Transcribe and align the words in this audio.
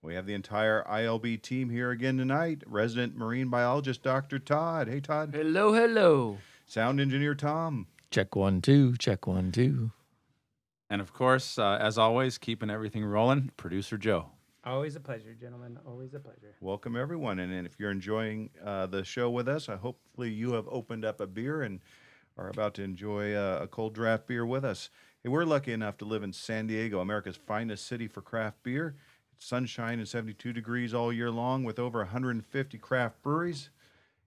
We 0.00 0.14
have 0.14 0.26
the 0.26 0.34
entire 0.34 0.84
ILB 0.84 1.42
team 1.42 1.70
here 1.70 1.90
again 1.90 2.18
tonight. 2.18 2.62
Resident 2.66 3.16
marine 3.16 3.48
biologist, 3.48 4.04
Dr. 4.04 4.38
Todd. 4.38 4.86
Hey, 4.86 5.00
Todd. 5.00 5.34
Hello, 5.34 5.72
hello. 5.72 6.38
Sound 6.66 7.00
engineer, 7.00 7.34
Tom. 7.34 7.88
Check 8.10 8.36
one, 8.36 8.62
two. 8.62 8.96
Check 8.96 9.26
one, 9.26 9.50
two. 9.50 9.90
And 10.88 11.00
of 11.00 11.12
course, 11.12 11.58
uh, 11.58 11.78
as 11.80 11.98
always, 11.98 12.38
keeping 12.38 12.70
everything 12.70 13.04
rolling, 13.04 13.50
producer 13.56 13.98
Joe. 13.98 14.26
Always 14.64 14.94
a 14.94 15.00
pleasure, 15.00 15.34
gentlemen. 15.34 15.78
Always 15.84 16.14
a 16.14 16.20
pleasure. 16.20 16.54
Welcome, 16.60 16.94
everyone. 16.94 17.40
And, 17.40 17.52
and 17.52 17.66
if 17.66 17.74
you're 17.78 17.90
enjoying 17.90 18.50
uh, 18.64 18.86
the 18.86 19.04
show 19.04 19.30
with 19.30 19.48
us, 19.48 19.68
I 19.68 19.76
hopefully 19.76 20.30
you 20.30 20.52
have 20.52 20.68
opened 20.68 21.04
up 21.04 21.20
a 21.20 21.26
beer 21.26 21.62
and 21.62 21.80
are 22.36 22.48
about 22.50 22.74
to 22.74 22.84
enjoy 22.84 23.34
uh, 23.34 23.60
a 23.62 23.66
cold 23.66 23.94
draft 23.94 24.28
beer 24.28 24.46
with 24.46 24.64
us. 24.64 24.90
Hey, 25.24 25.28
we're 25.28 25.44
lucky 25.44 25.72
enough 25.72 25.96
to 25.98 26.04
live 26.04 26.22
in 26.22 26.32
San 26.32 26.68
Diego, 26.68 27.00
America's 27.00 27.36
finest 27.36 27.86
city 27.86 28.06
for 28.06 28.22
craft 28.22 28.62
beer. 28.62 28.94
Sunshine 29.38 29.98
and 29.98 30.08
72 30.08 30.52
degrees 30.52 30.92
all 30.92 31.12
year 31.12 31.30
long 31.30 31.64
with 31.64 31.78
over 31.78 32.00
150 32.00 32.78
craft 32.78 33.22
breweries. 33.22 33.70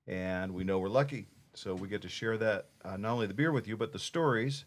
And 0.07 0.53
we 0.53 0.63
know 0.63 0.79
we're 0.79 0.89
lucky. 0.89 1.27
So 1.53 1.75
we 1.75 1.87
get 1.87 2.01
to 2.03 2.09
share 2.09 2.37
that, 2.37 2.67
uh, 2.83 2.97
not 2.97 3.11
only 3.11 3.27
the 3.27 3.33
beer 3.33 3.51
with 3.51 3.67
you, 3.67 3.75
but 3.75 3.91
the 3.91 3.99
stories. 3.99 4.65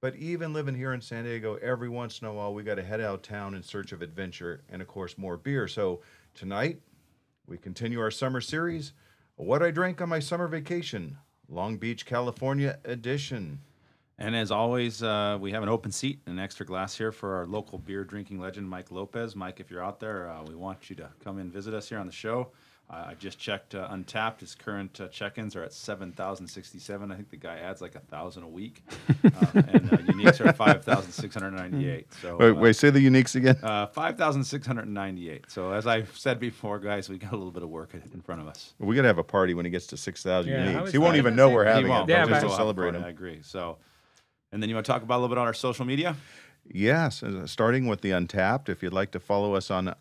But 0.00 0.16
even 0.16 0.52
living 0.52 0.74
here 0.74 0.92
in 0.92 1.00
San 1.00 1.24
Diego, 1.24 1.56
every 1.56 1.88
once 1.88 2.20
in 2.20 2.26
a 2.26 2.32
while, 2.32 2.52
we 2.52 2.62
got 2.62 2.74
to 2.74 2.82
head 2.82 3.00
out 3.00 3.22
town 3.22 3.54
in 3.54 3.62
search 3.62 3.92
of 3.92 4.02
adventure 4.02 4.62
and, 4.68 4.82
of 4.82 4.88
course, 4.88 5.16
more 5.16 5.36
beer. 5.36 5.68
So 5.68 6.00
tonight, 6.34 6.80
we 7.46 7.56
continue 7.56 8.00
our 8.00 8.10
summer 8.10 8.40
series, 8.40 8.92
What 9.36 9.62
I 9.62 9.70
Drank 9.70 10.00
on 10.00 10.08
My 10.08 10.18
Summer 10.18 10.48
Vacation, 10.48 11.18
Long 11.48 11.76
Beach, 11.76 12.04
California 12.04 12.78
edition. 12.84 13.60
And 14.18 14.36
as 14.36 14.52
always, 14.52 15.02
uh, 15.02 15.38
we 15.40 15.50
have 15.52 15.64
an 15.64 15.68
open 15.68 15.90
seat, 15.90 16.20
and 16.26 16.38
an 16.38 16.44
extra 16.44 16.64
glass 16.64 16.96
here 16.96 17.10
for 17.10 17.34
our 17.34 17.46
local 17.46 17.78
beer 17.78 18.04
drinking 18.04 18.38
legend, 18.38 18.68
Mike 18.68 18.92
Lopez. 18.92 19.34
Mike, 19.34 19.58
if 19.58 19.70
you're 19.70 19.82
out 19.82 19.98
there, 19.98 20.30
uh, 20.30 20.44
we 20.44 20.54
want 20.54 20.88
you 20.88 20.94
to 20.96 21.08
come 21.22 21.38
and 21.38 21.52
visit 21.52 21.74
us 21.74 21.88
here 21.88 21.98
on 21.98 22.06
the 22.06 22.12
show. 22.12 22.48
Uh, 22.88 23.06
I 23.08 23.14
just 23.14 23.38
checked 23.38 23.74
uh, 23.74 23.88
Untappd. 23.88 24.40
His 24.40 24.54
current 24.54 25.00
uh, 25.00 25.08
check-ins 25.08 25.56
are 25.56 25.64
at 25.64 25.72
seven 25.72 26.12
thousand 26.12 26.46
sixty-seven. 26.46 27.10
I 27.10 27.16
think 27.16 27.30
the 27.30 27.38
guy 27.38 27.56
adds 27.56 27.80
like 27.80 27.94
a 27.96 28.00
thousand 28.00 28.42
a 28.44 28.48
week, 28.48 28.82
uh, 29.24 29.30
and 29.54 29.90
uh, 29.92 29.96
uniques 29.96 30.38
are 30.46 30.52
five 30.52 30.84
thousand 30.84 31.10
six 31.10 31.34
hundred 31.34 31.52
ninety-eight. 31.52 32.12
So 32.20 32.36
Wait, 32.36 32.50
uh, 32.50 32.54
wait, 32.54 32.76
say 32.76 32.90
the 32.90 33.04
uniques 33.04 33.34
again. 33.36 33.56
Uh, 33.62 33.86
5,698. 33.86 35.50
So, 35.50 35.72
as 35.72 35.86
I've 35.86 36.16
said 36.16 36.38
before, 36.38 36.78
guys, 36.78 37.08
we 37.08 37.16
got 37.18 37.32
a 37.32 37.36
little 37.36 37.50
bit 37.52 37.62
of 37.62 37.70
work 37.70 37.94
in 37.94 38.20
front 38.20 38.42
of 38.42 38.48
us. 38.48 38.74
We 38.78 38.94
got 38.94 39.02
to 39.02 39.08
have 39.08 39.18
a 39.18 39.24
party 39.24 39.54
when 39.54 39.64
he 39.64 39.70
gets 39.70 39.86
to 39.88 39.96
6,000 39.96 40.52
Yeah, 40.52 40.66
uniques. 40.82 40.92
He 40.92 40.98
won't 40.98 41.16
even 41.16 41.34
know 41.34 41.48
we're 41.48 41.64
say- 41.64 41.70
having 41.70 41.86
He 41.86 41.90
it. 41.90 41.94
won't, 41.94 42.08
Yeah, 42.10 42.18
We'll 42.24 42.26
but 42.26 42.30
just 42.34 42.42
but- 42.42 42.48
we'll 42.48 42.56
celebrate 42.58 42.92
fun, 42.92 43.04
I 43.04 43.08
agree. 43.08 43.40
So, 43.42 43.78
and 44.54 44.62
then 44.62 44.70
you 44.70 44.76
want 44.76 44.86
to 44.86 44.92
talk 44.92 45.02
about 45.02 45.16
a 45.16 45.20
little 45.20 45.34
bit 45.34 45.38
on 45.38 45.48
our 45.48 45.52
social 45.52 45.84
media? 45.84 46.16
Yes, 46.72 47.24
uh, 47.24 47.44
starting 47.46 47.88
with 47.88 48.02
the 48.02 48.10
Untappd. 48.10 48.68
If 48.68 48.82
you'd 48.84 48.92
like 48.92 49.10
to 49.10 49.20
follow 49.20 49.54
us 49.54 49.68
on 49.68 49.88
uh, 49.88 49.94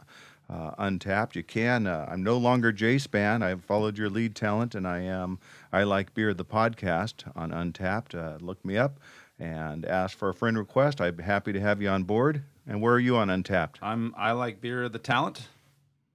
Untappd, 0.50 1.36
you 1.36 1.44
can. 1.44 1.88
Uh, 1.88 2.08
I'm 2.09 2.23
no 2.23 2.38
longer 2.38 2.72
J 2.72 3.00
Span. 3.00 3.42
I've 3.42 3.64
followed 3.64 3.98
your 3.98 4.09
lead 4.09 4.36
talent, 4.36 4.76
and 4.76 4.88
I 4.88 5.00
am 5.00 5.40
I 5.74 5.84
Like 5.84 6.14
Beer, 6.14 6.36
the 6.36 6.46
podcast 6.46 7.30
on 7.36 7.50
Untappd. 7.50 8.14
Uh, 8.16 8.38
look 8.46 8.64
me 8.64 8.78
up 8.78 9.00
and 9.40 9.86
ask 9.86 10.16
for 10.16 10.30
a 10.30 10.34
friend 10.36 10.56
request. 10.56 11.02
I'd 11.02 11.18
be 11.18 11.24
happy 11.24 11.52
to 11.52 11.59
have 11.59 11.81
you 11.81 11.90
on 11.90 12.04
board. 12.04 12.44
And 12.68 12.80
where 12.80 12.94
are 12.94 13.00
you 13.00 13.18
on 13.18 13.30
Untappd? 13.30 13.78
I'm 13.81 14.13
I 14.16 14.34
like 14.34 14.62
beer 14.62 14.88
the 14.88 15.00
talent, 15.00 15.47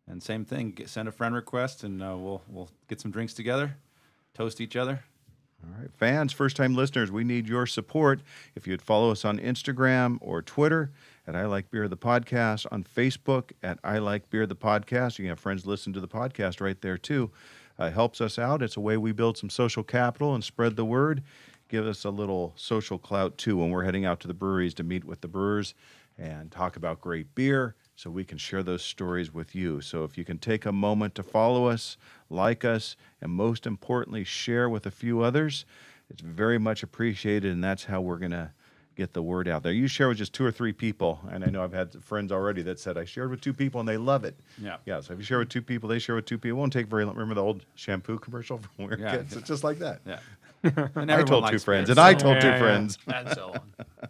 and 0.06 0.22
same 0.22 0.44
thing. 0.44 0.78
Send 0.86 1.08
a 1.08 1.12
friend 1.12 1.34
request, 1.34 1.82
and 1.82 2.00
uh, 2.00 2.16
we'll 2.16 2.42
we'll 2.48 2.70
get 2.86 3.00
some 3.00 3.10
drinks 3.10 3.34
together, 3.34 3.76
toast 4.32 4.60
each 4.60 4.76
other. 4.76 5.02
All 5.64 5.80
right, 5.80 5.92
fans, 5.92 6.32
first 6.32 6.56
time 6.56 6.74
listeners, 6.74 7.10
we 7.10 7.24
need 7.24 7.48
your 7.48 7.66
support. 7.66 8.20
If 8.54 8.66
you'd 8.66 8.80
follow 8.80 9.10
us 9.10 9.24
on 9.24 9.38
Instagram 9.38 10.18
or 10.20 10.40
Twitter 10.40 10.92
at 11.26 11.34
I 11.34 11.46
Like 11.46 11.70
Beer 11.70 11.88
the 11.88 11.96
Podcast, 11.96 12.66
on 12.70 12.84
Facebook 12.84 13.50
at 13.62 13.78
I 13.82 13.98
Like 13.98 14.30
Beer 14.30 14.46
the 14.46 14.54
Podcast. 14.54 15.18
You 15.18 15.24
can 15.24 15.30
have 15.30 15.40
friends 15.40 15.66
listen 15.66 15.92
to 15.94 16.00
the 16.00 16.06
podcast 16.06 16.60
right 16.60 16.80
there 16.80 16.96
too. 16.96 17.32
Uh, 17.76 17.90
helps 17.90 18.20
us 18.20 18.38
out. 18.38 18.62
It's 18.62 18.76
a 18.76 18.80
way 18.80 18.96
we 18.96 19.10
build 19.10 19.36
some 19.36 19.50
social 19.50 19.82
capital 19.82 20.34
and 20.34 20.44
spread 20.44 20.76
the 20.76 20.84
word. 20.84 21.22
Give 21.68 21.86
us 21.86 22.04
a 22.04 22.10
little 22.10 22.52
social 22.56 22.98
clout 22.98 23.36
too 23.36 23.56
when 23.56 23.70
we're 23.70 23.84
heading 23.84 24.04
out 24.04 24.20
to 24.20 24.28
the 24.28 24.34
breweries 24.34 24.74
to 24.74 24.84
meet 24.84 25.04
with 25.04 25.20
the 25.22 25.28
brewers 25.28 25.74
and 26.16 26.50
talk 26.52 26.76
about 26.76 27.00
great 27.00 27.34
beer 27.34 27.74
so 27.98 28.10
we 28.10 28.22
can 28.24 28.38
share 28.38 28.62
those 28.62 28.84
stories 28.84 29.34
with 29.34 29.56
you. 29.56 29.80
So 29.80 30.04
if 30.04 30.16
you 30.16 30.24
can 30.24 30.38
take 30.38 30.64
a 30.66 30.70
moment 30.70 31.16
to 31.16 31.24
follow 31.24 31.66
us, 31.66 31.96
like 32.30 32.64
us, 32.64 32.94
and 33.20 33.32
most 33.32 33.66
importantly, 33.66 34.22
share 34.22 34.68
with 34.68 34.86
a 34.86 34.90
few 34.92 35.20
others, 35.22 35.64
it's 36.08 36.22
very 36.22 36.58
much 36.58 36.84
appreciated, 36.84 37.50
and 37.50 37.62
that's 37.62 37.82
how 37.86 38.00
we're 38.00 38.18
going 38.20 38.30
to 38.30 38.52
get 38.94 39.14
the 39.14 39.22
word 39.22 39.48
out 39.48 39.64
there. 39.64 39.72
You 39.72 39.88
share 39.88 40.06
with 40.06 40.18
just 40.18 40.32
two 40.32 40.44
or 40.44 40.52
three 40.52 40.72
people, 40.72 41.18
and 41.32 41.42
I 41.44 41.48
know 41.48 41.64
I've 41.64 41.72
had 41.72 41.92
friends 42.04 42.30
already 42.30 42.62
that 42.62 42.78
said 42.78 42.96
I 42.96 43.04
shared 43.04 43.30
with 43.30 43.40
two 43.40 43.52
people 43.52 43.80
and 43.80 43.88
they 43.88 43.96
love 43.96 44.24
it. 44.24 44.38
Yeah. 44.62 44.76
Yeah. 44.86 45.00
So 45.00 45.12
if 45.14 45.18
you 45.18 45.24
share 45.24 45.40
with 45.40 45.48
two 45.48 45.62
people, 45.62 45.88
they 45.88 45.98
share 45.98 46.14
with 46.14 46.24
two 46.26 46.38
people. 46.38 46.56
It 46.56 46.60
won't 46.60 46.72
take 46.72 46.86
very 46.86 47.04
long. 47.04 47.14
Remember 47.16 47.34
the 47.34 47.42
old 47.42 47.64
shampoo 47.74 48.20
commercial 48.20 48.58
from 48.76 48.86
where 48.86 48.96
Yeah. 48.98 49.16
kids? 49.16 49.36
It's 49.36 49.48
just 49.48 49.64
like 49.64 49.80
that. 49.80 50.02
Yeah. 50.06 50.20
And 50.94 51.10
I 51.10 51.24
told 51.24 51.48
two 51.50 51.58
friends, 51.58 51.86
beer, 51.88 51.92
and 51.94 51.98
I 52.00 52.12
so- 52.12 52.18
told 52.18 52.40
two 52.40 52.46
Yeah, 52.46 52.52
yeah. 52.54 52.58
friends 52.60 52.98
And 53.08 53.28
so 53.34 53.52
on. 53.54 54.08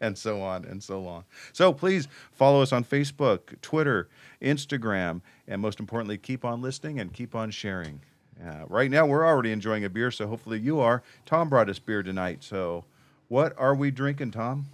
And 0.00 0.16
so 0.16 0.40
on 0.40 0.64
and 0.64 0.82
so 0.82 1.06
on. 1.06 1.24
So 1.52 1.72
please 1.72 2.08
follow 2.32 2.62
us 2.62 2.72
on 2.72 2.84
Facebook, 2.84 3.60
Twitter, 3.62 4.08
Instagram, 4.42 5.20
and 5.46 5.60
most 5.60 5.80
importantly, 5.80 6.18
keep 6.18 6.44
on 6.44 6.62
listening 6.62 7.00
and 7.00 7.12
keep 7.12 7.34
on 7.34 7.50
sharing. 7.50 8.00
Uh, 8.44 8.64
right 8.68 8.90
now, 8.90 9.04
we're 9.04 9.26
already 9.26 9.50
enjoying 9.50 9.84
a 9.84 9.90
beer, 9.90 10.10
so 10.10 10.28
hopefully 10.28 10.60
you 10.60 10.78
are. 10.78 11.02
Tom 11.26 11.48
brought 11.48 11.68
us 11.68 11.78
beer 11.78 12.02
tonight. 12.02 12.44
So, 12.44 12.84
what 13.26 13.52
are 13.58 13.74
we 13.74 13.90
drinking, 13.90 14.30
Tom? 14.30 14.66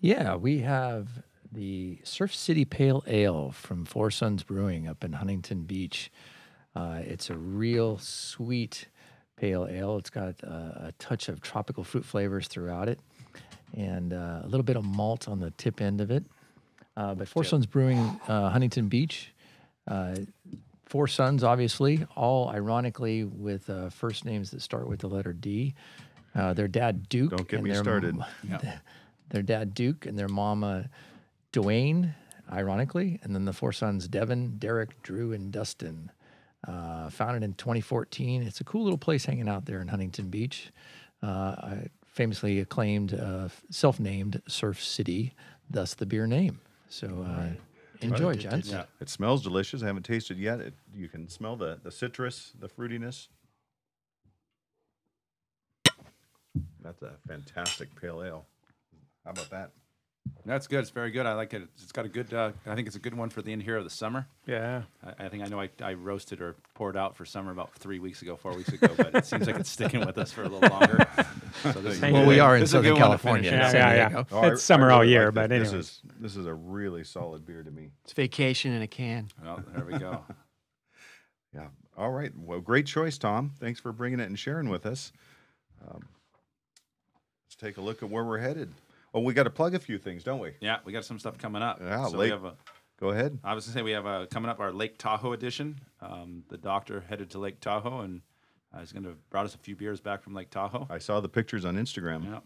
Yeah, 0.00 0.34
we 0.34 0.58
have 0.58 1.22
the 1.52 1.98
Surf 2.02 2.34
City 2.34 2.64
Pale 2.64 3.04
Ale 3.06 3.52
from 3.52 3.84
Four 3.84 4.10
Sons 4.10 4.42
Brewing 4.42 4.88
up 4.88 5.04
in 5.04 5.14
Huntington 5.14 5.62
Beach. 5.62 6.10
Uh, 6.74 7.00
it's 7.02 7.30
a 7.30 7.36
real 7.36 7.96
sweet 7.98 8.88
pale 9.36 9.66
ale. 9.70 9.96
It's 9.98 10.10
got 10.10 10.42
a 10.42 10.92
touch 10.98 11.28
of 11.28 11.40
tropical 11.40 11.84
fruit 11.84 12.04
flavors 12.04 12.48
throughout 12.48 12.88
it 12.88 13.00
and 13.74 14.12
uh, 14.12 14.40
a 14.42 14.46
little 14.46 14.62
bit 14.64 14.76
of 14.76 14.84
malt 14.84 15.28
on 15.28 15.40
the 15.40 15.50
tip 15.52 15.80
end 15.80 16.00
of 16.00 16.10
it. 16.10 16.24
Uh, 16.96 17.14
but 17.14 17.28
Four 17.28 17.44
Sons 17.44 17.66
Brewing, 17.66 17.98
uh, 18.28 18.50
Huntington 18.50 18.88
Beach. 18.88 19.32
Uh, 19.86 20.16
Four 20.86 21.08
Sons, 21.08 21.42
obviously, 21.42 22.06
all 22.14 22.48
ironically 22.48 23.24
with 23.24 23.68
uh, 23.68 23.90
first 23.90 24.24
names 24.24 24.50
that 24.52 24.62
start 24.62 24.88
with 24.88 25.00
the 25.00 25.08
letter 25.08 25.32
D. 25.32 25.74
Uh, 26.34 26.54
their 26.54 26.68
dad, 26.68 27.08
Duke. 27.08 27.30
Don't 27.30 27.48
get 27.48 27.56
and 27.56 27.64
me 27.64 27.72
their 27.72 27.82
started. 27.82 28.16
m- 28.48 28.60
their 29.30 29.42
dad 29.42 29.74
Duke 29.74 30.06
and 30.06 30.18
their 30.18 30.28
mama 30.28 30.88
Dwayne, 31.52 32.14
ironically, 32.52 33.18
and 33.22 33.34
then 33.34 33.44
the 33.46 33.52
four 33.52 33.72
sons 33.72 34.06
Devin, 34.06 34.58
Derek, 34.58 35.02
Drew, 35.02 35.32
and 35.32 35.50
Dustin. 35.50 36.10
Uh, 36.66 37.10
founded 37.10 37.42
in 37.44 37.54
2014. 37.54 38.42
It's 38.42 38.60
a 38.60 38.64
cool 38.64 38.82
little 38.82 38.98
place 38.98 39.24
hanging 39.24 39.48
out 39.48 39.66
there 39.66 39.80
in 39.80 39.88
Huntington 39.88 40.28
Beach. 40.30 40.72
Uh, 41.22 41.26
I 41.26 41.86
famously 42.16 42.60
acclaimed, 42.60 43.12
uh, 43.12 43.48
self-named 43.70 44.40
Surf 44.48 44.82
City, 44.82 45.34
thus 45.68 45.92
the 45.92 46.06
beer 46.06 46.26
name. 46.26 46.58
So 46.88 47.26
uh, 47.28 47.50
enjoy, 48.00 48.36
gents. 48.36 48.70
Yeah. 48.70 48.84
It 49.00 49.10
smells 49.10 49.42
delicious. 49.42 49.82
I 49.82 49.86
haven't 49.86 50.04
tasted 50.04 50.38
yet. 50.38 50.60
It, 50.60 50.72
you 50.94 51.08
can 51.08 51.28
smell 51.28 51.56
the, 51.56 51.78
the 51.82 51.92
citrus, 51.92 52.52
the 52.58 52.68
fruitiness. 52.68 53.28
That's 56.80 57.02
a 57.02 57.12
fantastic 57.28 57.94
pale 58.00 58.22
ale. 58.22 58.46
How 59.24 59.32
about 59.32 59.50
that? 59.50 59.72
That's 60.44 60.66
good. 60.66 60.80
It's 60.80 60.90
very 60.90 61.10
good. 61.10 61.26
I 61.26 61.34
like 61.34 61.52
it. 61.54 61.62
It's 61.82 61.92
got 61.92 62.04
a 62.04 62.08
good. 62.08 62.32
Uh, 62.32 62.52
I 62.66 62.74
think 62.74 62.86
it's 62.86 62.96
a 62.96 63.00
good 63.00 63.14
one 63.14 63.30
for 63.30 63.42
the 63.42 63.52
end 63.52 63.62
here 63.62 63.76
of 63.76 63.84
the 63.84 63.90
summer. 63.90 64.26
Yeah. 64.46 64.82
I, 65.04 65.24
I 65.24 65.28
think 65.28 65.42
I 65.42 65.46
know 65.48 65.60
I, 65.60 65.70
I 65.82 65.94
roasted 65.94 66.40
or 66.40 66.54
poured 66.74 66.96
out 66.96 67.16
for 67.16 67.24
summer 67.24 67.50
about 67.50 67.74
three 67.74 67.98
weeks 67.98 68.22
ago, 68.22 68.36
four 68.36 68.54
weeks 68.54 68.68
ago, 68.70 68.88
but 68.96 69.14
it 69.14 69.26
seems 69.26 69.46
like 69.46 69.56
it's 69.56 69.70
sticking 69.70 70.06
with 70.06 70.18
us 70.18 70.30
for 70.32 70.42
a 70.44 70.48
little 70.48 70.68
longer. 70.68 71.06
So 71.62 71.72
this 71.72 72.00
Well, 72.00 72.12
Well, 72.12 72.26
we 72.26 72.38
are 72.40 72.54
in 72.56 72.60
This 72.60 72.70
is 72.70 72.74
a 72.74 72.78
good 72.78 72.88
Southern 72.88 72.96
California. 72.98 73.50
Yeah, 73.50 73.72
yeah, 73.72 73.94
yeah. 73.94 74.08
Diego. 74.08 74.26
Oh, 74.32 74.38
I- 74.40 74.52
It's 74.52 74.62
summer 74.62 74.90
I 74.90 74.94
all 74.94 75.04
year, 75.04 75.26
like 75.26 75.34
but 75.34 75.50
this. 75.50 75.70
This 75.70 75.72
is 75.72 76.00
this 76.20 76.36
is 76.36 76.46
a 76.46 76.54
really 76.54 77.02
solid 77.04 77.44
beer 77.44 77.62
to 77.62 77.70
me. 77.70 77.90
It's 78.04 78.12
vacation 78.12 78.72
in 78.72 78.82
a 78.82 78.86
can. 78.88 79.28
Well, 79.42 79.62
there 79.74 79.84
we 79.84 79.98
go. 79.98 80.24
Yeah. 81.54 81.68
All 81.96 82.10
right. 82.10 82.32
Well, 82.36 82.60
great 82.60 82.84
choice, 82.84 83.16
Tom. 83.16 83.52
Thanks 83.58 83.80
for 83.80 83.90
bringing 83.90 84.20
it 84.20 84.24
and 84.26 84.38
sharing 84.38 84.68
with 84.68 84.84
us. 84.84 85.10
Um, 85.88 86.02
let's 87.46 87.56
take 87.58 87.78
a 87.78 87.80
look 87.80 88.02
at 88.02 88.10
where 88.10 88.24
we're 88.24 88.36
headed. 88.38 88.74
Oh, 89.16 89.20
we 89.20 89.32
got 89.32 89.44
to 89.44 89.50
plug 89.50 89.74
a 89.74 89.78
few 89.78 89.96
things, 89.96 90.22
don't 90.22 90.40
we? 90.40 90.52
Yeah, 90.60 90.76
we 90.84 90.92
got 90.92 91.06
some 91.06 91.18
stuff 91.18 91.38
coming 91.38 91.62
up. 91.62 91.80
Yeah, 91.80 92.04
so 92.06 92.18
late- 92.18 92.26
we 92.26 92.30
have 92.32 92.44
a, 92.44 92.54
Go 93.00 93.10
ahead. 93.10 93.38
I 93.42 93.54
was 93.54 93.64
gonna 93.66 93.74
say 93.74 93.82
we 93.82 93.90
have 93.92 94.06
a 94.06 94.26
coming 94.26 94.50
up 94.50 94.60
our 94.60 94.72
Lake 94.72 94.96
Tahoe 94.98 95.32
edition. 95.32 95.80
Um, 96.00 96.44
the 96.48 96.56
doctor 96.58 97.04
headed 97.08 97.30
to 97.30 97.38
Lake 97.38 97.60
Tahoe 97.60 98.00
and 98.00 98.20
Uh, 98.74 98.80
he's 98.80 98.92
going 98.92 99.04
to 99.04 99.14
brought 99.30 99.46
us 99.46 99.54
a 99.54 99.58
few 99.58 99.74
beers 99.76 100.00
back 100.00 100.22
from 100.22 100.34
Lake 100.34 100.50
Tahoe. 100.50 100.86
I 100.90 100.98
saw 100.98 101.20
the 101.20 101.28
pictures 101.30 101.64
on 101.64 101.76
Instagram. 101.76 102.24
Yeah. 102.24 102.40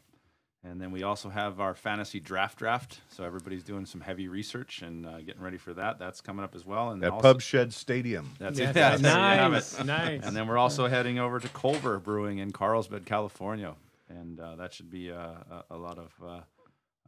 And 0.63 0.81
then 0.81 0.91
we 0.93 1.03
also 1.03 1.29
have 1.31 1.59
our 1.61 1.75
fantasy 1.75 2.21
draft 2.21 2.59
draft. 2.59 3.01
So 3.09 3.25
everybody's 3.25 3.65
doing 3.65 3.87
some 3.87 4.01
heavy 4.03 4.29
research 4.29 4.83
and 4.83 5.07
uh, 5.07 5.21
getting 5.23 5.41
ready 5.41 5.57
for 5.57 5.73
that. 5.75 5.99
That's 5.99 6.21
coming 6.21 6.45
up 6.45 6.55
as 6.55 6.65
well. 6.67 6.91
And 6.91 7.03
At 7.03 7.11
also, 7.13 7.23
Pub 7.23 7.41
Shed 7.41 7.73
Stadium. 7.73 8.31
That's 8.39 8.59
Yes, 8.59 8.71
it. 8.71 8.79
Yeah, 8.79 8.97
there 8.97 9.49
nice, 9.49 9.81
it. 9.81 9.85
nice. 9.87 10.23
And 10.23 10.37
then 10.37 10.47
we're 10.47 10.59
also 10.59 10.87
heading 10.89 11.19
over 11.19 11.41
to 11.41 11.49
Culver 11.49 11.99
Brewing 11.99 12.39
in 12.39 12.53
Carlsbad, 12.53 13.07
California, 13.07 13.75
and 14.09 14.39
uh, 14.39 14.55
that 14.57 14.75
should 14.75 14.91
be 14.91 15.11
uh, 15.11 15.17
a, 15.51 15.65
a 15.71 15.77
lot 15.77 15.99
of 15.99 16.13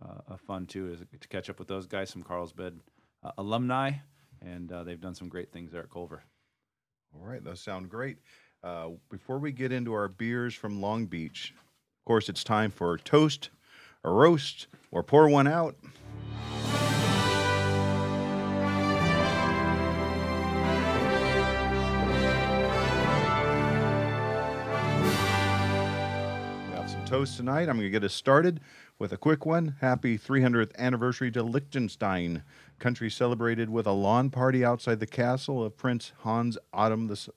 uh, 0.02 0.36
fun 0.46 0.66
too, 0.66 0.92
is 0.92 1.00
to 1.20 1.28
catch 1.28 1.48
up 1.50 1.58
with 1.58 1.68
those 1.68 1.86
guys, 1.86 2.10
some 2.10 2.22
Carlsbad 2.22 2.78
uh, 3.22 3.32
alumni, 3.38 3.92
and 4.40 4.70
uh, 4.72 4.82
they've 4.82 5.00
done 5.00 5.14
some 5.14 5.28
great 5.28 5.52
things 5.52 5.72
there 5.72 5.82
at 5.82 5.90
Culver. 5.90 6.22
All 7.14 7.26
right, 7.26 7.44
those 7.44 7.60
sound 7.60 7.88
great. 7.90 8.18
Uh, 8.64 8.90
before 9.10 9.38
we 9.38 9.52
get 9.52 9.72
into 9.72 9.92
our 9.92 10.08
beers 10.08 10.54
from 10.54 10.80
Long 10.80 11.06
Beach, 11.06 11.52
of 11.56 12.04
course, 12.04 12.28
it's 12.28 12.42
time 12.42 12.70
for 12.70 12.96
toast, 12.98 13.50
a 14.04 14.10
roast, 14.10 14.66
or 14.90 15.02
pour 15.02 15.28
one 15.28 15.46
out. 15.46 15.76
We 15.82 15.88
have 26.76 26.90
some 26.90 27.04
toast 27.04 27.36
tonight. 27.36 27.68
I'm 27.68 27.76
going 27.76 27.80
to 27.80 27.90
get 27.90 28.04
us 28.04 28.14
started 28.14 28.60
with 29.02 29.12
a 29.12 29.16
quick 29.16 29.44
one. 29.44 29.74
Happy 29.80 30.16
300th 30.16 30.70
anniversary 30.78 31.28
to 31.32 31.42
Liechtenstein. 31.42 32.44
Country 32.78 33.10
celebrated 33.10 33.68
with 33.68 33.84
a 33.84 33.90
lawn 33.90 34.30
party 34.30 34.64
outside 34.64 35.00
the 35.00 35.08
castle 35.08 35.64
of 35.64 35.76
Prince 35.76 36.12
Hans 36.20 36.56
Adam 36.72 37.08
the, 37.08 37.28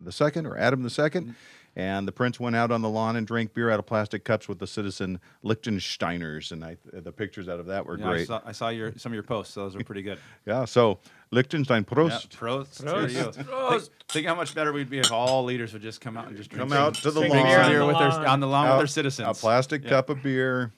the 0.00 0.10
Second 0.10 0.46
or 0.46 0.58
Adam 0.58 0.82
the 0.82 0.90
Second. 0.90 1.22
Mm-hmm. 1.28 1.32
And 1.74 2.06
the 2.06 2.12
prince 2.12 2.38
went 2.38 2.54
out 2.54 2.70
on 2.70 2.82
the 2.82 2.88
lawn 2.90 3.16
and 3.16 3.26
drank 3.26 3.54
beer 3.54 3.70
out 3.70 3.78
of 3.78 3.86
plastic 3.86 4.24
cups 4.24 4.46
with 4.46 4.58
the 4.58 4.66
citizen 4.66 5.20
Liechtensteiners. 5.42 6.52
And 6.52 6.62
I, 6.62 6.76
the 6.92 7.12
pictures 7.12 7.48
out 7.48 7.60
of 7.60 7.66
that 7.66 7.86
were 7.86 7.98
Yeah, 7.98 8.08
I 8.08 8.10
great. 8.10 8.26
saw, 8.26 8.40
I 8.44 8.52
saw 8.52 8.68
your 8.68 8.92
some 8.98 9.10
of 9.12 9.14
your 9.14 9.22
posts; 9.22 9.54
those 9.54 9.74
are 9.74 9.82
pretty 9.82 10.02
good. 10.02 10.18
Yeah, 10.44 10.66
so 10.66 10.98
Liechtenstein, 11.30 11.86
Yeah, 11.88 11.94
Prost. 11.96 12.28
Prost. 12.28 12.76
There 12.78 13.08
you. 13.08 13.32
Think, 13.32 13.88
think 14.08 14.26
how 14.26 14.34
much 14.34 14.54
better 14.54 14.70
we'd 14.70 14.90
be 14.90 14.98
if 14.98 15.10
all 15.10 15.44
leaders 15.44 15.72
would 15.72 15.80
just 15.80 16.02
come 16.02 16.18
out 16.18 16.26
and 16.28 16.36
just 16.36 16.50
drink 16.50 16.60
Come 16.60 16.68
some- 16.70 16.78
out 16.78 16.94
to 16.96 17.10
the 17.10 17.20
lawn. 17.20 17.30
beer 17.30 17.60
On 17.62 17.72
the 17.78 17.86
with 17.86 17.98
their 17.98 18.08
lawn. 18.10 18.26
on 18.26 18.40
the 18.40 18.48
lawn 18.48 18.64
with 18.64 18.72
Out- 18.72 18.78
their 18.78 18.86
citizens. 18.88 19.28
A 19.38 19.40
plastic 19.40 19.82
Yeah. 19.84 19.88
cup 19.90 20.10
of 20.10 20.22
beer. 20.22 20.72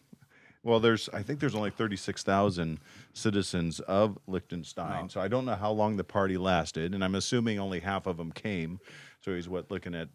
Well, 0.64 0.80
there's 0.80 1.08
I 1.10 1.22
think 1.22 1.40
there's 1.40 1.54
only 1.54 1.70
36,000 1.70 2.80
citizens 3.12 3.80
of 3.80 4.18
Liechtenstein. 4.26 5.02
Wow. 5.02 5.08
So 5.08 5.20
I 5.20 5.28
don't 5.28 5.44
know 5.44 5.54
how 5.54 5.70
long 5.70 5.96
the 5.96 6.04
party 6.04 6.36
lasted, 6.38 6.94
and 6.94 7.04
I'm 7.04 7.14
assuming 7.14 7.58
only 7.60 7.80
half 7.80 8.06
of 8.06 8.16
them 8.16 8.32
came. 8.32 8.80
So 9.20 9.34
he's 9.34 9.48
what 9.48 9.70
looking 9.70 9.94
at 9.94 10.08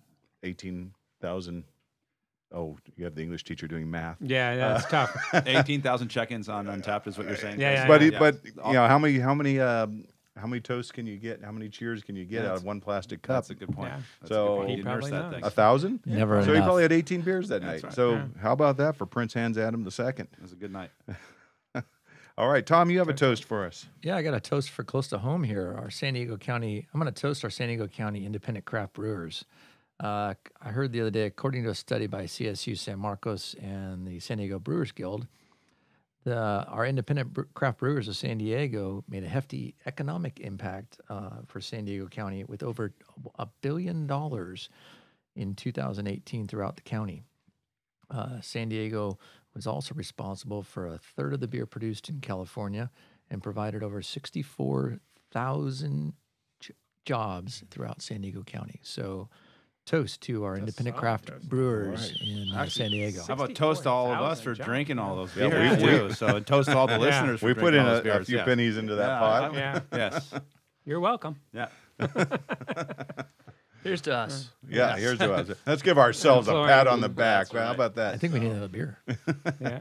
18,000. 0.43 1.63
Oh, 2.51 2.77
you 2.97 3.05
have 3.05 3.13
the 3.13 3.21
English 3.21 3.43
teacher 3.43 3.67
doing 3.67 3.89
math. 3.89 4.17
Yeah, 4.21 4.55
that's 4.55 4.87
tough. 4.87 5.15
Eighteen 5.45 5.83
thousand 5.83 6.07
check-ins 6.07 6.49
on 6.49 6.65
Untappd 6.65 7.07
is 7.07 7.15
what 7.17 7.27
you're 7.27 7.37
saying. 7.37 7.59
Yeah, 7.59 7.73
yeah, 7.73 7.87
But 7.87 8.01
Yeah. 8.01 8.17
but 8.19 8.43
you 8.43 8.73
know 8.73 8.87
how 8.87 8.97
many 8.97 9.19
how 9.19 9.35
many 9.35 9.59
um, 9.59 10.05
how 10.39 10.47
many 10.47 10.61
toasts 10.61 10.91
can 10.91 11.05
you 11.05 11.17
get? 11.17 11.43
How 11.43 11.51
many 11.51 11.69
cheers 11.69 12.03
can 12.03 12.15
you 12.15 12.25
get 12.25 12.45
out 12.45 12.55
of 12.55 12.63
one 12.63 12.79
plastic 12.81 13.21
cup? 13.21 13.35
That's 13.37 13.49
a 13.51 13.55
good 13.55 13.73
point. 13.73 13.89
Yeah. 13.89 13.99
That's 14.21 14.31
a 14.31 14.33
So- 14.33 14.47
good 14.47 14.55
point. 14.57 14.69
He 14.71 14.75
You 14.77 14.83
nurse 14.83 14.93
probably 15.09 15.11
that 15.11 15.23
knows. 15.23 15.33
thing. 15.35 15.43
A 15.45 15.49
thousand. 15.49 15.99
Never 16.05 16.41
So 16.41 16.47
he 16.47 16.51
enough. 16.55 16.65
probably 16.65 16.83
had 16.83 16.91
18 16.91 17.21
beers 17.21 17.49
that 17.49 17.61
That's 17.61 17.83
night. 17.83 17.87
right. 17.89 17.93
So 17.93 18.11
Yeah. 18.13 18.25
how 18.41 18.53
about 18.53 18.77
that 18.77 18.95
for 18.95 19.05
Prince 19.05 19.33
Hans 19.33 19.57
Adam 19.57 19.81
II? 19.81 20.05
It 20.07 20.27
was 20.41 20.53
a 20.53 20.55
good 20.55 20.71
night. 20.71 20.91
All 22.37 22.47
right, 22.47 22.65
Tom, 22.65 22.89
you 22.89 22.99
have 22.99 23.09
a 23.09 23.13
toast 23.13 23.43
for 23.43 23.65
us. 23.65 23.87
Yeah, 24.01 24.15
I 24.15 24.21
got 24.21 24.33
a 24.33 24.39
toast 24.39 24.69
for 24.69 24.85
close 24.85 25.09
to 25.09 25.17
home 25.17 25.43
here. 25.43 25.75
Our 25.77 25.89
San 25.89 26.13
Diego 26.13 26.37
County. 26.37 26.87
I'm 26.93 26.99
going 27.01 27.13
to 27.13 27.21
toast 27.21 27.43
our 27.43 27.49
San 27.49 27.67
Diego 27.67 27.85
County 27.87 28.25
independent 28.25 28.65
craft 28.65 28.93
brewers. 28.93 29.43
Uh, 29.99 30.35
I 30.61 30.69
heard 30.69 30.93
the 30.93 31.01
other 31.01 31.09
day, 31.09 31.25
according 31.25 31.63
to 31.63 31.69
a 31.71 31.75
study 31.75 32.07
by 32.07 32.23
CSU 32.27 32.77
San 32.77 32.97
Marcos 32.97 33.55
and 33.55 34.07
the 34.07 34.21
San 34.21 34.37
Diego 34.37 34.57
Brewers 34.57 34.93
Guild, 34.93 35.27
the 36.23 36.65
our 36.67 36.85
independent 36.85 37.53
craft 37.53 37.79
brewers 37.79 38.07
of 38.07 38.15
San 38.15 38.37
Diego 38.37 39.03
made 39.09 39.23
a 39.23 39.27
hefty 39.27 39.75
economic 39.85 40.39
impact 40.39 40.99
uh, 41.09 41.41
for 41.47 41.59
San 41.61 41.85
Diego 41.85 42.07
County 42.07 42.43
with 42.43 42.63
over 42.63 42.93
a 43.37 43.47
billion 43.61 44.07
dollars 44.07 44.69
in 45.35 45.53
2018 45.55 46.47
throughout 46.47 46.75
the 46.75 46.81
county. 46.81 47.23
Uh, 48.09 48.41
San 48.41 48.69
Diego 48.69 49.19
was 49.53 49.67
also 49.67 49.93
responsible 49.95 50.63
for 50.63 50.87
a 50.87 50.97
third 50.97 51.33
of 51.33 51.39
the 51.39 51.47
beer 51.47 51.65
produced 51.65 52.09
in 52.09 52.19
California 52.19 52.91
and 53.29 53.41
provided 53.43 53.83
over 53.83 54.01
64,000 54.01 56.13
j- 56.59 56.73
jobs 57.05 57.63
throughout 57.69 58.01
San 58.01 58.21
Diego 58.21 58.43
County. 58.43 58.79
So, 58.83 59.29
toast 59.89 60.21
to 60.21 60.43
our 60.43 60.55
independent 60.55 60.95
solid 60.95 61.01
craft 61.01 61.27
toast. 61.29 61.49
brewers 61.49 62.13
in 62.21 62.51
uh, 62.53 62.67
San 62.67 62.91
Diego. 62.91 63.23
How 63.27 63.33
about 63.33 63.55
toast 63.55 63.83
to 63.83 63.89
all 63.89 64.11
of 64.13 64.21
us 64.21 64.39
for 64.39 64.53
drinking 64.53 64.99
all 64.99 65.15
those 65.15 65.35
Yeah, 65.35 65.49
beers 65.49 65.77
we- 65.77 65.83
too? 65.89 66.11
So 66.11 66.27
and 66.35 66.45
toast 66.45 66.69
to 66.69 66.77
all 66.77 66.85
the 66.87 66.99
listeners. 67.07 67.39
For 67.39 67.47
We 67.47 67.53
put 67.55 67.71
drinking 67.71 67.79
in 67.81 67.85
all 67.87 67.91
a, 67.91 67.95
those 67.95 68.03
beers. 68.03 68.21
a 68.21 68.25
few 68.25 68.37
yeah. 68.37 68.45
pennies 68.45 68.77
into 68.77 68.95
that 68.95 69.07
Yeah, 69.07 69.19
pot. 69.19 69.53
Yeah. 69.55 69.79
Yes. 69.91 70.31
You're 70.85 70.99
welcome. 70.99 71.37
Yeah. 71.53 71.67
Here's 73.83 74.01
to 74.01 74.15
us. 74.15 74.49
Yeah, 74.67 74.97
here's 74.97 75.19
to 75.19 75.33
us. 75.33 75.49
Let's 75.65 75.81
give 75.81 75.97
ourselves 75.97 76.47
a 76.49 76.51
pat 76.65 76.85
on 76.87 76.99
the 76.99 77.07
back. 77.07 77.45
That's 77.45 77.53
Well, 77.53 77.67
How 77.67 77.73
about 77.73 77.95
that? 77.95 78.13
I 78.13 78.17
think 78.17 78.33
we 78.33 78.39
need 78.41 78.51
another 78.51 78.67
beer. 78.67 78.97
Yeah. 79.61 79.79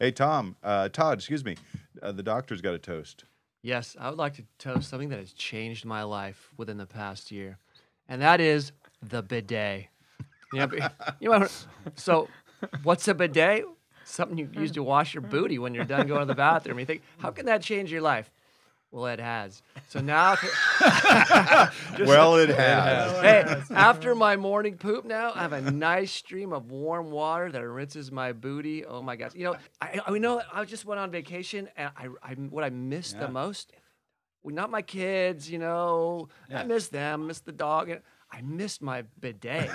Hey, 0.00 0.10
Tom, 0.10 0.56
uh, 0.64 0.88
Todd, 0.88 1.18
excuse 1.18 1.44
me. 1.44 1.56
Uh, 2.02 2.10
the 2.12 2.24
doctor's 2.24 2.60
got 2.60 2.74
a 2.74 2.78
toast. 2.78 3.24
Yes, 3.62 3.96
I 4.00 4.10
would 4.10 4.18
like 4.18 4.34
to 4.34 4.42
toast 4.58 4.90
something 4.90 5.10
that 5.10 5.18
has 5.20 5.32
changed 5.32 5.84
my 5.84 6.02
life 6.02 6.50
within 6.56 6.76
the 6.76 6.86
past 6.86 7.30
year, 7.30 7.58
and 8.08 8.20
that 8.20 8.40
is 8.40 8.72
the 9.08 9.22
bidet. 9.22 9.88
Yeah, 10.52 10.66
but- 10.66 11.16
you 11.20 11.30
know, 11.30 11.46
so 11.96 12.28
what's 12.82 13.06
a 13.08 13.14
bidet? 13.14 13.64
Something 14.04 14.38
you 14.38 14.48
use 14.52 14.70
to 14.72 14.82
wash 14.84 15.14
your 15.14 15.20
booty 15.22 15.58
when 15.58 15.74
you're 15.74 15.84
done 15.84 16.06
going 16.06 16.20
to 16.20 16.26
the 16.26 16.34
bathroom. 16.34 16.78
You 16.78 16.86
think, 16.86 17.02
how 17.18 17.30
can 17.32 17.46
that 17.46 17.60
change 17.62 17.90
your 17.90 18.02
life? 18.02 18.30
Well, 18.92 19.06
it 19.06 19.18
has. 19.18 19.62
So 19.88 20.00
now, 20.00 20.36
well, 21.98 22.36
it 22.36 22.48
has. 22.50 23.20
hey, 23.20 23.62
after 23.74 24.14
my 24.14 24.36
morning 24.36 24.76
poop 24.76 25.04
now, 25.04 25.32
I 25.34 25.40
have 25.40 25.52
a 25.52 25.70
nice 25.70 26.12
stream 26.12 26.52
of 26.52 26.70
warm 26.70 27.10
water 27.10 27.50
that 27.50 27.66
rinses 27.66 28.12
my 28.12 28.32
booty. 28.32 28.84
Oh 28.84 29.02
my 29.02 29.16
gosh. 29.16 29.32
You 29.34 29.44
know, 29.44 29.56
I, 29.80 30.00
I 30.06 30.18
know 30.18 30.40
I 30.52 30.64
just 30.64 30.84
went 30.84 31.00
on 31.00 31.10
vacation 31.10 31.68
and 31.76 31.90
I, 31.96 32.06
I 32.22 32.34
what 32.34 32.64
I 32.64 32.70
missed 32.70 33.14
Yeah. 33.16 33.26
the 33.26 33.32
most, 33.32 33.72
well, 34.42 34.54
not 34.54 34.70
my 34.70 34.82
kids, 34.82 35.50
you 35.50 35.58
know, 35.58 36.28
Yeah. 36.48 36.60
I 36.60 36.64
miss 36.64 36.88
them, 36.88 37.26
miss 37.26 37.40
the 37.40 37.52
dog. 37.52 37.90
And 38.32 38.38
I 38.38 38.42
missed 38.42 38.82
my 38.82 39.02
bidet. 39.20 39.70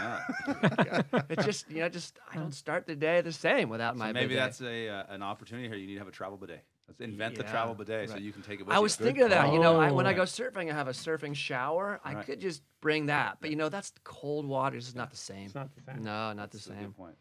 it 1.30 1.40
just, 1.42 1.70
you 1.70 1.80
know, 1.80 1.90
just 1.90 2.20
I 2.32 2.36
don't 2.38 2.54
start 2.54 2.86
the 2.88 2.96
day 2.96 3.22
the 3.22 3.32
same 3.32 3.70
without 3.70 3.96
my 3.98 4.12
maybe 4.12 4.30
bidet. 4.36 4.38
that's 4.44 4.62
a 4.62 4.90
uh, 4.90 5.04
an 5.10 5.22
opportunity 5.24 5.68
here. 5.68 5.78
You 5.78 5.88
need 5.88 5.94
to 5.94 6.00
have 6.00 6.08
a 6.08 6.12
travel 6.12 6.38
bidet. 6.38 6.64
Let's 6.88 7.00
invent 7.00 7.36
the 7.36 7.44
travel 7.44 7.74
bidet 7.74 8.10
so 8.10 8.18
you 8.18 8.34
can 8.34 8.42
take 8.42 8.60
it 8.60 8.66
with 8.66 8.74
I 8.74 8.78
you. 8.80 8.84
was 8.84 8.96
thinking 8.98 9.24
of 9.24 9.30
that. 9.30 9.54
You 9.54 9.60
know, 9.60 9.80
I, 9.80 9.92
when 9.92 10.06
I 10.06 10.14
go 10.14 10.24
surfing, 10.24 10.70
I 10.70 10.74
have 10.74 10.90
a 10.90 10.92
surfing 10.92 11.34
shower. 11.36 12.02
I 12.04 12.16
Right. 12.16 12.26
could 12.26 12.42
just 12.42 12.62
bring 12.82 13.06
that, 13.06 13.38
but 13.40 13.50
you 13.50 13.56
know, 13.56 13.70
that's 13.70 13.94
cold 14.04 14.46
water. 14.46 14.76
It's 14.76 14.94
not 14.94 15.10
the 15.10 15.16
same. 15.18 15.46
It's 15.46 15.56
not 15.56 15.70
the 15.74 15.82
same. 15.90 16.04
No, 16.04 16.34
not 16.34 16.52
the 16.52 16.58
That's 16.58 16.66
a 16.68 16.70
same. 16.70 16.80
good 16.80 16.98
point. 16.98 17.16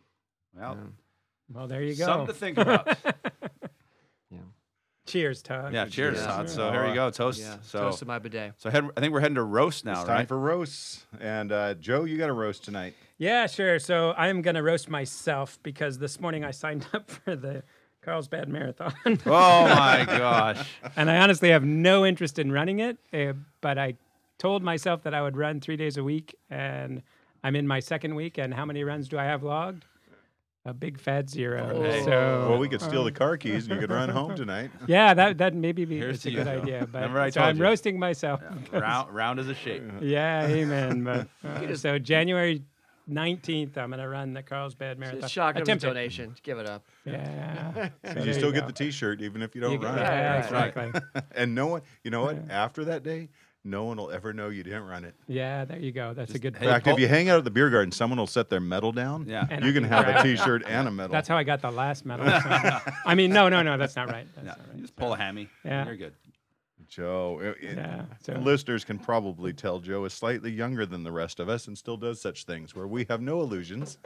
Well, 0.57 0.79
Well, 1.53 1.69
there 1.69 1.83
you 1.83 1.95
go. 1.95 2.05
something 2.07 2.27
to 2.29 2.33
think 2.35 2.59
about. 2.59 2.89
Cheers, 5.11 5.43
Todd. 5.43 5.73
yeah, 5.73 5.87
cheers, 5.87 6.19
Yeah. 6.19 6.27
Todd. 6.27 6.49
So 6.51 6.71
here 6.71 6.87
you 6.87 6.95
go, 6.95 7.11
toast. 7.11 7.41
Yeah, 7.41 7.57
So 7.63 7.81
toast 7.81 7.99
to 8.01 8.07
my 8.07 8.19
bidet. 8.19 8.55
so 8.59 8.71
head, 8.71 8.89
I 8.97 9.01
think 9.01 9.13
we're 9.13 9.21
heading 9.21 9.35
to 9.37 9.43
roast 9.43 9.85
now, 9.85 9.93
It's 9.93 10.05
time 10.05 10.17
right? 10.19 10.29
for 10.29 10.39
roasts. 10.39 11.05
And 11.21 11.53
uh, 11.53 11.75
Joe, 11.75 12.05
you 12.05 12.17
got 12.19 12.31
a 12.31 12.33
roast 12.33 12.65
tonight. 12.65 12.95
Yeah, 13.19 13.47
sure. 13.47 13.79
So 13.79 14.15
I'm 14.17 14.41
going 14.43 14.55
to 14.55 14.63
roast 14.63 14.89
myself 14.89 15.59
because 15.63 15.99
this 15.99 16.21
morning 16.21 16.45
I 16.45 16.53
signed 16.53 16.87
up 16.95 17.11
for 17.11 17.37
the 17.37 17.63
Carlsbad 18.03 18.49
Marathon. 18.49 18.95
oh 19.07 19.69
my 19.69 20.05
gosh. 20.07 20.67
and 20.97 21.11
I 21.11 21.19
honestly 21.19 21.51
have 21.51 21.65
no 21.65 22.07
interest 22.07 22.39
in 22.39 22.51
running 22.51 22.79
it, 22.79 22.97
uh, 23.13 23.35
but 23.61 23.77
I 23.79 23.97
told 24.39 24.63
myself 24.63 25.03
that 25.03 25.13
I 25.13 25.21
would 25.21 25.37
run 25.37 25.61
three 25.61 25.77
days 25.77 25.99
a 25.99 26.03
week, 26.05 26.35
and 26.49 27.03
I'm 27.45 27.57
in 27.57 27.67
my 27.67 27.81
second 27.81 28.15
week. 28.15 28.39
And 28.39 28.55
how 28.55 28.65
many 28.65 28.85
runs 28.85 29.07
do 29.09 29.19
I 29.19 29.25
have 29.25 29.43
logged? 29.43 29.85
A 30.67 30.75
big 30.75 31.01
fat 31.01 31.31
zero. 31.31 31.83
Hey. 31.83 32.03
So 32.05 32.49
Well, 32.51 32.59
we 32.59 32.69
could 32.69 32.83
steal 32.83 33.03
the 33.05 33.13
car 33.13 33.37
keys 33.39 33.65
and 33.67 33.75
you 33.75 33.81
could 33.81 33.91
run 33.91 34.11
home 34.11 34.37
tonight. 34.37 34.71
yeah, 34.87 35.15
that 35.15 35.39
that 35.39 35.55
maybe 35.55 35.87
be 35.87 35.97
Here's 35.97 36.17
it's 36.17 36.27
a 36.27 36.31
good 36.33 36.45
Joe. 36.45 36.61
idea. 36.61 36.81
But 36.91 36.99
Remember 37.01 37.21
I 37.21 37.31
so 37.31 37.41
told 37.41 37.49
I'm 37.51 37.57
you. 37.57 37.63
roasting 37.63 37.99
myself. 37.99 38.43
round, 38.73 39.15
round 39.15 39.41
as 39.41 39.49
a 39.49 39.55
shape. 39.55 39.83
Yeah, 40.03 40.47
amen. 40.47 41.03
But 41.05 41.29
uh, 41.43 41.75
so 41.77 41.99
January 41.99 42.63
19th, 43.11 43.79
I'm 43.79 43.89
gonna 43.91 44.07
run 44.07 44.35
the 44.35 44.43
Carlsbad 44.43 44.99
Marathon. 44.99 45.25
It's 45.25 45.33
shock 45.33 45.57
of 45.57 45.63
Attempt 45.63 45.83
it. 45.83 45.87
donation. 45.87 46.35
Give 46.43 46.59
it 46.59 46.69
up. 46.69 46.85
Yeah. 47.07 47.89
So 48.13 48.23
you 48.23 48.35
still 48.35 48.53
go. 48.53 48.59
get 48.61 48.67
the 48.67 48.73
T-shirt 48.75 49.23
even 49.23 49.41
if 49.41 49.55
you 49.55 49.63
You 49.63 49.69
don't 49.79 49.81
get- 49.81 49.87
run. 49.87 49.97
Yeah, 49.99 50.51
Right, 50.53 50.77
right. 50.77 50.89
exactly. 50.89 51.23
And 51.35 51.55
no 51.55 51.69
one, 51.69 51.83
you 52.05 52.11
know 52.11 52.21
what? 52.23 52.37
After 52.51 52.85
that 52.85 53.03
day, 53.03 53.31
no 53.65 53.85
one 53.85 53.97
will 53.99 54.11
ever 54.11 54.33
know 54.33 54.49
you 54.49 54.63
didn't 54.63 54.85
run 54.85 55.05
it. 55.05 55.15
Yeah, 55.29 55.65
there 55.67 55.79
you 55.79 55.93
go. 55.93 56.15
That's 56.15 56.31
a 56.31 56.35
Just- 56.35 56.43
good. 56.43 56.57
In 56.57 56.63
fact, 56.63 56.87
if 56.87 56.99
you 56.99 57.07
hang 57.09 57.29
out 57.29 57.39
at 57.39 57.45
the 57.45 57.51
beer 57.51 57.69
garden, 57.71 57.93
someone 57.93 58.19
will 58.19 58.27
set 58.27 58.49
their 58.49 58.61
medal 58.61 58.91
down. 58.93 59.27
Yeah. 59.29 59.47
And 59.51 59.63
you 59.65 59.71
I 59.71 59.75
can 59.75 59.83
can 59.83 59.93
have 59.93 60.09
a 60.09 60.13
grab 60.13 60.27
it. 60.27 60.37
T-shirt 60.37 60.63
and 60.67 60.89
a 60.89 60.91
medal. 60.91 61.13
That's 61.13 61.29
how 61.29 61.37
I 61.37 61.45
got 61.45 61.61
the 61.61 61.71
last 61.71 62.07
medal. 62.07 62.27
so- 62.27 62.93
I 63.07 63.15
mean, 63.15 63.33
no, 63.33 63.49
no, 63.49 63.63
no, 63.63 63.77
that's 63.77 63.97
not 63.97 64.09
right. 64.09 64.27
That's 64.35 64.47
Yeah. 64.47 64.53
not 64.53 64.69
right. 64.73 64.81
just 64.81 64.97
pull 64.97 65.13
a 65.13 65.17
hammy. 65.17 65.49
Yeah. 65.65 65.85
You're 65.87 65.97
good. 65.97 66.15
Joe, 66.89 67.39
it- 67.41 67.57
it- 67.63 67.77
Yeah, 67.77 68.05
so- 68.21 68.33
listeners 68.33 68.85
can 68.85 68.99
probably 68.99 69.53
tell 69.53 69.79
Joe 69.79 70.05
is 70.07 70.13
slightly 70.15 70.51
younger 70.51 70.87
than 70.87 71.05
the 71.05 71.13
rest 71.13 71.39
of 71.39 71.49
us 71.49 71.69
and 71.69 71.77
still 71.79 71.97
does 71.97 72.21
such 72.21 72.45
things 72.45 72.75
where 72.75 72.87
we 72.89 73.05
have 73.09 73.21
no 73.21 73.41
illusions 73.43 73.99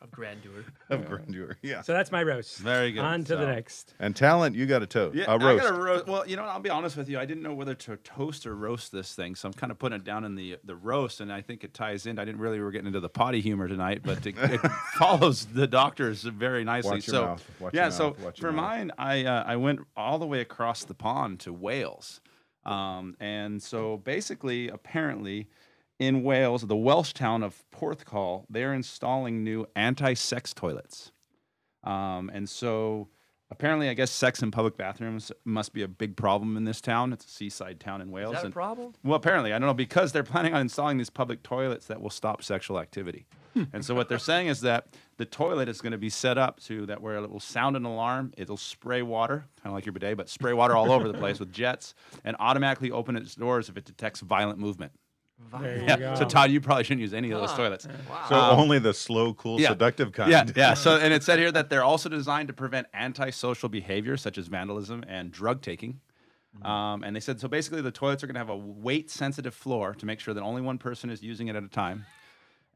Of 0.00 0.03
grandeur. 0.14 0.64
of 0.90 1.06
grandeur. 1.06 1.56
Yeah. 1.62 1.82
So 1.82 1.92
that's 1.92 2.10
my 2.10 2.22
roast. 2.22 2.58
Very 2.58 2.92
good. 2.92 3.00
On 3.00 3.24
to 3.24 3.36
the 3.36 3.46
next. 3.46 3.94
And 3.98 4.14
talent, 4.14 4.56
you 4.56 4.66
got 4.66 4.82
a 4.82 4.86
toast. 4.86 5.16
Yeah, 5.16 5.24
a 5.28 5.38
roast. 5.38 5.64
I 5.64 5.70
got 5.70 5.78
a 5.78 5.82
roast. 5.82 6.06
Well, 6.06 6.26
you 6.26 6.36
know, 6.36 6.44
I'll 6.44 6.60
be 6.60 6.70
honest 6.70 6.96
with 6.96 7.08
you. 7.08 7.18
I 7.18 7.24
didn't 7.24 7.42
know 7.42 7.54
whether 7.54 7.74
to 7.74 7.96
toast 7.98 8.46
or 8.46 8.54
roast 8.54 8.92
this 8.92 9.14
thing, 9.14 9.34
so 9.34 9.48
I'm 9.48 9.52
kind 9.52 9.70
of 9.70 9.78
putting 9.78 9.96
it 9.96 10.04
down 10.04 10.24
in 10.24 10.34
the 10.34 10.58
the 10.64 10.76
roast, 10.76 11.20
and 11.20 11.32
I 11.32 11.40
think 11.40 11.64
it 11.64 11.74
ties 11.74 12.06
in. 12.06 12.18
I 12.18 12.24
didn't 12.24 12.40
really 12.40 12.60
we're 12.60 12.70
getting 12.70 12.86
into 12.86 13.00
the 13.00 13.08
potty 13.08 13.40
humor 13.40 13.68
tonight, 13.68 14.00
but 14.02 14.26
it, 14.26 14.34
it 14.38 14.60
follows 14.94 15.46
the 15.46 15.66
doctors 15.66 16.22
very 16.22 16.64
nicely. 16.64 16.92
Watch 16.92 17.06
your 17.06 17.14
so 17.14 17.26
mouth. 17.26 17.50
Watch 17.60 17.74
yeah, 17.74 17.82
your 17.84 17.90
so 17.90 18.04
mouth. 18.04 18.20
Watch 18.20 18.40
your 18.40 18.50
for 18.50 18.56
mouth. 18.56 18.64
mine, 18.64 18.92
I 18.98 19.24
uh, 19.24 19.44
I 19.46 19.56
went 19.56 19.80
all 19.96 20.18
the 20.18 20.26
way 20.26 20.40
across 20.40 20.84
the 20.84 20.94
pond 20.94 21.40
to 21.40 21.52
Wales, 21.52 22.20
um, 22.64 23.16
and 23.20 23.62
so 23.62 23.98
basically, 23.98 24.68
apparently. 24.68 25.48
In 25.98 26.22
Wales, 26.24 26.62
the 26.62 26.76
Welsh 26.76 27.12
town 27.12 27.42
of 27.42 27.62
Porthcawl, 27.72 28.46
they're 28.50 28.74
installing 28.74 29.44
new 29.44 29.66
anti-sex 29.76 30.52
toilets. 30.52 31.12
Um, 31.84 32.30
and 32.34 32.48
so 32.48 33.08
apparently, 33.50 33.88
I 33.88 33.94
guess 33.94 34.10
sex 34.10 34.42
in 34.42 34.50
public 34.50 34.76
bathrooms 34.76 35.30
must 35.44 35.72
be 35.72 35.82
a 35.82 35.88
big 35.88 36.16
problem 36.16 36.56
in 36.56 36.64
this 36.64 36.80
town. 36.80 37.12
It's 37.12 37.24
a 37.26 37.28
seaside 37.28 37.78
town 37.78 38.00
in 38.00 38.10
Wales. 38.10 38.30
Is 38.32 38.38
that 38.38 38.42
a 38.42 38.44
and- 38.46 38.54
problem? 38.54 38.92
well, 39.04 39.14
apparently, 39.14 39.52
I 39.52 39.58
don't 39.58 39.68
know 39.68 39.74
because 39.74 40.10
they're 40.10 40.22
planning 40.24 40.52
on 40.52 40.62
installing 40.62 40.98
these 40.98 41.10
public 41.10 41.44
toilets 41.44 41.86
that 41.86 42.00
will 42.00 42.10
stop 42.10 42.42
sexual 42.42 42.80
activity. 42.80 43.26
and 43.72 43.84
so 43.84 43.94
what 43.94 44.08
they're 44.08 44.18
saying 44.18 44.48
is 44.48 44.62
that 44.62 44.88
the 45.16 45.24
toilet 45.24 45.68
is 45.68 45.80
going 45.80 45.92
to 45.92 45.98
be 45.98 46.10
set 46.10 46.36
up 46.36 46.58
to 46.58 46.86
that 46.86 47.00
where 47.00 47.18
it 47.18 47.30
will 47.30 47.38
sound 47.38 47.76
an 47.76 47.84
alarm, 47.84 48.32
it'll 48.36 48.56
spray 48.56 49.00
water, 49.00 49.44
kind 49.62 49.66
of 49.68 49.74
like 49.74 49.86
your 49.86 49.92
bidet, 49.92 50.16
but 50.16 50.28
spray 50.28 50.52
water 50.52 50.74
all 50.74 50.90
over 50.90 51.06
the 51.06 51.16
place 51.16 51.38
with 51.40 51.52
jets, 51.52 51.94
and 52.24 52.34
automatically 52.40 52.90
open 52.90 53.14
its 53.14 53.36
doors 53.36 53.68
if 53.68 53.76
it 53.76 53.84
detects 53.84 54.18
violent 54.22 54.58
movement. 54.58 54.90
There 55.60 55.76
you 55.78 55.84
Yeah. 55.86 55.96
go. 55.96 56.14
So 56.16 56.24
Todd, 56.24 56.50
you 56.50 56.60
probably 56.60 56.84
shouldn't 56.84 57.00
use 57.02 57.14
any 57.14 57.30
of 57.30 57.40
those 57.40 57.50
Huh. 57.50 57.56
toilets. 57.56 57.86
Wow. 58.08 58.24
So 58.28 58.36
only 58.36 58.78
the 58.78 58.94
slow, 58.94 59.34
cool, 59.34 59.56
Um, 59.56 59.60
yeah. 59.60 59.68
seductive 59.68 60.12
kind. 60.12 60.30
Yeah, 60.30 60.44
yeah. 60.56 60.74
So, 60.74 60.96
and 61.02 61.12
it 61.12 61.22
said 61.22 61.38
here 61.38 61.52
that 61.52 61.70
they're 61.70 61.84
also 61.84 62.08
designed 62.08 62.48
to 62.48 62.54
prevent 62.54 62.86
antisocial 62.94 63.68
behavior 63.68 64.16
such 64.16 64.38
as 64.38 64.46
vandalism 64.48 65.04
and 65.06 65.30
drug 65.30 65.60
taking. 65.62 66.00
Um, 66.62 67.02
and 67.02 67.14
they 67.14 67.20
said 67.20 67.40
so. 67.40 67.48
Basically, 67.48 67.82
the 67.82 67.90
toilets 67.90 68.22
are 68.22 68.26
going 68.26 68.34
to 68.34 68.38
have 68.40 68.48
a 68.48 68.56
weight-sensitive 68.56 69.54
floor 69.54 69.92
to 69.94 70.06
make 70.06 70.20
sure 70.20 70.32
that 70.32 70.40
only 70.42 70.62
one 70.62 70.78
person 70.78 71.10
is 71.10 71.22
using 71.22 71.48
it 71.48 71.56
at 71.56 71.64
a 71.64 71.68
time. 71.68 72.06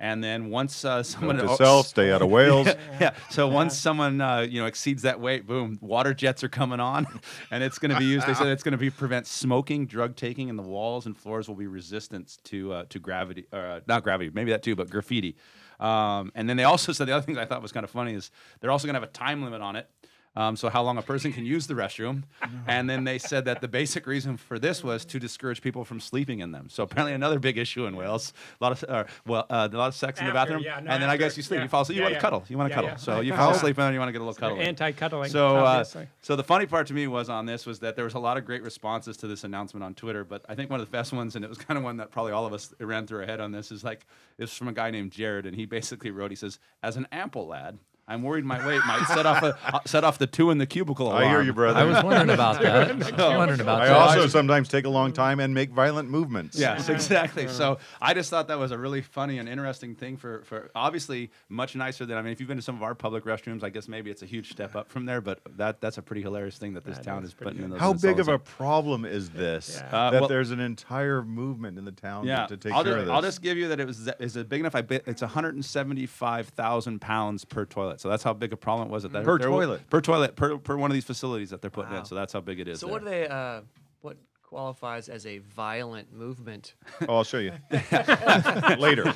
And 0.01 0.23
then 0.23 0.51
once 0.51 0.85
uh, 0.85 1.03
someone 1.03 1.39
Note 1.39 1.49
to 1.49 1.57
self, 1.57 1.89
stay 1.89 2.13
out 2.13 2.23
of 2.23 2.29
Wales. 2.29 2.69
yeah. 3.01 3.15
So 3.31 3.49
once 3.49 3.77
someone 3.77 4.21
uh, 4.21 4.41
you 4.41 4.61
know 4.61 4.67
exceeds 4.67 5.03
that 5.03 5.19
weight, 5.21 5.47
boom, 5.47 5.79
water 5.81 6.15
jets 6.15 6.45
are 6.45 6.49
coming 6.49 6.79
on, 6.79 7.07
and 7.51 7.65
it's 7.65 7.79
going 7.79 7.91
to 7.91 7.99
be 7.99 8.05
used. 8.05 8.27
They 8.27 8.35
said 8.35 8.47
it's 8.47 8.63
going 8.63 8.73
to 8.73 8.79
be 8.79 8.91
prevent 8.91 9.27
smoking, 9.27 9.87
drug 9.87 10.15
taking, 10.15 10.51
and 10.51 10.59
the 10.59 10.63
walls 10.63 11.07
and 11.07 11.17
floors 11.17 11.49
will 11.49 11.57
be 11.57 11.67
resistant 11.67 12.39
to 12.45 12.73
uh, 12.73 12.85
to 12.91 12.99
gravity, 12.99 13.47
uh, 13.53 13.81
not 13.89 14.05
gravity, 14.05 14.31
maybe 14.33 14.53
that 14.53 14.63
too, 14.63 14.77
but 14.77 14.89
graffiti. 14.89 15.37
Um, 15.81 16.33
and 16.35 16.49
then 16.49 16.57
they 16.57 16.65
also 16.65 16.93
said 16.93 17.07
the 17.07 17.13
other 17.13 17.25
thing 17.25 17.39
I 17.39 17.45
thought 17.45 17.63
was 17.63 17.73
kind 17.73 17.85
of 17.85 17.91
funny 17.91 18.15
is 18.15 18.31
they're 18.61 18.71
also 18.71 18.87
going 18.87 18.95
to 18.95 19.01
have 19.01 19.09
a 19.09 19.13
time 19.13 19.43
limit 19.43 19.63
on 19.63 19.77
it. 19.77 19.89
Um, 20.37 20.57
so 20.57 20.69
how 20.69 20.83
long 20.83 20.99
a 20.99 21.03
person 21.03 21.33
can 21.33 21.45
use 21.45 21.67
the 21.67 21.75
restroom, 21.75 22.25
and 22.67 22.89
then 22.89 23.05
they 23.05 23.19
said 23.19 23.45
that 23.47 23.61
the 23.61 23.69
basic 23.69 24.07
reason 24.07 24.37
for 24.37 24.59
this 24.59 24.85
was 24.85 25.05
to 25.07 25.19
discourage 25.19 25.61
people 25.63 25.85
from 25.85 26.01
sleeping 26.01 26.41
in 26.41 26.53
them. 26.53 26.69
So 26.69 26.83
apparently 26.85 27.15
another 27.15 27.39
big 27.39 27.59
issue 27.59 27.87
in 27.87 27.97
Wales, 27.97 28.33
a 28.61 28.65
lot 28.65 28.73
of 28.73 28.89
uh, 28.89 29.05
well, 29.27 29.47
uh, 29.51 29.69
a 29.71 29.77
lot 29.77 29.89
of 29.89 29.95
sex 29.95 30.21
in 30.21 30.27
the 30.27 30.33
bathroom, 30.33 30.63
yeah, 30.63 30.81
no, 30.81 30.91
and 30.91 31.03
then 31.03 31.11
I 31.11 31.17
guess 31.17 31.37
you 31.37 31.43
sleep, 31.43 31.59
yeah, 31.59 31.65
you 31.65 31.69
fall 31.69 31.83
asleep, 31.83 31.97
you 31.97 32.03
yeah, 32.03 32.09
want 32.11 32.15
to 32.15 32.21
cuddle, 32.21 32.45
you 32.49 32.59
want 32.59 32.71
to 32.71 32.75
cuddle, 32.75 32.97
so 32.99 33.21
you 33.21 33.35
fall 33.35 33.51
asleep 33.51 33.79
and 33.79 33.87
then 33.87 33.93
you 33.95 33.99
want 33.99 34.09
to 34.09 34.13
get 34.13 34.21
a 34.21 34.25
little 34.25 34.35
cuddle. 34.35 34.59
Anti-cuddling. 34.59 35.31
So, 35.31 35.57
uh, 35.57 35.85
so 36.23 36.37
the 36.37 36.45
funny 36.45 36.67
part 36.67 36.87
to 36.89 36.95
me 36.95 37.07
was 37.07 37.29
on 37.29 37.47
this 37.47 37.67
was 37.67 37.81
that 37.81 37.97
there 37.97 38.05
was 38.05 38.15
a 38.15 38.19
lot 38.19 38.37
of 38.37 38.45
great 38.45 38.63
responses 38.63 39.17
to 39.19 39.27
this 39.27 39.45
announcement 39.45 39.83
on 39.83 39.95
Twitter, 39.95 40.25
but 40.25 40.45
I 40.49 40.55
think 40.55 40.71
one 40.71 40.81
of 40.81 40.87
the 40.87 40.93
best 40.93 41.13
ones, 41.13 41.37
and 41.37 41.45
it 41.45 41.49
was 41.49 41.59
kind 41.59 41.77
of 41.77 41.85
one 41.85 41.97
that 41.99 42.11
probably 42.11 42.33
all 42.33 42.47
of 42.47 42.53
us 42.53 42.73
ran 42.81 43.07
through 43.07 43.21
our 43.21 43.27
head 43.27 43.41
on 43.41 43.53
this, 43.53 43.73
is 43.73 43.83
like 43.85 44.07
it's 44.39 44.57
from 44.57 44.69
a 44.69 44.73
guy 44.73 44.91
named 44.91 45.11
Jared, 45.13 45.47
and 45.47 45.57
he 45.57 45.67
basically 45.67 46.11
wrote, 46.11 46.31
he 46.31 46.37
says, 46.37 46.59
"As 46.83 46.97
an 46.97 47.07
ample 47.11 47.47
lad, 47.47 47.79
I'm 48.09 48.23
worried 48.23 48.45
my 48.45 48.65
weight 48.67 48.81
might 48.87 49.05
set 49.07 49.27
off 49.27 49.43
a, 49.43 49.57
uh, 49.67 49.81
set 49.87 50.03
off 50.03 50.19
the 50.19 50.27
two 50.27 50.51
in 50.51 50.59
the 50.59 50.67
cubicle 50.67 51.09
alarm." 51.09 51.23
I 51.25 51.29
hear 51.29 51.43
you, 51.43 51.53
brother. 51.53 51.79
I 51.79 51.85
was 51.85 52.03
wondering 52.03 52.31
about 52.31 52.61
that. 52.63 52.91
I 52.91 52.93
was 52.95 53.13
wondering 53.13 53.61
about 53.61 53.83
I 53.83 53.87
that. 53.89 53.97
also 53.97 54.27
sometimes 54.27 54.69
take 54.69 54.85
a 54.87 54.89
long 54.89 55.13
time 55.13 55.39
and 55.41 55.53
make 55.55 55.71
violent 55.71 56.09
movements. 56.11 56.59
Yes, 56.59 56.89
exactly. 56.89 57.47
So 57.49 57.79
I 58.01 58.15
just 58.15 58.31
thought 58.31 58.49
that 58.49 58.59
was 58.59 58.73
a 58.73 58.79
really 58.79 59.03
funny 59.03 59.39
and 59.39 59.49
interesting 59.49 59.95
thing 59.95 60.17
for, 60.17 60.43
for 60.45 60.71
obviously 60.75 61.31
much 61.49 61.77
nicer 61.77 62.07
than 62.07 62.17
I 62.17 62.23
mean, 62.23 62.33
if 62.33 62.41
you've 62.41 62.49
been 62.49 62.57
to 62.59 62.63
some 62.63 62.77
of 62.77 62.83
our 62.83 62.95
public 62.95 63.25
restrooms, 63.25 63.63
I 63.63 63.69
guess 63.71 63.87
maybe 63.89 64.11
it's 64.11 64.23
a 64.23 64.27
huge 64.27 64.51
step 64.51 64.75
up 64.75 64.89
from 64.91 65.05
there, 65.07 65.21
but 65.21 65.41
that 65.57 65.81
that's 65.81 65.99
a 65.99 66.03
pretty 66.03 66.23
hilarious 66.23 66.57
thing 66.57 66.75
that 66.75 66.85
this 66.85 66.97
That 66.97 67.05
town 67.05 67.23
is 67.23 67.29
is 67.31 67.35
pretty 67.35 67.51
putting 67.51 67.65
in 67.65 67.71
good. 67.71 67.75
those. 67.81 67.81
How 67.81 67.93
big 67.93 68.19
of 68.21 68.29
a 68.29 68.39
problem 68.39 69.05
is 69.05 69.29
this 69.31 69.81
Yeah. 69.83 69.97
Uh, 69.97 70.11
that 70.11 70.21
well- 70.23 70.29
there's 70.29 70.51
an 70.51 70.61
entire 70.61 71.23
movement 71.23 71.77
in 71.79 71.85
the 71.85 71.93
town 71.93 72.27
yeah, 72.27 72.47
to 72.47 72.57
take 72.57 72.73
I'll 72.73 72.83
care 72.85 72.93
just, 72.95 73.01
of 73.01 73.07
this? 73.07 73.13
I'll 73.13 73.23
just 73.23 73.43
give 73.43 73.59
you 73.59 73.69
that 73.69 73.81
it 73.81 73.87
was 73.87 74.09
is 74.19 74.37
it 74.37 74.49
big 74.49 74.61
enough? 74.61 74.75
I 74.75 74.81
bet 74.83 75.03
it's 75.07 75.21
175,000 75.23 77.01
pounds 77.01 77.45
per 77.45 77.65
toilet. 77.65 77.98
So 77.99 78.09
that's 78.09 78.23
how 78.23 78.33
big 78.33 78.53
a 78.53 78.57
problem 78.57 78.89
it 78.89 78.91
was. 78.93 79.05
At 79.05 79.13
that 79.13 79.25
Per 79.25 79.39
toilet? 79.39 79.89
per 79.91 80.01
toilet 80.01 80.37
per 80.37 80.59
per 80.59 80.77
one 80.77 80.91
of 80.91 80.95
these 80.95 81.05
facilities 81.05 81.51
that 81.51 81.61
they're 81.61 81.71
putting 81.71 81.93
Wow. 81.93 81.99
in. 82.01 82.05
So 82.05 82.15
that's 82.15 82.33
how 82.33 82.41
big 82.41 82.61
it 82.61 82.69
is. 82.69 82.81
So 82.81 82.87
there. 82.87 82.93
what 82.95 83.05
do 83.05 83.11
they? 83.11 83.27
Uh, 83.29 83.61
what 84.01 84.17
qualifies 84.43 85.09
as 85.11 85.27
a 85.27 85.39
violent 85.39 86.13
movement? 86.13 86.75
Oh, 87.09 87.17
I'll 87.17 87.25
show 87.25 87.39
you 87.39 87.53
later. 88.79 89.13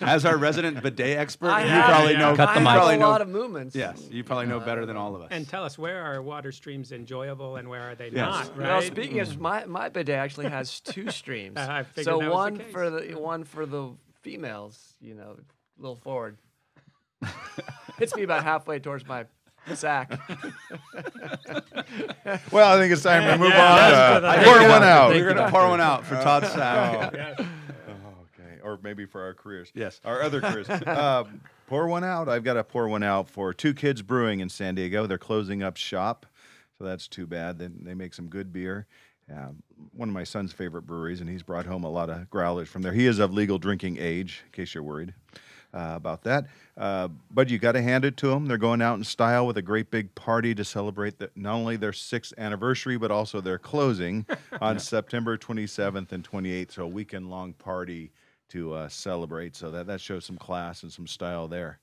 As 0.00 0.24
our 0.24 0.36
resident 0.36 0.82
bidet 0.82 1.16
expert, 1.18 1.48
I 1.50 1.62
you 1.62 1.68
have- 1.70 1.84
probably 1.86 2.12
yeah. 2.12 2.18
know. 2.18 2.36
Cut 2.36 2.54
the 2.54 2.60
you 2.60 2.66
have 2.66 2.74
mic. 2.74 2.74
probably 2.74 2.94
a 2.96 2.98
lot 2.98 3.20
of 3.22 3.28
movements. 3.28 3.74
Yes, 3.76 4.06
you 4.10 4.24
probably 4.24 4.46
know 4.46 4.60
better 4.60 4.84
than 4.86 4.96
all 4.96 5.14
of 5.16 5.22
us. 5.22 5.28
And 5.30 5.48
tell 5.48 5.64
us 5.64 5.78
where 5.78 6.02
are 6.02 6.20
water 6.22 6.52
streams 6.52 6.92
enjoyable 6.92 7.56
and 7.56 7.68
where 7.68 7.82
are 7.90 7.94
they 7.94 8.06
Yes. 8.08 8.14
not? 8.16 8.48
Right. 8.56 8.68
Well, 8.68 8.82
speaking 8.82 9.20
of 9.20 9.40
my 9.40 9.64
my 9.66 9.88
bidet 9.88 10.14
actually 10.16 10.48
has 10.48 10.80
two 10.80 11.10
streams. 11.20 11.56
Uh, 11.56 11.66
I 11.70 11.82
figured 11.84 12.04
so 12.06 12.18
that 12.18 12.26
was 12.26 12.26
the 12.26 12.30
one 12.34 12.56
case. 12.58 12.72
for 12.72 12.90
the 12.90 13.14
one 13.14 13.44
for 13.44 13.66
the 13.66 13.92
females, 14.22 14.94
you 15.00 15.14
know, 15.14 15.36
a 15.38 15.80
little 15.80 15.96
forward. 15.96 16.36
Hits 17.98 18.14
me 18.16 18.22
about 18.22 18.44
halfway 18.44 18.78
towards 18.78 19.06
my 19.06 19.26
sack. 19.74 20.18
Well, 22.52 22.76
I 22.76 22.80
think 22.80 22.92
it's 22.92 23.02
time 23.02 23.24
to 23.24 23.38
move 23.38 23.50
that's 23.50 24.16
on. 24.16 24.22
the 24.22 24.28
Uh, 24.28 24.34
thing. 24.36 24.44
pour 24.44 24.68
one 24.68 24.82
out. 24.82 25.12
Think 25.12 25.24
We're 25.24 25.34
gonna 25.34 25.50
pour 25.50 25.68
one 25.68 25.80
out 25.80 26.04
for 26.06 26.14
Todd's 26.16 26.48
sack. 26.50 27.12
Yeah. 27.14 27.34
Oh, 27.38 28.24
okay, 28.38 28.60
or 28.62 28.78
maybe 28.82 29.04
for 29.06 29.22
our 29.22 29.34
careers. 29.34 29.70
Yes. 29.74 30.00
our 30.04 30.22
other 30.22 30.40
careers. 30.40 30.68
uh, 30.70 31.24
pour 31.66 31.88
one 31.88 32.04
out. 32.04 32.28
I've 32.28 32.44
got 32.44 32.54
to 32.54 32.64
pour 32.64 32.88
one 32.88 33.02
out 33.02 33.28
for 33.28 33.52
Two 33.52 33.74
Kids 33.74 34.02
Brewing 34.02 34.40
in 34.40 34.48
San 34.48 34.74
Diego. 34.76 35.06
They're 35.06 35.18
closing 35.18 35.62
up 35.62 35.76
shop, 35.76 36.26
so 36.78 36.84
that's 36.84 37.08
too 37.08 37.26
bad. 37.26 37.58
They, 37.58 37.66
they 37.68 37.94
make 37.94 38.14
some 38.14 38.28
good 38.28 38.52
beer. 38.52 38.86
Uh, 39.32 39.48
one 39.92 40.08
of 40.08 40.14
my 40.14 40.24
son's 40.24 40.52
favorite 40.52 40.82
breweries, 40.82 41.20
and 41.20 41.28
he's 41.28 41.42
brought 41.42 41.66
home 41.66 41.84
a 41.84 41.90
lot 41.90 42.10
of 42.10 42.28
growlers 42.30 42.68
from 42.68 42.82
there. 42.82 42.92
He 42.92 43.06
is 43.06 43.18
of 43.18 43.32
legal 43.32 43.58
drinking 43.58 43.96
age, 43.98 44.42
in 44.46 44.52
case 44.52 44.74
you're 44.74 44.82
worried 44.84 45.14
uh, 45.74 45.92
about 45.96 46.22
that. 46.24 46.46
Uh, 46.76 47.08
but 47.30 47.48
you 47.50 47.58
got 47.58 47.72
to 47.72 47.82
hand 47.82 48.04
it 48.04 48.16
to 48.18 48.28
them. 48.28 48.46
They're 48.46 48.56
going 48.58 48.82
out 48.82 48.96
in 48.98 49.04
style 49.04 49.46
with 49.46 49.56
a 49.58 49.62
great 49.62 49.90
big 49.90 50.14
party 50.14 50.54
to 50.54 50.64
celebrate 50.64 51.18
the, 51.18 51.30
not 51.36 51.54
only 51.54 51.76
their 51.76 51.92
sixth 51.92 52.32
anniversary, 52.38 52.96
but 52.96 53.10
also 53.10 53.40
their 53.40 53.58
closing 53.58 54.26
on 54.60 54.78
September 54.78 55.36
27th 55.36 56.12
and 56.12 56.28
28th. 56.28 56.72
So 56.72 56.84
a 56.84 56.88
weekend 56.88 57.30
long 57.30 57.52
party 57.52 58.10
to 58.50 58.72
uh, 58.74 58.88
celebrate. 58.88 59.54
So 59.56 59.70
that, 59.70 59.86
that 59.86 60.00
shows 60.00 60.24
some 60.24 60.38
class 60.38 60.82
and 60.82 60.92
some 60.92 61.06
style 61.06 61.46
there. 61.48 61.78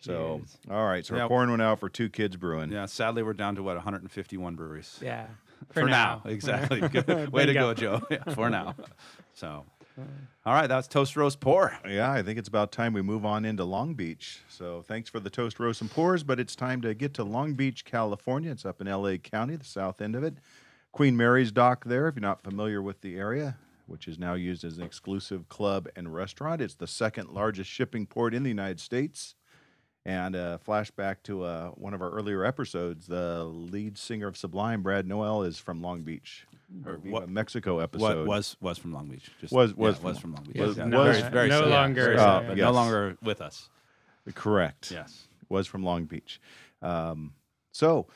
So, 0.00 0.42
all 0.70 0.84
right. 0.86 1.06
So 1.06 1.14
Yeah. 1.14 1.22
we're 1.24 1.28
pouring 1.28 1.50
one 1.50 1.60
out 1.60 1.78
for 1.78 1.88
Two 1.88 2.08
Kids 2.08 2.36
Brewing. 2.36 2.72
Yeah, 2.72 2.86
sadly, 2.86 3.22
we're 3.22 3.34
down 3.34 3.54
to 3.56 3.62
what 3.62 3.76
151 3.76 4.56
breweries. 4.56 4.98
Yeah. 5.02 5.26
For, 5.72 5.84
now. 5.84 6.22
exactly. 6.24 6.80
Way 6.80 6.88
to 6.90 7.54
go, 7.54 7.72
Bingo. 7.72 7.74
Joe. 7.74 8.02
Yeah, 8.10 8.34
for 8.34 8.50
now. 8.50 8.74
So, 9.32 9.64
all 9.98 10.54
right, 10.54 10.66
that's 10.66 10.88
toast 10.88 11.16
roast 11.16 11.40
pour. 11.40 11.76
Yeah, 11.86 12.10
I 12.10 12.22
think 12.22 12.38
it's 12.38 12.48
about 12.48 12.72
time 12.72 12.92
we 12.92 13.02
move 13.02 13.24
on 13.24 13.44
into 13.44 13.64
Long 13.64 13.94
Beach. 13.94 14.40
So 14.48 14.82
thanks 14.82 15.10
for 15.10 15.20
the 15.20 15.30
toast, 15.30 15.60
roast, 15.60 15.80
and 15.80 15.90
pours, 15.90 16.22
but 16.22 16.40
it's 16.40 16.56
time 16.56 16.80
to 16.82 16.94
get 16.94 17.14
to 17.14 17.24
Long 17.24 17.54
Beach, 17.54 17.84
California. 17.84 18.50
It's 18.50 18.64
up 18.64 18.80
in 18.80 18.86
LA 18.86 19.16
County, 19.16 19.56
the 19.56 19.64
south 19.64 20.00
end 20.00 20.16
of 20.16 20.24
it. 20.24 20.34
Queen 20.92 21.16
Mary's 21.16 21.52
Dock 21.52 21.84
there, 21.84 22.08
if 22.08 22.16
you're 22.16 22.20
not 22.22 22.42
familiar 22.42 22.82
with 22.82 23.00
the 23.00 23.16
area, 23.16 23.56
which 23.86 24.08
is 24.08 24.18
now 24.18 24.34
used 24.34 24.64
as 24.64 24.78
an 24.78 24.84
exclusive 24.84 25.48
club 25.48 25.88
and 25.96 26.14
restaurant. 26.14 26.60
It's 26.60 26.74
the 26.74 26.86
second 26.86 27.30
largest 27.30 27.70
shipping 27.70 28.06
port 28.06 28.34
in 28.34 28.42
the 28.42 28.50
United 28.50 28.80
States. 28.80 29.34
And 30.04 30.34
a 30.34 30.58
flashback 30.66 31.16
to 31.24 31.44
uh, 31.44 31.68
one 31.70 31.94
of 31.94 32.02
our 32.02 32.10
earlier 32.10 32.44
episodes, 32.44 33.06
the 33.06 33.44
lead 33.44 33.96
singer 33.96 34.26
of 34.26 34.36
Sublime, 34.36 34.82
Brad 34.82 35.06
Nowell, 35.06 35.44
is 35.44 35.58
from 35.58 35.80
Long 35.80 36.02
Beach. 36.02 36.44
Or 36.86 36.96
Viva 36.96 37.12
What- 37.12 37.28
Mexico 37.28 37.78
episode. 37.80 38.26
What 38.26 38.26
was 38.26 38.56
was 38.60 38.78
from 38.78 38.92
Long 38.92 39.08
Beach? 39.08 39.30
Just, 39.40 39.52
Was- 39.52 39.70
yeah, 39.70 39.76
was 39.76 40.02
was 40.02 40.18
from- 40.18 40.32
from 40.32 40.34
Long 40.34 40.44
Beach. 40.52 40.60
was- 40.62 40.76
yeah, 40.78 40.84
was- 40.86 41.18
very, 41.20 41.30
very 41.30 41.48
no 41.48 41.60
sad. 41.62 41.70
longer. 41.70 42.02
Very 42.04 42.16
Uh, 42.16 42.18
sad, 42.40 42.46
but 42.48 42.56
yes. 42.56 42.64
no 42.64 42.72
longer 42.72 43.16
with 43.22 43.40
us. 43.40 43.68
Correct. 44.34 44.90
Yes. 44.90 45.28
was 45.48 45.66
from 45.66 45.82
Long 45.82 46.06
Beach. 46.06 46.40
Um, 46.80 47.34
so 47.72 48.06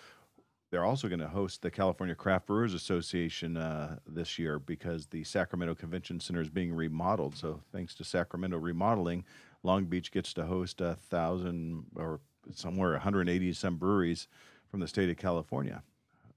they're 0.70 0.84
also 0.84 1.06
going 1.08 1.20
to 1.20 1.28
host 1.28 1.60
the 1.60 1.70
California 1.70 2.14
Craft 2.14 2.46
Brewers 2.46 2.72
Association 2.72 3.58
uh, 3.58 3.98
this 4.06 4.38
year 4.38 4.58
because 4.58 5.08
the 5.08 5.22
Sacramento 5.22 5.74
Convention 5.74 6.18
Center 6.18 6.40
is 6.40 6.48
being 6.48 6.72
remodeled. 6.72 7.36
So 7.36 7.60
thanks 7.72 7.94
to 7.96 8.04
Sacramento 8.04 8.56
remodeling, 8.56 9.24
Long 9.62 9.84
Beach 9.84 10.10
gets 10.12 10.32
to 10.34 10.46
host 10.46 10.80
a 10.80 10.94
thousand 10.94 11.84
or 11.94 12.20
somewhere 12.52 12.92
180 12.92 13.52
some 13.52 13.76
breweries 13.76 14.28
from 14.70 14.80
the 14.80 14.88
state 14.88 15.10
of 15.10 15.16
California. 15.18 15.82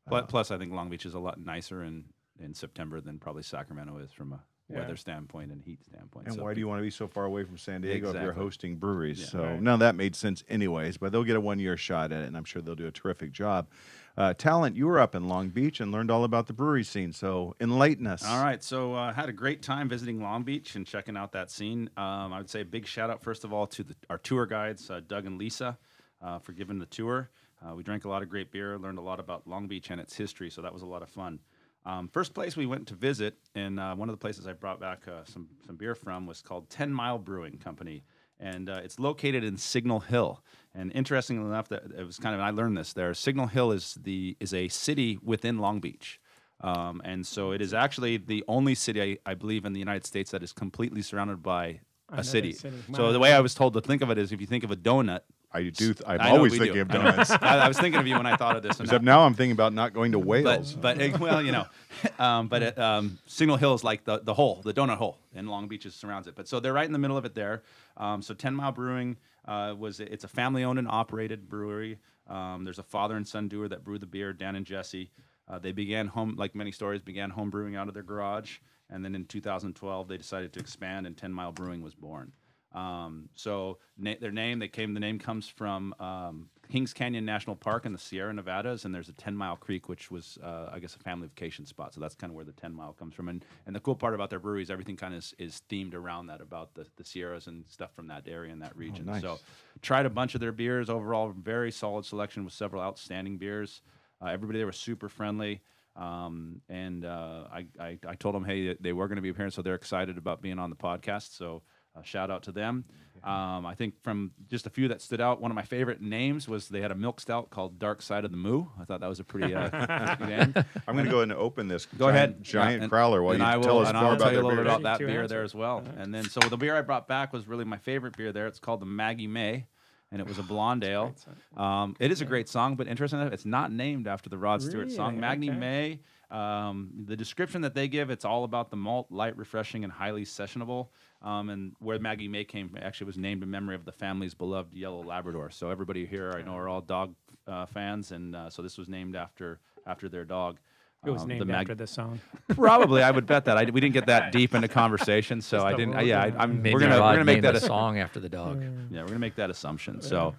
Plus, 0.10 0.26
plus, 0.28 0.52
I 0.52 0.58
think 0.58 0.74
Long 0.74 0.90
Beach 0.90 1.06
is 1.06 1.14
a 1.14 1.20
lot 1.20 1.40
nicer 1.44 1.82
and 1.84 2.04
in 2.40 2.54
September 2.54 3.02
than 3.02 3.20
probably 3.20 3.44
Sacramento 3.44 3.98
is 3.98 4.12
from 4.12 4.34
a 4.34 4.40
Yeah. 4.70 4.78
weather 4.82 4.96
standpoint 4.96 5.52
and 5.52 5.62
heat 5.64 5.84
standpoint. 5.84 6.28
And 6.28 6.36
So 6.36 6.44
why 6.44 6.54
do 6.54 6.60
you 6.60 6.68
want 6.68 6.78
to 6.80 6.84
be 6.84 6.92
so 6.92 7.08
far 7.08 7.26
away 7.26 7.44
from 7.44 7.58
San 7.58 7.82
Diego 7.82 8.14
if 8.14 8.22
you're 8.22 8.34
hosting 8.34 8.78
breweries? 8.78 9.20
Yeah. 9.20 9.26
so 9.26 9.44
Right. 9.44 9.68
of 9.68 9.80
that 9.80 9.96
made 9.96 10.16
sense 10.16 10.44
anyways, 10.48 10.98
but 10.98 11.12
they'll 11.12 11.24
get 11.24 11.36
a 11.36 11.42
one 11.42 11.58
year 11.60 11.76
shot 11.76 12.12
at 12.12 12.22
it, 12.22 12.28
and 12.28 12.38
I'm 12.38 12.44
sure 12.46 12.62
they'll 12.62 12.76
do 12.76 12.86
a 12.88 12.92
terrific 12.92 13.32
job. 13.32 13.68
Uh, 14.16 14.34
Talent, 14.36 14.76
you 14.76 14.86
were 14.86 15.00
up 15.00 15.16
in 15.16 15.28
Long 15.28 15.50
Beach 15.50 15.80
and 15.80 15.92
learned 15.92 16.12
all 16.12 16.24
about 16.24 16.48
the 16.48 16.54
brewery 16.54 16.84
scene, 16.84 17.14
so 17.14 17.56
enlighten 17.60 18.06
us. 18.06 18.24
All 18.24 18.44
right, 18.44 18.64
so 18.64 18.94
uh, 18.94 19.12
had 19.12 19.28
a 19.28 19.34
great 19.34 19.62
time 19.64 19.90
visiting 19.90 20.22
Long 20.22 20.44
Beach 20.44 20.76
and 20.76 20.86
checking 20.86 21.18
out 21.18 21.32
that 21.32 21.50
scene. 21.50 21.90
Um, 21.98 22.32
I 22.32 22.38
would 22.38 22.50
say 22.50 22.62
a 22.62 22.66
big 22.66 22.86
shout 22.86 23.10
out 23.10 23.22
first 23.24 23.44
of 23.44 23.52
all 23.52 23.66
to 23.68 23.84
the, 23.84 23.96
our 24.10 24.18
tour 24.20 24.46
guides, 24.46 24.90
uh, 24.92 25.00
Doug 25.06 25.26
and 25.26 25.38
Lisa, 25.40 25.78
uh, 26.22 26.38
for 26.40 26.52
giving 26.54 26.78
the 26.80 26.86
tour. 26.86 27.30
Uh, 27.66 27.76
we 27.76 27.84
drank 27.84 28.06
a 28.06 28.10
lot 28.10 28.22
of 28.22 28.30
great 28.30 28.52
beer, 28.52 28.78
learned 28.78 28.98
a 28.98 29.02
lot 29.02 29.20
about 29.20 29.48
Long 29.48 29.68
Beach 29.68 29.90
and 29.90 30.00
its 30.00 30.16
history, 30.16 30.50
so 30.50 30.62
that 30.62 30.74
was 30.74 30.82
a 30.82 30.86
lot 30.86 31.02
of 31.02 31.10
fun. 31.10 31.40
Um, 31.86 32.08
first 32.08 32.34
place 32.34 32.56
we 32.56 32.66
went 32.66 32.88
to 32.88 32.96
visit, 32.96 33.36
and 33.56 33.80
uh, 33.80 33.96
one 33.96 34.10
of 34.10 34.14
the 34.14 34.18
places 34.18 34.48
I 34.48 34.54
brought 34.54 34.80
back 34.80 35.08
uh, 35.08 35.24
some 35.26 35.48
some 35.66 35.76
beer 35.76 35.96
from 35.96 36.26
was 36.26 36.42
called 36.42 36.70
Ten 36.70 36.94
Mile 36.94 37.18
Brewing 37.18 37.58
Company, 37.58 38.04
and 38.40 38.70
uh, 38.70 38.82
it's 38.84 39.00
located 39.00 39.44
in 39.44 39.58
Signal 39.58 40.02
Hill. 40.02 40.44
And 40.76 40.92
interestingly 40.94 41.46
enough, 41.46 41.70
that 41.70 41.84
it 41.98 42.06
was 42.06 42.18
kind 42.18 42.36
of 42.36 42.42
I 42.42 42.50
learned 42.52 42.78
this 42.78 42.94
there. 42.94 43.14
Signal 43.14 43.48
Hill 43.48 43.72
is 43.72 43.98
the 44.02 44.36
is 44.40 44.54
a 44.54 44.68
city 44.68 45.18
within 45.24 45.58
Long 45.58 45.80
Beach. 45.80 46.20
Um, 46.62 47.02
and 47.06 47.26
so 47.26 47.52
it 47.52 47.62
is 47.62 47.74
actually 47.74 48.18
the 48.18 48.44
only 48.50 48.76
city, 48.76 49.02
I, 49.02 49.32
I 49.32 49.34
believe, 49.34 49.64
in 49.64 49.72
the 49.72 49.80
United 49.80 50.06
States 50.06 50.32
that 50.32 50.44
is 50.44 50.52
completely 50.52 51.02
surrounded 51.02 51.42
by 51.42 51.80
a 52.12 52.24
city. 52.24 52.52
city. 52.52 52.76
So 52.94 53.14
the 53.14 53.20
way 53.20 53.32
I 53.32 53.40
was 53.40 53.54
told 53.54 53.74
to 53.76 53.82
think 53.82 54.02
of 54.02 54.10
it 54.10 54.18
is 54.18 54.34
if 54.34 54.42
you 54.42 54.48
think 54.48 54.66
of 54.66 54.72
a 54.72 54.76
donut, 54.76 55.22
I 55.52 55.64
do. 55.64 55.94
Th- 55.94 56.02
I'm 56.06 56.22
I 56.22 56.30
always 56.30 56.52
thinking 56.52 56.74
do. 56.74 56.82
of 56.82 56.88
donuts. 56.90 57.32
I, 57.42 57.60
I 57.60 57.68
was 57.68 57.80
thinking 57.80 58.00
of 58.00 58.06
you 58.06 58.16
when 58.16 58.28
I 58.28 58.36
thought 58.36 58.56
of 58.56 58.62
this. 58.64 58.80
Except 58.80 59.04
now 59.04 59.22
I'm 59.22 59.34
thinking 59.34 59.54
about 59.54 59.74
not 59.74 59.94
going 59.94 60.12
to 60.12 60.20
Wales. 60.20 60.74
but 60.74 60.98
but 60.98 61.02
uh, 61.02 61.18
well, 61.20 61.42
you 61.42 61.52
know, 61.52 61.66
um, 62.20 62.48
but 62.48 62.62
it, 62.62 62.78
um, 62.78 63.18
Signal 63.26 63.58
Hill 63.58 63.74
is 63.74 63.84
like 63.84 64.04
the 64.06 64.20
the 64.20 64.34
hole, 64.34 64.62
the 64.64 64.74
donut 64.74 64.98
hole, 64.98 65.18
and 65.34 65.50
Long 65.50 65.68
Beach 65.68 65.90
surrounds 65.92 66.28
it. 66.28 66.36
But 66.36 66.48
so 66.48 66.60
they're 66.60 66.74
right 66.74 66.86
in 66.86 66.94
the 66.94 67.00
middle 67.00 67.18
of 67.18 67.26
it 67.26 67.34
there. 67.34 67.64
Um, 67.98 68.22
so 68.22 68.34
Ten 68.34 68.54
Mile 68.54 68.72
Brewing 68.72 69.18
uh, 69.46 69.74
was 69.78 70.00
it's 70.00 70.24
a 70.24 70.28
family 70.28 70.64
owned 70.64 70.78
and 70.78 70.88
operated 70.88 71.50
brewery. 71.50 71.98
Um, 72.28 72.64
there's 72.64 72.80
a 72.80 72.84
father 72.84 73.16
and 73.16 73.28
son 73.28 73.48
doer 73.48 73.68
that 73.70 73.84
brew 73.84 73.98
the 73.98 74.06
beer, 74.06 74.34
Dan 74.34 74.56
and 74.56 74.66
Jesse. 74.66 75.10
Uh, 75.48 75.58
they 75.58 75.72
began 75.72 76.08
home, 76.08 76.36
like 76.38 76.54
many 76.54 76.72
stories, 76.72 77.02
began 77.02 77.32
home 77.32 77.50
brewing 77.50 77.76
out 77.76 77.88
of 77.88 77.96
their 77.96 78.04
garage, 78.04 78.60
and 78.88 79.04
then 79.04 79.16
in 79.16 79.26
2012 79.26 80.08
they 80.08 80.18
decided 80.18 80.54
to 80.54 80.60
expand, 80.60 81.08
and 81.08 81.18
Ten 81.18 81.34
Mile 81.34 81.52
Brewing 81.52 81.82
was 81.82 81.96
born. 81.96 82.32
Um, 82.74 83.30
so 83.36 83.80
na- 83.98 84.16
their 84.20 84.32
name, 84.32 84.60
they 84.60 84.68
came. 84.68 84.94
The 84.94 85.00
name 85.00 85.18
comes 85.18 85.48
from 85.48 85.96
um, 86.00 86.50
Kings 86.72 86.94
Canyon 86.94 87.26
National 87.26 87.56
Park 87.56 87.86
in 87.86 87.92
the 87.92 87.98
Sierra 87.98 88.32
Nevadas, 88.32 88.86
and 88.86 88.94
there's 88.94 89.10
a 89.10 89.14
Ten 89.14 89.36
Mile 89.36 89.56
Creek, 89.56 89.90
which 89.90 90.12
was, 90.12 90.38
uh, 90.44 90.70
I 90.72 90.78
guess, 90.80 90.96
a 90.96 91.00
family 91.00 91.28
vacation 91.28 91.66
spot. 91.66 91.94
So 91.96 92.00
that's 92.00 92.14
kind 92.14 92.30
of 92.30 92.36
where 92.36 92.46
the 92.46 92.52
Ten 92.52 92.74
Mile 92.74 92.94
comes 92.94 93.16
from. 93.16 93.28
And 93.28 93.44
and 93.66 93.76
the 93.76 93.80
cool 93.80 93.96
part 93.96 94.14
about 94.14 94.30
their 94.30 94.40
brewery 94.40 94.62
is 94.62 94.70
everything 94.70 94.96
kind 94.96 95.14
of 95.14 95.20
is, 95.20 95.34
is 95.40 95.62
themed 95.70 95.96
around 95.96 96.28
that, 96.28 96.42
about 96.42 96.76
the, 96.76 96.86
the 96.98 97.04
Sierras 97.04 97.48
and 97.48 97.66
stuff 97.68 97.94
from 97.96 98.08
that 98.08 98.28
area 98.28 98.54
and 98.54 98.62
that 98.62 98.78
region. 98.78 99.06
nice. 99.08 99.22
So 99.22 99.40
tried 99.82 100.06
a 100.06 100.12
bunch 100.12 100.36
of 100.36 100.42
their 100.42 100.52
beers. 100.52 100.90
Overall, 100.90 101.30
very 101.30 101.72
solid 101.72 102.06
selection 102.06 102.44
with 102.46 102.54
several 102.54 102.84
outstanding 102.84 103.38
beers. 103.38 103.82
Uh, 104.22 104.28
everybody 104.28 104.60
there 104.60 104.68
was 104.68 104.78
super 104.78 105.10
friendly. 105.10 105.62
Um, 105.96 106.62
and 106.70 107.04
uh, 107.04 107.46
I, 107.52 107.66
I, 107.80 107.98
I 108.08 108.16
told 108.16 108.34
them, 108.36 108.46
hey, 108.46 108.76
they 108.80 108.94
were 108.94 109.08
going 109.08 109.18
to 109.18 109.22
be 109.22 109.30
appearing, 109.30 109.52
so 109.52 109.62
they're 109.62 109.76
excited 109.76 110.18
about 110.18 110.42
being 110.42 110.60
on 110.60 110.70
the 110.70 110.76
podcast. 110.76 111.36
So 111.36 111.62
uh, 111.98 112.02
shout 112.04 112.30
out 112.32 112.44
to 112.44 112.52
them. 112.52 112.86
Um, 113.22 113.66
I 113.66 113.76
think 113.76 114.02
from 114.02 114.32
just 114.48 114.66
a 114.66 114.70
few 114.70 114.88
that 114.88 115.02
stood 115.02 115.20
out, 115.20 115.42
one 115.42 115.52
of 115.52 115.56
my 115.56 115.64
favorite 115.64 116.02
names 116.02 116.48
was 116.48 116.70
they 116.70 116.80
had 116.80 116.92
a 116.92 116.96
milk 116.96 117.20
stout 117.20 117.50
called 117.50 117.78
Dark 117.78 118.02
Side 118.02 118.24
of 118.24 118.32
the 118.32 118.38
Moo. 118.38 118.64
I 118.80 118.86
thought 118.86 119.02
that 119.02 119.10
was 119.10 119.20
a 119.20 119.26
pretty 119.26 119.54
uh, 119.54 120.16
good 120.20 120.30
name. 120.30 120.54
I'm 120.88 120.96
going 120.96 121.04
to 121.04 121.12
go 121.12 121.18
ahead 121.18 121.24
and 121.32 121.34
open 121.34 121.68
this. 121.68 121.86
Go 121.86 122.06
giant, 122.12 122.16
ahead, 122.16 122.44
giant 122.44 122.84
and- 122.84 122.92
crowler 122.92 123.22
while 123.22 123.34
and 123.34 123.40
you 123.42 123.46
I 123.46 123.58
will, 123.58 123.64
tell 123.66 123.80
us 123.80 123.90
and 123.90 123.98
more 123.98 124.06
I'll 124.08 124.14
about 124.14 124.24
tell 124.24 124.34
you 124.34 124.40
a 124.40 124.44
little 124.44 124.52
bit 124.52 124.64
beer. 124.68 124.76
about 124.78 124.84
that 124.84 125.00
beer 125.06 125.20
ounces. 125.20 125.30
there 125.32 125.44
as 125.44 125.54
well. 125.54 125.84
And 125.98 126.16
then, 126.16 126.24
so 126.30 126.40
the 126.40 126.56
beer 126.56 126.78
I 126.78 126.82
brought 126.82 127.10
back 127.10 127.34
was 127.34 127.46
really 127.46 127.66
my 127.66 127.78
favorite 127.78 128.16
beer 128.16 128.32
there. 128.32 128.48
It's 128.48 128.60
called 128.60 128.80
the 128.80 128.86
Maggie 128.86 129.28
May, 129.28 129.66
and 130.14 130.22
it 130.22 130.28
was 130.28 130.40
a 130.40 130.44
blonde 130.44 130.86
ale. 130.86 131.14
Um, 131.58 131.98
it 132.00 132.12
is 132.12 132.22
a 132.22 132.26
great 132.26 132.48
song, 132.48 132.76
but 132.78 132.88
interesting 132.88 133.20
enough, 133.20 133.34
it's 133.34 133.46
not 133.46 133.70
named 133.70 134.08
after 134.08 134.30
the 134.30 134.38
Rod 134.38 134.62
Stewart 134.62 134.92
song. 134.92 135.10
Really? 135.16 135.20
Maggie 135.22 135.50
Okay. 135.50 135.60
May. 135.60 136.00
Um, 136.32 136.90
the 137.06 137.16
description 137.16 137.62
that 137.62 137.74
they 137.74 137.88
give, 137.88 138.10
it's 138.10 138.26
all 138.26 138.44
about 138.44 138.70
the 138.70 138.76
malt, 138.78 139.08
light, 139.10 139.36
refreshing, 139.38 139.84
and 139.84 139.92
highly 139.92 140.26
sessionable. 140.26 140.88
Um, 141.22 141.50
and 141.50 141.74
where 141.80 142.00
Maggie 142.00 142.28
May 142.28 142.44
came, 142.46 142.78
actually 142.82 143.08
was 143.08 143.18
named 143.18 143.44
in 143.44 143.50
memory 143.50 143.76
of 143.76 143.84
the 143.86 143.92
family's 143.92 144.34
beloved 144.34 144.74
yellow 144.74 145.04
Labrador. 145.04 145.50
So 145.50 145.70
everybody 145.70 146.06
here, 146.06 146.32
I 146.36 146.44
know, 146.44 146.56
are 146.56 146.70
all 146.70 146.82
dog 146.82 147.16
uh, 147.48 147.66
fans, 147.66 148.12
and 148.12 148.36
uh, 148.36 148.50
so 148.50 148.62
this 148.62 148.78
was 148.78 148.88
named 148.88 149.16
after 149.16 149.60
after 149.88 150.08
their 150.08 150.24
dog. 150.24 150.60
It 151.06 151.10
was 151.12 151.22
Um, 151.24 151.30
the 151.30 151.34
named 151.36 151.48
Mag- 151.48 151.62
after 151.62 151.76
the 151.76 151.88
song. 151.88 152.20
Probably, 152.50 153.02
I 153.02 153.10
would 153.12 153.26
bet 153.26 153.46
that. 153.46 153.58
I, 153.58 153.64
we 153.64 153.80
didn't 153.82 153.94
get 153.94 154.06
that 154.08 154.32
deep 154.32 154.54
into 154.54 154.68
conversation, 154.68 155.42
so 155.42 155.62
I 155.64 155.74
didn't. 155.74 156.06
yeah, 156.06 156.22
I, 156.22 156.34
I'm. 156.38 156.62
We're 156.62 156.78
gonna 156.80 157.02
we're 157.02 157.14
gonna 157.14 157.24
make 157.26 157.42
that 157.42 157.56
a 157.56 157.60
song 157.62 157.98
after 158.00 158.20
the 158.20 158.30
dog. 158.30 158.62
Yeah, 158.92 159.02
we're 159.02 159.08
gonna 159.08 159.20
make 159.20 159.36
that 159.36 159.50
assumption. 159.50 160.02
So, 160.02 160.36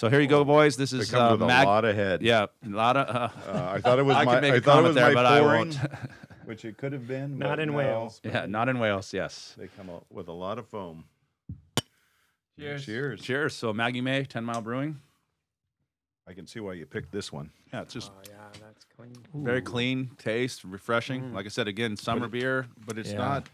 so 0.00 0.08
here 0.08 0.20
you 0.20 0.26
go, 0.26 0.44
boys. 0.44 0.76
This 0.76 0.92
It 0.92 1.00
is 1.00 1.10
comes 1.10 1.30
uh, 1.30 1.32
with 1.34 1.42
a 1.42 1.46
Mag- 1.46 1.66
lot 1.66 1.84
of 1.84 1.94
head. 1.94 2.22
Yeah, 2.22 2.46
a 2.64 2.68
lot 2.68 2.96
of. 2.96 3.14
Uh, 3.14 3.28
Uh, 3.50 3.72
I 3.74 3.80
thought 3.80 3.98
it 3.98 4.04
was 4.04 4.16
I 4.22 4.24
could 4.24 4.32
my. 4.34 4.40
make 4.40 4.52
I 4.52 4.56
a 4.56 4.60
thought 4.60 4.70
it 4.70 4.72
comment 4.72 4.86
was 4.88 4.94
there, 4.96 5.08
my 5.08 5.14
but 5.14 5.26
I 5.26 5.40
pouring, 5.40 5.68
won't. 5.70 5.78
which 6.44 6.64
it 6.64 6.76
could 6.78 6.92
have 6.92 7.06
been. 7.06 7.38
Not 7.38 7.60
in 7.60 7.68
no. 7.70 7.74
Wales. 7.76 8.20
yeah, 8.24 8.46
not 8.46 8.68
in 8.68 8.78
Wales. 8.78 9.12
Yes. 9.12 9.54
They 9.58 9.68
come 9.76 9.90
out 9.90 10.06
with 10.10 10.28
a 10.28 10.32
lot 10.32 10.58
of 10.58 10.66
foam. 10.66 11.04
Cheers. 12.58 12.84
Cheers. 12.84 13.20
Cheers. 13.22 13.54
So 13.54 13.72
Maggie 13.72 14.00
May, 14.00 14.24
Ten 14.24 14.44
Mile 14.44 14.60
Brewing. 14.62 15.00
I 16.28 16.32
can 16.32 16.46
see 16.46 16.60
why 16.60 16.74
you 16.74 16.86
picked 16.86 17.10
this 17.12 17.32
one. 17.32 17.50
Yeah, 17.72 17.82
it's 17.82 17.92
just 17.94 18.10
Oh 18.14 18.20
yeah, 18.28 18.34
that's 18.60 18.84
clean. 18.96 19.12
very 19.34 19.62
clean 19.62 20.10
taste, 20.18 20.64
refreshing. 20.64 21.32
Like 21.34 21.46
I 21.46 21.48
said, 21.48 21.68
again, 21.68 21.96
summer 21.96 22.28
beer. 22.28 22.66
but 22.86 22.98
it's 22.98 23.10
Yeah. 23.12 23.18
not 23.18 23.48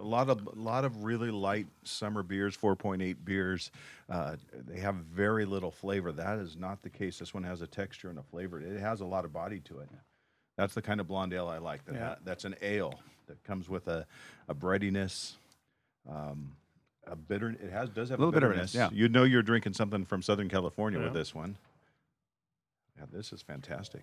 a 0.00 0.04
lot 0.04 0.28
of 0.30 0.46
a 0.46 0.58
lot 0.60 0.84
of 0.84 1.04
really 1.04 1.30
light 1.30 1.66
summer 1.84 2.22
beers 2.22 2.56
4.8 2.56 3.16
beers. 3.24 3.70
Uh, 4.08 4.36
they 4.66 4.78
have 4.80 4.94
very 4.96 5.44
little 5.44 5.70
flavor. 5.70 6.12
That 6.12 6.38
is 6.38 6.56
not 6.56 6.82
the 6.82 6.90
case. 6.90 7.18
This 7.18 7.34
one 7.34 7.42
has 7.44 7.60
a 7.62 7.66
texture 7.66 8.08
and 8.10 8.18
a 8.18 8.22
flavor. 8.22 8.60
It 8.60 8.80
has 8.80 9.00
a 9.00 9.04
lot 9.04 9.24
of 9.24 9.32
body 9.32 9.60
to 9.60 9.78
it. 9.80 9.88
That's 10.56 10.74
the 10.74 10.82
kind 10.82 11.00
of 11.00 11.06
blonde 11.08 11.32
ale 11.34 11.48
i 11.48 11.58
like. 11.58 11.84
That 11.86 11.94
Yeah. 11.94 12.14
that's 12.24 12.44
an 12.44 12.56
ale 12.62 12.94
that 13.26 13.42
comes 13.44 13.68
with 13.68 13.86
a, 13.88 14.06
a 14.48 14.54
breadiness 14.54 15.36
um, 16.10 16.52
a 17.06 17.14
bitter 17.16 17.50
it 17.50 17.70
has 17.70 17.88
does 17.90 18.08
have 18.08 18.18
Little 18.18 18.30
a 18.30 18.32
bitterness, 18.32 18.72
bitterness, 18.72 18.92
yeah. 18.92 18.98
you'd 18.98 19.12
know 19.12 19.24
you're 19.24 19.42
drinking 19.42 19.74
something 19.74 20.04
from 20.06 20.22
southern 20.22 20.48
california 20.48 20.98
Yeah. 20.98 21.06
with 21.06 21.14
this 21.14 21.34
one. 21.34 21.56
Yeah 22.98 23.04
this 23.12 23.32
is 23.32 23.42
fantastic. 23.42 24.02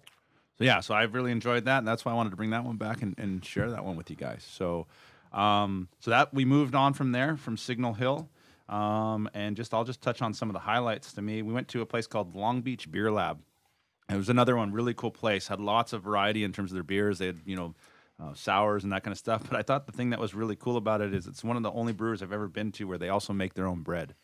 So 0.57 0.63
yeah, 0.63 0.79
so 0.79 0.93
I've 0.93 1.13
really 1.13 1.31
enjoyed 1.33 1.65
that, 1.65 1.79
and 1.79 1.87
that's 1.87 2.05
why 2.05 2.13
I 2.13 2.15
wanted 2.15 2.29
to 2.29 2.35
bring 2.37 2.51
that 2.51 2.63
one 2.63 2.77
back 2.77 3.01
and, 3.01 3.13
and 3.19 3.43
share 3.43 3.69
that 3.71 3.83
one 3.83 3.97
with 3.97 4.09
you 4.09 4.15
guys. 4.15 4.47
So, 4.49 4.87
um, 5.35 5.89
so 5.99 6.11
that 6.11 6.33
we 6.33 6.45
moved 6.45 6.73
on 6.73 6.93
from 6.93 7.11
there 7.11 7.37
from 7.37 7.57
Signal 7.57 7.93
Hill, 7.93 8.29
um, 8.69 9.29
and 9.33 9.55
just 9.55 9.73
I'll 9.73 9.83
just 9.83 10.01
touch 10.01 10.21
on 10.21 10.33
some 10.33 10.49
of 10.49 10.53
the 10.53 10.59
highlights 10.59 11.13
to 11.13 11.21
me. 11.21 11.41
We 11.41 11.53
went 11.53 11.67
to 11.69 11.81
a 11.81 11.85
place 11.85 12.07
called 12.07 12.35
Long 12.35 12.61
Beach 12.61 12.89
Beer 12.89 13.11
Lab. 13.11 13.39
It 14.09 14.15
was 14.15 14.29
another 14.29 14.55
one, 14.55 14.71
really 14.71 14.93
cool 14.93 15.11
place. 15.11 15.47
Had 15.47 15.59
lots 15.59 15.93
of 15.93 16.03
variety 16.03 16.43
in 16.43 16.53
terms 16.53 16.71
of 16.71 16.75
their 16.75 16.83
beers. 16.83 17.19
They 17.19 17.27
had 17.27 17.39
you 17.45 17.55
know. 17.55 17.75
Uh, 18.17 18.33
sours 18.33 18.85
and 18.85 18.93
that 18.93 19.03
kind 19.03 19.11
of 19.11 19.17
stuff. 19.17 19.43
But 19.49 19.59
I 19.59 19.61
thought 19.61 19.87
the 19.87 19.91
thing 19.91 20.11
that 20.11 20.21
was 20.21 20.33
really 20.33 20.55
cool 20.55 20.77
about 20.77 21.01
it 21.01 21.13
is 21.13 21.27
it's 21.27 21.43
one 21.43 21.57
of 21.57 21.63
the 21.63 21.71
only 21.71 21.91
brewers 21.91 22.23
I've 22.23 22.31
ever 22.31 22.47
been 22.47 22.71
to 22.71 22.85
where 22.85 22.97
they 22.97 23.09
also 23.09 23.33
make 23.33 23.55
their 23.55 23.67
own 23.67 23.81
bread. 23.81 24.15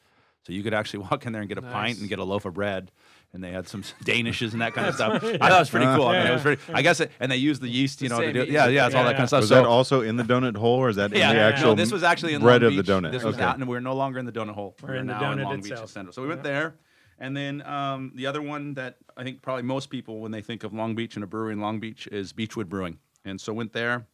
So 0.44 0.54
you 0.54 0.64
could 0.64 0.74
actually 0.74 1.00
walk 1.12 1.26
in 1.26 1.34
there 1.34 1.42
and 1.42 1.50
get 1.50 1.58
a 1.58 1.62
pint 1.62 2.00
and 2.00 2.10
get 2.10 2.20
a 2.20 2.24
loaf 2.24 2.46
of 2.46 2.54
bread, 2.54 2.92
and 3.34 3.44
they 3.44 3.52
had 3.52 3.68
some 3.68 3.82
danishes 4.04 4.52
and 4.54 4.62
that 4.62 4.74
kind 4.74 4.88
of 4.88 4.96
stuff. 4.96 5.24
I 5.24 5.38
thought 5.38 5.52
it 5.52 5.60
was 5.60 5.70
pretty 5.70 5.86
cool. 5.88 6.08
I 6.08 6.20
mean, 6.20 6.28
it 6.28 6.34
was 6.34 6.42
very. 6.42 6.58
I 6.74 6.82
guess, 6.82 7.00
it, 7.00 7.12
and 7.20 7.32
they 7.32 7.38
use 7.38 7.60
the 7.60 7.70
yeast, 7.70 8.02
you 8.02 8.10
The 8.10 8.16
know, 8.16 8.22
to 8.22 8.34
do, 8.34 8.40
yeast. 8.40 8.52
yeah, 8.52 8.68
yeah, 8.68 8.86
it's 8.88 8.96
all 8.96 9.02
Yeah, 9.04 9.08
that 9.10 9.14
kind 9.14 9.24
of 9.24 9.30
stuff. 9.30 9.42
was 9.42 9.50
so, 9.50 9.56
that 9.56 9.66
also 9.66 10.02
in 10.02 10.18
the 10.18 10.24
donut 10.24 10.58
hole 10.58 10.78
or 10.80 10.90
is 10.90 10.96
that 10.98 11.12
yeah, 11.16 11.30
in 11.32 11.36
the 11.38 11.42
no, 11.42 11.48
actual 11.50 11.76
this 11.76 11.92
was 11.92 12.04
actually 12.04 12.34
in 12.34 12.42
bread 12.42 12.62
Long 12.62 12.72
of 12.72 12.78
the 12.78 12.84
Beach. 12.84 12.92
donut 12.92 13.12
This 13.12 13.24
was 13.24 13.36
okay 13.36 13.44
out, 13.44 13.58
and 13.58 13.68
we're 13.68 13.80
no 13.80 13.94
longer 13.96 14.20
in 14.20 14.26
the 14.26 14.32
donut 14.32 14.54
hole. 14.54 14.76
We're 14.84 14.96
in 14.96 15.08
the 15.08 15.14
now 15.14 15.32
in 15.32 15.38
donut 15.40 15.44
Long 15.46 15.62
Beach 15.62 15.72
itself. 15.72 15.90
Center. 15.92 16.12
So 16.12 16.22
we 16.22 16.28
went 16.28 16.44
there, 16.44 16.76
and 17.20 17.36
then 17.38 17.62
um, 17.64 18.12
the 18.16 18.28
other 18.28 18.42
one 18.42 18.74
that 18.76 18.98
I 19.16 19.24
think 19.24 19.42
probably 19.42 19.64
most 19.64 19.90
people 19.90 20.20
when 20.20 20.32
they 20.32 20.42
think 20.42 20.64
of 20.64 20.74
Long 20.74 20.96
Beach 20.96 21.16
and 21.16 21.24
a 21.24 21.28
brewery 21.28 21.54
in 21.54 21.60
Long 21.62 21.80
Beach 21.80 22.08
is 22.08 22.34
Beachwood 22.34 22.68
Brewing, 22.68 22.98
and 23.26 23.40
so 23.40 23.54
went 23.54 23.72
there. 23.74 24.06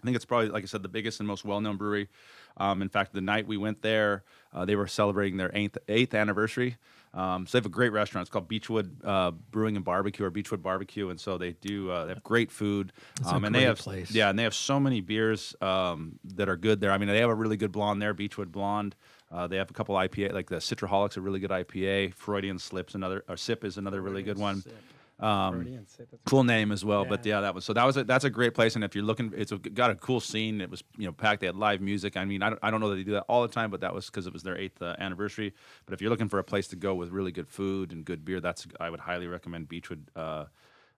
I 0.00 0.04
think 0.04 0.14
it's 0.14 0.24
probably, 0.24 0.48
like 0.48 0.62
I 0.62 0.66
said, 0.66 0.84
the 0.84 0.88
biggest 0.88 1.18
and 1.18 1.26
most 1.26 1.44
well-known 1.44 1.76
brewery. 1.76 2.08
Um, 2.56 2.82
in 2.82 2.88
fact, 2.88 3.12
the 3.14 3.20
night 3.20 3.48
we 3.48 3.56
went 3.56 3.82
there, 3.82 4.22
uh, 4.54 4.64
they 4.64 4.76
were 4.76 4.86
celebrating 4.86 5.38
their 5.38 5.50
eighth, 5.54 5.76
eighth 5.88 6.14
anniversary. 6.14 6.76
Um, 7.14 7.46
so 7.46 7.52
they 7.52 7.60
have 7.60 7.66
a 7.66 7.70
great 7.70 7.92
restaurant. 7.92 8.26
It's 8.26 8.30
called 8.30 8.48
Beachwood 8.48 8.90
uh, 9.04 9.32
Brewing 9.50 9.76
and 9.76 9.84
Barbecue 9.84 10.24
or 10.24 10.30
Beachwood 10.30 10.62
Barbecue, 10.62 11.08
and 11.08 11.18
so 11.18 11.38
they 11.38 11.52
do. 11.52 11.90
Uh, 11.90 12.04
they 12.04 12.12
have 12.14 12.22
great 12.22 12.50
food, 12.50 12.92
um, 13.26 13.44
and 13.44 13.54
they 13.54 13.62
have 13.62 13.78
place. 13.78 14.10
yeah, 14.10 14.30
and 14.30 14.38
they 14.38 14.42
have 14.42 14.54
so 14.54 14.78
many 14.78 15.00
beers 15.00 15.54
um, 15.60 16.18
that 16.24 16.48
are 16.48 16.56
good 16.56 16.80
there. 16.80 16.92
I 16.92 16.98
mean, 16.98 17.08
they 17.08 17.18
have 17.20 17.30
a 17.30 17.34
really 17.34 17.56
good 17.56 17.72
blonde 17.72 18.00
there, 18.02 18.14
Beachwood 18.14 18.52
Blonde. 18.52 18.94
Uh, 19.30 19.46
they 19.46 19.56
have 19.56 19.70
a 19.70 19.74
couple 19.74 19.94
IPA, 19.94 20.32
like 20.32 20.48
the 20.48 20.56
Citraholics, 20.56 21.16
a 21.16 21.20
really 21.20 21.40
good 21.40 21.50
IPA. 21.50 22.14
Freudian 22.14 22.58
Slips, 22.58 22.94
another 22.94 23.24
or 23.28 23.36
Sip 23.36 23.64
is 23.64 23.76
another 23.76 24.00
really 24.00 24.22
good 24.22 24.38
one. 24.38 24.62
Sip, 24.62 24.74
that's 25.20 26.22
cool 26.24 26.44
name 26.44 26.70
as 26.70 26.84
well. 26.84 27.04
But 27.04 27.24
Yeah. 27.26 27.36
yeah, 27.36 27.40
that 27.42 27.54
was 27.54 27.64
so 27.64 27.72
that 27.72 27.84
was 27.84 27.96
a, 27.96 28.04
that's 28.04 28.24
a 28.24 28.30
great 28.30 28.54
place. 28.54 28.74
And 28.74 28.84
if 28.84 28.94
you're 28.94 29.04
looking, 29.04 29.32
it's 29.36 29.52
a, 29.52 29.58
got 29.58 29.90
a 29.90 29.94
cool 29.94 30.20
scene. 30.20 30.60
It 30.60 30.70
was 30.70 30.82
you 30.96 31.06
know 31.06 31.12
packed. 31.12 31.40
They 31.40 31.46
had 31.46 31.56
live 31.56 31.80
music. 31.80 32.16
I 32.16 32.24
mean, 32.24 32.42
I 32.42 32.50
don't, 32.50 32.58
I 32.62 32.70
don't 32.70 32.80
know 32.80 32.90
that 32.90 32.96
they 32.96 33.04
do 33.04 33.12
that 33.12 33.24
all 33.28 33.42
the 33.42 33.48
time, 33.48 33.70
but 33.70 33.80
that 33.80 33.94
was 33.94 34.06
because 34.06 34.26
it 34.26 34.32
was 34.32 34.42
their 34.42 34.56
eighth 34.56 34.80
uh, 34.80 34.94
anniversary. 34.98 35.54
But 35.86 35.94
if 35.94 36.00
you're 36.00 36.10
looking 36.10 36.28
for 36.28 36.38
a 36.38 36.44
place 36.44 36.68
to 36.68 36.76
go 36.76 36.94
with 36.94 37.10
really 37.10 37.32
good 37.32 37.48
food 37.48 37.92
and 37.92 38.04
good 38.04 38.24
beer, 38.24 38.40
that's 38.40 38.66
I 38.78 38.90
would 38.90 39.00
highly 39.00 39.26
recommend 39.26 39.68
Beachwood. 39.68 40.02
Uh, 40.14 40.44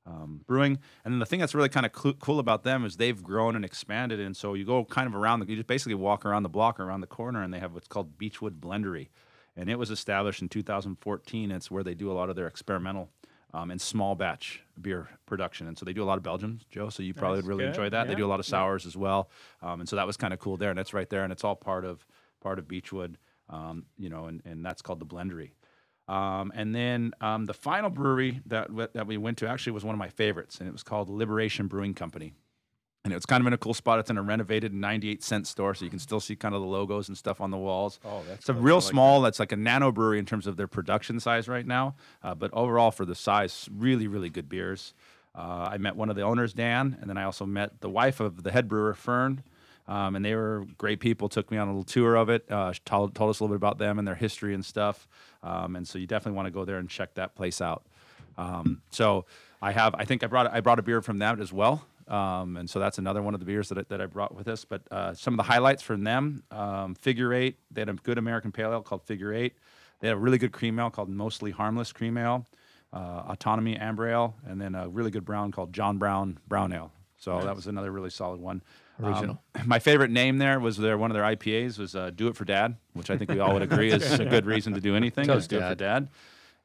um, 0.06 0.40
Brewing. 0.46 0.78
And 1.04 1.12
then 1.12 1.18
the 1.18 1.26
thing 1.26 1.40
that's 1.40 1.54
really 1.54 1.68
kind 1.68 1.84
of 1.84 1.92
cl- 1.94 2.14
cool 2.14 2.38
about 2.38 2.64
them 2.64 2.84
is 2.84 2.96
they've 2.96 3.22
grown 3.22 3.54
and 3.54 3.64
expanded. 3.64 4.18
And 4.18 4.36
so 4.36 4.54
you 4.54 4.64
go 4.64 4.84
kind 4.84 5.06
of 5.06 5.14
around, 5.14 5.40
the, 5.40 5.46
you 5.48 5.56
just 5.56 5.66
basically 5.68 5.94
walk 5.94 6.24
around 6.24 6.42
the 6.42 6.48
block, 6.48 6.80
around 6.80 7.02
the 7.02 7.06
corner, 7.06 7.42
and 7.42 7.52
they 7.52 7.58
have 7.58 7.74
what's 7.74 7.86
called 7.86 8.18
Beachwood 8.18 8.60
Blendery. 8.60 9.08
And 9.56 9.68
it 9.68 9.78
was 9.78 9.90
established 9.90 10.40
in 10.40 10.48
2014. 10.48 11.50
It's 11.50 11.70
where 11.70 11.82
they 11.82 11.94
do 11.94 12.10
a 12.10 12.14
lot 12.14 12.30
of 12.30 12.34
their 12.36 12.46
experimental 12.46 13.10
um, 13.52 13.70
and 13.70 13.80
small 13.80 14.14
batch 14.14 14.62
beer 14.80 15.08
production. 15.26 15.66
And 15.66 15.78
so 15.78 15.84
they 15.84 15.92
do 15.92 16.02
a 16.02 16.04
lot 16.04 16.16
of 16.16 16.22
Belgians, 16.22 16.64
Joe. 16.70 16.88
So 16.88 17.02
you 17.02 17.14
probably 17.14 17.38
would 17.38 17.46
really 17.46 17.64
good, 17.64 17.70
enjoy 17.70 17.90
that. 17.90 18.08
They 18.08 18.14
do 18.14 18.26
a 18.26 18.28
lot 18.28 18.40
of 18.40 18.46
sours 18.46 18.86
as 18.86 18.96
well. 18.96 19.30
Um, 19.62 19.80
and 19.80 19.88
so 19.88 19.96
that 19.96 20.06
was 20.06 20.16
kind 20.16 20.32
of 20.32 20.38
cool 20.38 20.56
there. 20.56 20.70
And 20.70 20.78
it's 20.78 20.94
right 20.94 21.08
there. 21.08 21.24
And 21.24 21.32
it's 21.32 21.44
all 21.44 21.56
part 21.56 21.84
of 21.84 22.06
part 22.40 22.58
of 22.58 22.66
Beachwood, 22.66 23.16
um, 23.48 23.84
you 23.98 24.08
know, 24.08 24.26
and, 24.26 24.42
and 24.44 24.64
that's 24.64 24.82
called 24.82 25.00
the 25.00 25.06
Blendery. 25.06 25.50
Um, 26.08 26.50
and 26.54 26.74
then 26.74 27.12
um, 27.20 27.46
the 27.46 27.54
final 27.54 27.88
brewery 27.88 28.40
that 28.46 28.68
that 28.94 29.06
we 29.06 29.16
went 29.16 29.38
to 29.38 29.48
actually 29.48 29.72
was 29.72 29.84
one 29.84 29.94
of 29.94 29.98
my 29.98 30.08
favorites, 30.08 30.58
and 30.58 30.68
it 30.68 30.72
was 30.72 30.82
called 30.82 31.08
Liberation 31.08 31.68
Brewing 31.68 31.94
Company. 31.94 32.34
And 33.04 33.14
it's 33.14 33.24
kind 33.24 33.40
of 33.40 33.46
in 33.46 33.54
a 33.54 33.58
cool 33.58 33.72
spot. 33.72 33.98
It's 33.98 34.10
in 34.10 34.18
a 34.18 34.22
renovated 34.22 34.74
98 34.74 35.22
cent 35.22 35.46
store, 35.46 35.74
so 35.74 35.84
you 35.84 35.90
can 35.90 35.98
still 35.98 36.20
see 36.20 36.36
kind 36.36 36.54
of 36.54 36.60
the 36.60 36.66
logos 36.66 37.08
and 37.08 37.16
stuff 37.16 37.40
on 37.40 37.50
the 37.50 37.56
walls. 37.56 37.98
Oh, 38.04 38.22
that's 38.28 38.40
it's 38.40 38.48
a 38.50 38.54
real 38.54 38.76
like 38.76 38.84
small. 38.84 39.22
That's 39.22 39.38
like 39.38 39.52
a 39.52 39.56
nano 39.56 39.90
brewery 39.90 40.18
in 40.18 40.26
terms 40.26 40.46
of 40.46 40.58
their 40.58 40.66
production 40.66 41.18
size 41.18 41.48
right 41.48 41.66
now. 41.66 41.94
Uh, 42.22 42.34
but 42.34 42.52
overall, 42.52 42.90
for 42.90 43.06
the 43.06 43.14
size, 43.14 43.68
really, 43.74 44.06
really 44.06 44.28
good 44.28 44.50
beers. 44.50 44.92
Uh, 45.34 45.68
I 45.70 45.78
met 45.78 45.96
one 45.96 46.10
of 46.10 46.16
the 46.16 46.22
owners, 46.22 46.52
Dan, 46.52 46.98
and 47.00 47.08
then 47.08 47.16
I 47.16 47.24
also 47.24 47.46
met 47.46 47.80
the 47.80 47.88
wife 47.88 48.20
of 48.20 48.42
the 48.42 48.50
head 48.50 48.68
brewer, 48.68 48.92
Fern. 48.92 49.44
Um, 49.88 50.14
and 50.14 50.24
they 50.24 50.34
were 50.34 50.66
great 50.78 51.00
people. 51.00 51.28
Took 51.28 51.50
me 51.50 51.56
on 51.56 51.68
a 51.68 51.70
little 51.70 51.84
tour 51.84 52.14
of 52.16 52.28
it. 52.28 52.44
Uh, 52.50 52.72
told, 52.84 53.14
told 53.14 53.30
us 53.30 53.40
a 53.40 53.44
little 53.44 53.54
bit 53.54 53.58
about 53.58 53.78
them 53.78 53.98
and 53.98 54.06
their 54.06 54.14
history 54.14 54.54
and 54.54 54.64
stuff. 54.64 55.08
Um, 55.42 55.74
and 55.74 55.86
so 55.86 55.98
you 55.98 56.06
definitely 56.06 56.36
want 56.36 56.46
to 56.46 56.52
go 56.52 56.64
there 56.64 56.76
and 56.76 56.88
check 56.88 57.14
that 57.14 57.34
place 57.34 57.60
out. 57.60 57.82
Um, 58.38 58.82
so 58.90 59.24
I 59.60 59.72
have, 59.72 59.94
I 59.96 60.04
think 60.04 60.22
I 60.22 60.28
brought, 60.28 60.52
I 60.52 60.60
brought 60.60 60.78
a 60.78 60.82
beer 60.82 61.02
from 61.02 61.18
them 61.18 61.40
as 61.40 61.52
well. 61.52 61.84
Um, 62.10 62.56
and 62.56 62.68
so 62.68 62.80
that's 62.80 62.98
another 62.98 63.22
one 63.22 63.34
of 63.34 63.40
the 63.40 63.46
beers 63.46 63.68
that 63.68 63.78
I, 63.78 63.82
that 63.88 64.00
I 64.00 64.06
brought 64.06 64.34
with 64.34 64.48
us. 64.48 64.64
But 64.64 64.82
uh, 64.90 65.14
some 65.14 65.34
of 65.34 65.36
the 65.38 65.44
highlights 65.44 65.82
from 65.82 66.04
them: 66.04 66.42
um, 66.50 66.94
Figure 66.94 67.32
Eight. 67.32 67.58
They 67.70 67.80
had 67.82 67.88
a 67.88 67.94
good 67.94 68.18
American 68.18 68.52
Pale 68.52 68.72
Ale 68.72 68.82
called 68.82 69.04
Figure 69.04 69.32
Eight. 69.32 69.54
They 70.00 70.08
had 70.08 70.16
a 70.16 70.20
really 70.20 70.38
good 70.38 70.52
cream 70.52 70.78
ale 70.78 70.90
called 70.90 71.08
Mostly 71.08 71.50
Harmless 71.50 71.92
Cream 71.92 72.16
Ale, 72.16 72.46
uh, 72.92 73.22
Autonomy 73.28 73.76
Amber 73.76 74.08
Ale, 74.08 74.34
and 74.46 74.60
then 74.60 74.74
a 74.74 74.88
really 74.88 75.10
good 75.10 75.24
brown 75.24 75.52
called 75.52 75.72
John 75.72 75.98
Brown 75.98 76.38
Brown 76.48 76.72
Ale. 76.72 76.90
So 77.16 77.38
that 77.42 77.54
was 77.54 77.66
another 77.66 77.92
really 77.92 78.10
solid 78.10 78.40
one. 78.40 78.62
Original. 79.02 79.42
Um, 79.54 79.62
my 79.68 79.78
favorite 79.78 80.10
name 80.10 80.38
there 80.38 80.58
was 80.58 80.76
their 80.76 80.98
one 80.98 81.10
of 81.10 81.14
their 81.14 81.24
IPAs 81.24 81.78
was 81.78 81.94
uh, 81.94 82.10
"Do 82.10 82.28
It 82.28 82.36
for 82.36 82.44
Dad," 82.44 82.76
which 82.94 83.10
I 83.10 83.16
think 83.16 83.30
we 83.30 83.38
all 83.38 83.52
would 83.52 83.62
agree 83.62 83.90
is 83.92 84.18
a 84.18 84.24
good 84.24 84.46
reason 84.46 84.74
to 84.74 84.80
do 84.80 84.96
anything. 84.96 85.26
Toast 85.26 85.50
do 85.50 85.56
it 85.56 85.60
for 85.60 85.74
Dad. 85.74 85.78
Dad. 85.78 86.08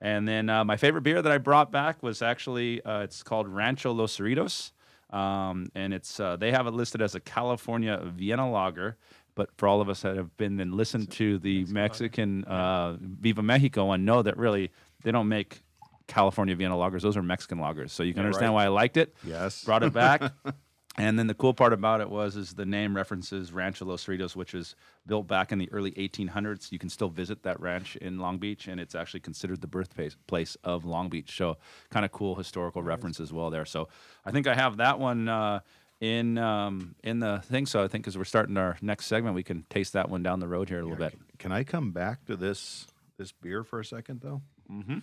And 0.02 0.28
then 0.28 0.50
uh, 0.50 0.64
my 0.66 0.78
favorite 0.78 1.02
beer 1.02 1.22
that 1.22 1.32
I 1.32 1.38
brought 1.38 1.72
back 1.72 2.04
was 2.04 2.22
actually 2.22 2.84
uh, 2.84 3.02
it's 3.02 3.24
called 3.24 3.48
Rancho 3.48 3.92
Los 3.92 4.18
Cerritos, 4.18 4.72
um, 5.12 5.68
and 5.76 5.94
it's 5.94 6.20
uh, 6.20 6.36
they 6.36 6.52
have 6.52 6.68
it 6.68 6.72
listed 6.72 7.02
as 7.02 7.16
a 7.16 7.20
California 7.20 8.00
Vienna 8.06 8.50
lager. 8.50 8.98
But 9.36 9.50
for 9.58 9.68
all 9.68 9.82
of 9.82 9.90
us 9.90 10.02
that 10.04 10.16
have 10.16 10.36
been 10.38 10.60
and 10.62 10.74
listened 10.74 11.12
to 11.12 11.38
the 11.40 11.66
Mexican 11.66 12.46
uh, 12.46 12.96
Viva 13.02 13.44
Mexico 13.44 13.92
and 13.92 14.06
know 14.06 14.22
that 14.22 14.38
really 14.38 14.72
they 15.04 15.12
don't 15.12 15.28
make 15.28 15.62
California 16.08 16.56
Vienna 16.56 16.76
lagers; 16.76 17.02
those 17.02 17.18
are 17.18 17.22
Mexican 17.24 17.58
lagers. 17.58 17.90
So 17.90 18.04
you 18.04 18.14
can 18.14 18.22
Yeah, 18.22 18.28
understand 18.28 18.52
right. 18.52 18.64
why 18.64 18.66
I 18.66 18.70
liked 18.70 18.96
it. 18.96 19.14
Yes. 19.26 19.64
brought 19.66 19.84
it 19.84 19.92
back. 19.94 20.22
And 20.98 21.20
then 21.20 21.28
the 21.28 21.34
cool 21.34 21.54
part 21.54 21.74
about 21.74 22.00
it 22.00 22.10
was 22.10 22.38
is 22.38 22.54
the 22.54 22.66
name 22.66 22.96
references 22.96 23.52
Rancho 23.52 23.84
Los 23.86 24.06
Cerritos, 24.06 24.34
which 24.36 24.54
was 24.54 24.76
built 25.06 25.28
back 25.28 25.52
in 25.52 25.58
the 25.58 25.70
early 25.74 25.92
1800s. 25.92 26.72
You 26.72 26.80
can 26.80 26.90
still 26.90 27.10
visit 27.10 27.44
that 27.44 27.60
ranch 27.60 27.98
in 27.98 28.18
Long 28.18 28.38
Beach, 28.38 28.68
and 28.68 28.80
it's 28.80 28.96
actually 28.96 29.20
considered 29.20 29.60
the 29.60 29.68
birthplace 29.68 30.16
place 30.28 30.56
of 30.64 30.86
Long 30.86 31.10
Beach. 31.10 31.36
So 31.36 31.58
kind 31.90 32.06
of 32.06 32.14
cool 32.14 32.36
historical 32.36 32.82
reference 32.82 33.20
as 33.20 33.34
well 33.34 33.50
there. 33.50 33.66
So 33.66 33.90
I 34.24 34.32
think 34.32 34.48
I 34.48 34.56
have 34.56 34.78
that 34.78 34.98
one 34.98 35.28
uh, 35.28 35.60
in 36.00 36.38
um, 36.38 36.96
in 37.04 37.20
the 37.20 37.42
thing. 37.46 37.66
So 37.66 37.84
I 37.84 37.90
think 37.90 38.08
as 38.08 38.18
we're 38.18 38.24
starting 38.24 38.56
our 38.56 38.78
next 38.82 39.08
segment, 39.08 39.36
we 39.36 39.44
can 39.44 39.66
taste 39.70 39.94
that 39.94 40.10
one 40.10 40.24
down 40.24 40.40
the 40.40 40.48
road 40.48 40.70
here 40.70 40.80
a 40.80 40.84
little 40.84 40.98
bit. 40.98 41.18
Can 41.40 41.52
I 41.52 41.66
come 41.66 41.92
back 41.92 42.24
to 42.26 42.38
this 42.38 42.88
this 43.18 43.34
beer 43.34 43.66
for 43.66 43.82
a 43.82 43.86
second 43.86 44.22
though? 44.22 44.42
Mm-hmm. 44.72 45.00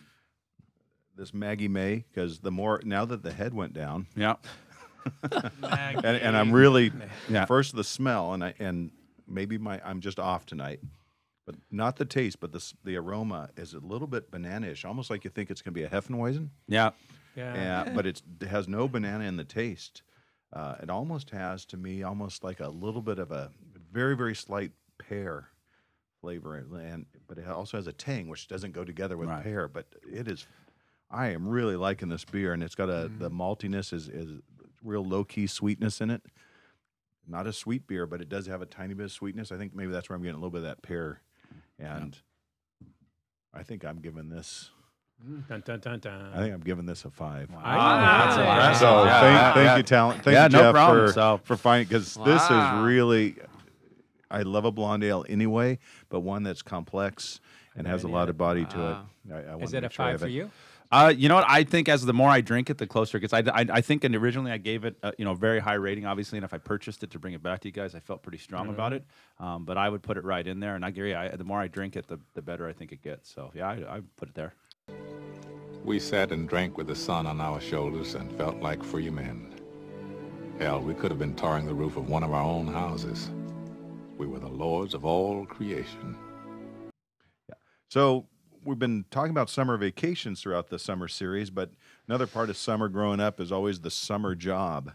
This 1.17 1.35
Maggie 1.35 1.69
May, 1.69 2.05
because 2.11 2.41
the 2.41 2.51
more 2.51 2.81
now 2.83 3.05
that 3.05 3.23
the 3.23 3.33
head 3.33 3.53
went 3.53 3.75
down, 3.75 4.07
Yeah. 4.17 4.37
And, 5.63 6.05
and 6.05 6.37
I'm 6.37 6.53
really 6.53 6.93
Yeah. 7.29 7.45
first 7.47 7.75
the 7.75 7.85
smell, 7.85 8.33
and 8.35 8.45
I 8.45 8.55
and 8.59 8.91
maybe 9.27 9.59
my 9.59 9.81
I'm 9.85 10.01
just 10.01 10.19
off 10.19 10.47
tonight, 10.47 10.81
but 11.47 11.57
not 11.71 11.97
the 11.97 12.05
taste, 12.05 12.41
but 12.41 12.53
the 12.53 12.59
s- 12.59 12.75
the 12.85 12.97
aroma 12.97 13.51
is 13.57 13.75
a 13.75 13.79
little 13.81 14.07
bit 14.09 14.31
banana-ish, 14.31 14.85
almost 14.85 15.11
like 15.11 15.25
you 15.25 15.31
think 15.31 15.51
it's 15.51 15.63
going 15.63 15.75
to 15.75 15.81
be 15.81 15.85
a 15.85 15.89
Hefeweizen, 15.89 16.49
Yeah. 16.69 16.91
Yeah. 17.37 17.55
yeah, 17.55 17.93
but 17.95 18.07
it's, 18.07 18.23
it 18.43 18.49
has 18.49 18.69
no 18.69 18.89
banana 18.89 19.25
in 19.25 19.37
the 19.37 19.45
taste. 19.45 20.03
Uh, 20.53 20.75
it 20.83 20.91
almost 20.91 21.31
has 21.31 21.65
to 21.67 21.79
me 21.79 22.03
almost 22.03 22.45
like 22.45 22.61
a 22.61 22.69
little 22.69 23.01
bit 23.01 23.19
of 23.19 23.33
a 23.33 23.51
very 23.91 24.15
very 24.17 24.35
slight 24.35 24.73
pear 24.99 25.49
flavor, 26.21 26.57
and 26.57 27.07
but 27.27 27.39
it 27.39 27.49
also 27.49 27.79
has 27.79 27.87
a 27.87 27.93
tang 27.93 28.29
which 28.29 28.49
doesn't 28.49 28.73
go 28.73 28.85
together 28.85 29.17
with 29.17 29.29
Right. 29.31 29.43
pear. 29.43 29.67
But 29.67 29.87
it 30.11 30.29
is, 30.29 30.47
I 31.11 31.29
am 31.29 31.49
really 31.49 31.77
liking 31.77 32.11
this 32.11 32.25
beer, 32.27 32.53
and 32.53 32.63
it's 32.63 32.75
got 32.75 32.91
a 32.91 33.11
the 33.19 33.31
maltiness 33.31 33.93
is 33.95 34.09
is 34.09 34.31
real 34.83 35.05
low 35.05 35.25
key 35.25 35.47
sweetness 35.47 36.01
in 36.01 36.11
it. 36.11 36.23
Not 37.29 37.47
a 37.47 37.53
sweet 37.53 37.87
beer, 37.87 38.07
but 38.07 38.21
it 38.21 38.29
does 38.29 38.47
have 38.47 38.63
a 38.63 38.67
tiny 38.67 38.95
bit 38.95 39.05
of 39.05 39.13
sweetness. 39.13 39.53
I 39.53 39.57
think 39.57 39.75
maybe 39.75 39.93
that's 39.93 40.09
where 40.09 40.17
I'm 40.17 40.23
getting 40.23 40.35
a 40.35 40.39
little 40.39 40.51
bit 40.51 40.59
of 40.59 40.65
that 40.65 40.83
pear, 40.83 41.21
and 41.79 42.19
I 43.55 43.63
think 43.63 43.85
I'm 43.85 43.99
giving 44.01 44.29
this. 44.29 44.71
Mm, 45.25 45.47
dun, 45.47 45.63
dun, 45.65 45.79
dun, 45.79 45.99
dun. 46.01 46.33
I 46.35 46.39
think 46.39 46.53
I'm 46.53 46.61
giving 46.63 46.85
this 46.85 47.05
a 47.05 47.11
five. 47.11 47.49
Wow. 47.51 47.61
that's 47.63 48.37
Wow. 48.37 48.53
impressive. 48.55 48.79
So 48.81 49.05
Yeah, 49.05 49.21
thank, 49.21 49.55
thank 49.55 49.67
yeah. 49.67 49.77
you, 49.77 49.83
talent. 49.85 50.25
Thank 50.25 50.35
Yeah, 50.35 50.45
you, 50.45 50.49
no 50.51 50.59
Jeff, 50.59 50.73
problem. 50.75 51.07
for 51.07 51.13
So- 51.13 51.41
for 51.45 51.57
finding 51.57 51.87
because 51.89 52.15
this 52.15 52.43
is 52.43 52.71
really. 52.85 53.37
I 54.31 54.43
love 54.43 54.65
a 54.65 54.73
blonde 54.73 55.05
ale 55.05 55.25
anyway, 55.29 55.79
but 56.09 56.21
one 56.21 56.43
that's 56.43 56.63
complex 56.63 57.39
and 57.77 57.87
has 57.87 58.03
a 58.03 58.09
lot 58.09 58.31
of 58.31 58.39
body 58.39 58.65
to 58.65 58.77
Wow. 58.79 59.07
it. 59.29 59.33
I, 59.33 59.53
I 59.53 59.57
Is 59.59 59.75
it 59.75 59.79
a 59.79 59.81
make 59.83 59.93
sure 59.93 60.07
five 60.07 60.21
for 60.21 60.27
it. 60.27 60.31
you? 60.33 60.51
Uh, 60.93 61.11
you 61.17 61.27
know 61.27 61.37
what? 61.37 61.47
I 61.49 61.65
think 61.65 61.89
as 61.89 62.05
the 62.05 62.13
more 62.13 62.29
I 62.29 62.43
drink 62.43 62.69
it, 62.69 62.77
the 62.77 62.87
closer 62.87 63.17
it 63.17 63.23
gets. 63.23 63.33
I, 63.33 63.39
I, 63.39 63.67
I 63.73 63.81
think 63.81 64.05
and 64.05 64.15
originally 64.15 64.53
I 64.53 64.59
gave 64.59 64.85
it, 64.85 64.95
a, 65.03 65.15
you 65.17 65.25
know, 65.25 65.33
very 65.33 65.59
high 65.59 65.75
rating, 65.75 66.05
obviously. 66.05 66.37
And 66.37 66.45
if 66.45 66.53
I 66.53 66.59
purchased 66.59 67.03
it 67.03 67.11
to 67.13 67.19
bring 67.19 67.33
it 67.33 67.43
back 67.43 67.61
to 67.61 67.69
you 67.69 67.73
guys, 67.73 67.95
I 67.95 68.01
felt 68.01 68.23
pretty 68.23 68.37
strong 68.37 68.69
about 68.69 68.93
it. 68.93 69.03
Um, 69.41 69.65
but 69.65 69.79
I 69.79 69.89
would 69.89 70.03
put 70.03 70.19
it 70.19 70.25
right 70.25 70.47
in 70.47 70.61
there. 70.61 70.75
And 70.75 70.85
I 70.85 70.89
agree. 70.89 71.15
I, 71.15 71.35
the 71.35 71.45
more 71.45 71.59
I 71.59 71.67
drink 71.67 71.97
it, 71.97 72.09
the, 72.09 72.21
the 72.35 72.43
better 72.43 72.69
I 72.69 72.75
think 72.75 72.93
it 72.93 73.03
gets. 73.03 73.33
So 73.33 73.51
yeah, 73.55 73.69
I, 73.69 73.97
I 73.97 74.01
put 74.17 74.29
it 74.29 74.35
there. 74.35 74.53
We 75.83 75.99
sat 75.99 76.31
and 76.31 76.47
drank 76.47 76.77
with 76.77 76.89
the 76.89 76.95
sun 76.95 77.27
on 77.27 77.41
our 77.41 77.59
shoulders 77.59 78.15
and 78.15 78.31
felt 78.37 78.61
like 78.61 78.85
free 78.85 79.09
men. 79.09 79.55
Hell, 80.59 80.81
we 80.81 80.93
could 80.93 81.11
have 81.11 81.19
been 81.19 81.35
tarring 81.35 81.65
the 81.65 81.75
roof 81.75 81.97
of 81.97 82.11
one 82.11 82.23
of 82.23 82.33
our 82.33 82.45
own 82.45 82.67
houses. 82.67 83.31
We 84.19 84.27
were 84.27 84.41
the 84.41 84.47
lords 84.47 84.93
of 84.93 85.07
all 85.07 85.47
creation. 85.47 86.19
Yeah. 87.49 87.55
So 87.89 88.27
we've 88.65 88.79
been 88.79 89.05
talking 89.11 89.31
about 89.31 89.51
summer 89.51 89.77
vacations 89.77 90.41
throughout 90.41 90.69
the 90.69 90.79
summer 90.79 91.09
series, 91.09 91.51
but 91.51 91.71
another 92.09 92.27
part 92.27 92.51
of 92.51 92.57
summer 92.57 92.89
growing 92.89 93.21
up 93.21 93.41
is 93.41 93.51
always 93.53 93.81
the 93.81 93.91
summer 93.91 94.35
job. 94.35 94.93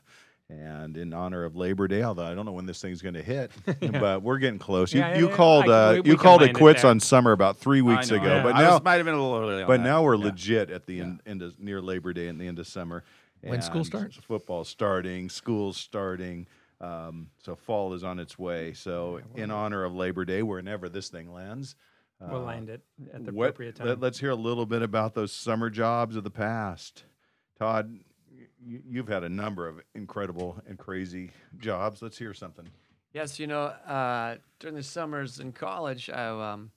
And 0.50 0.96
in 0.96 1.14
honor 1.14 1.44
of 1.44 1.58
Labor 1.58 1.90
Day, 1.90 2.04
although 2.04 2.24
I 2.24 2.34
don't 2.34 2.46
know 2.46 2.54
when 2.54 2.66
this 2.66 2.82
thing's 2.82 3.02
going 3.02 3.16
to 3.16 3.22
hit, 3.22 3.52
but 3.92 4.22
we're 4.24 4.38
getting 4.38 4.60
close. 4.60 4.94
You, 4.94 5.02
Yeah, 5.02 5.10
yeah, 5.10 5.18
you 5.20 5.30
yeah. 5.30 5.36
called 5.36 5.66
I- 5.70 5.90
uh, 5.90 5.94
we- 5.96 6.00
we 6.02 6.10
you 6.12 6.16
can 6.16 6.24
called 6.24 6.42
it 6.42 6.46
land 6.46 6.58
it 6.58 6.60
quits 6.60 6.84
on 6.86 7.00
summer 7.02 7.34
about 7.34 7.58
three 7.58 7.82
weeks 7.82 8.10
know, 8.10 8.16
ago, 8.18 8.28
yeah. 8.28 8.44
but 8.44 8.56
I 8.56 8.62
now 8.62 8.74
was, 8.76 8.84
might 8.84 8.96
have 8.96 9.06
been 9.06 9.16
a 9.16 9.22
little 9.22 9.38
early 9.50 9.62
on 9.64 9.68
but 9.68 9.78
that. 9.78 9.84
now 9.84 10.04
we're 10.04 10.16
Yeah. 10.16 10.26
legit 10.26 10.70
at 10.70 10.86
the 10.86 11.02
end, 11.02 11.22
end 11.26 11.42
of, 11.42 11.60
near 11.60 11.82
Labor 11.82 12.14
Day 12.14 12.30
and 12.30 12.40
the 12.40 12.48
end 12.48 12.60
of 12.60 12.68
summer. 12.68 13.04
When 13.42 13.62
school 13.62 13.84
starts? 13.84 14.16
football 14.18 14.64
starting, 14.64 15.30
school's 15.30 15.78
starting. 15.78 16.48
Um, 16.80 17.28
so 17.44 17.56
fall 17.56 17.94
is 17.94 18.04
on 18.04 18.18
its 18.20 18.38
way. 18.40 18.72
So 18.74 19.20
in 19.36 19.52
honor 19.52 19.84
of 19.84 19.96
Labor 19.96 20.26
Day, 20.26 20.44
wherever 20.44 20.88
this 20.90 21.10
thing 21.10 21.34
lands, 21.34 21.76
We'll 22.20 22.42
uh, 22.42 22.46
land 22.46 22.70
it 22.70 22.82
at 23.14 23.26
the 23.26 23.32
what- 23.32 23.50
appropriate 23.50 23.80
let- 23.80 23.86
time. 23.86 24.00
let's 24.00 24.20
hear 24.20 24.32
a 24.32 24.36
little 24.36 24.66
bit 24.66 24.82
about 24.82 25.14
those 25.14 25.32
summer 25.32 25.70
jobs 25.70 26.16
of 26.16 26.24
the 26.24 26.32
past. 26.32 27.04
Todd, 27.60 27.96
you, 28.60 28.82
you've 28.86 29.08
had 29.08 29.24
a 29.24 29.30
number 29.30 29.68
of 29.68 29.82
incredible 29.96 30.62
and 30.68 30.78
crazy 30.78 31.32
jobs. 31.60 32.02
Let's 32.02 32.18
hear 32.18 32.34
something. 32.34 32.68
Yes, 33.14 33.40
you 33.40 33.48
know, 33.48 33.64
uh, 33.64 34.38
during 34.60 34.76
the 34.76 34.84
summers 34.84 35.40
in 35.40 35.52
college, 35.52 36.10
I, 36.10 36.28
um, 36.28 36.72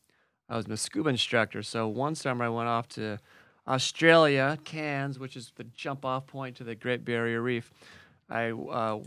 I 0.49 0.57
was 0.57 0.67
a 0.67 0.77
scuba 0.77 1.09
instructor. 1.11 1.63
So 1.63 1.89
one 1.89 2.15
summer 2.15 2.45
I 2.45 2.49
went 2.49 2.69
off 2.69 2.89
to 2.91 3.19
Australia, 3.67 4.59
Cairns, 4.65 5.19
which 5.19 5.37
is 5.37 5.53
the 5.57 5.65
jump 5.65 6.05
off 6.05 6.27
point 6.27 6.57
to 6.57 6.65
the 6.65 6.75
Great 6.75 7.05
Barrier 7.05 7.41
Reef. 7.43 7.71
I 8.29 8.51
uh, 8.53 9.01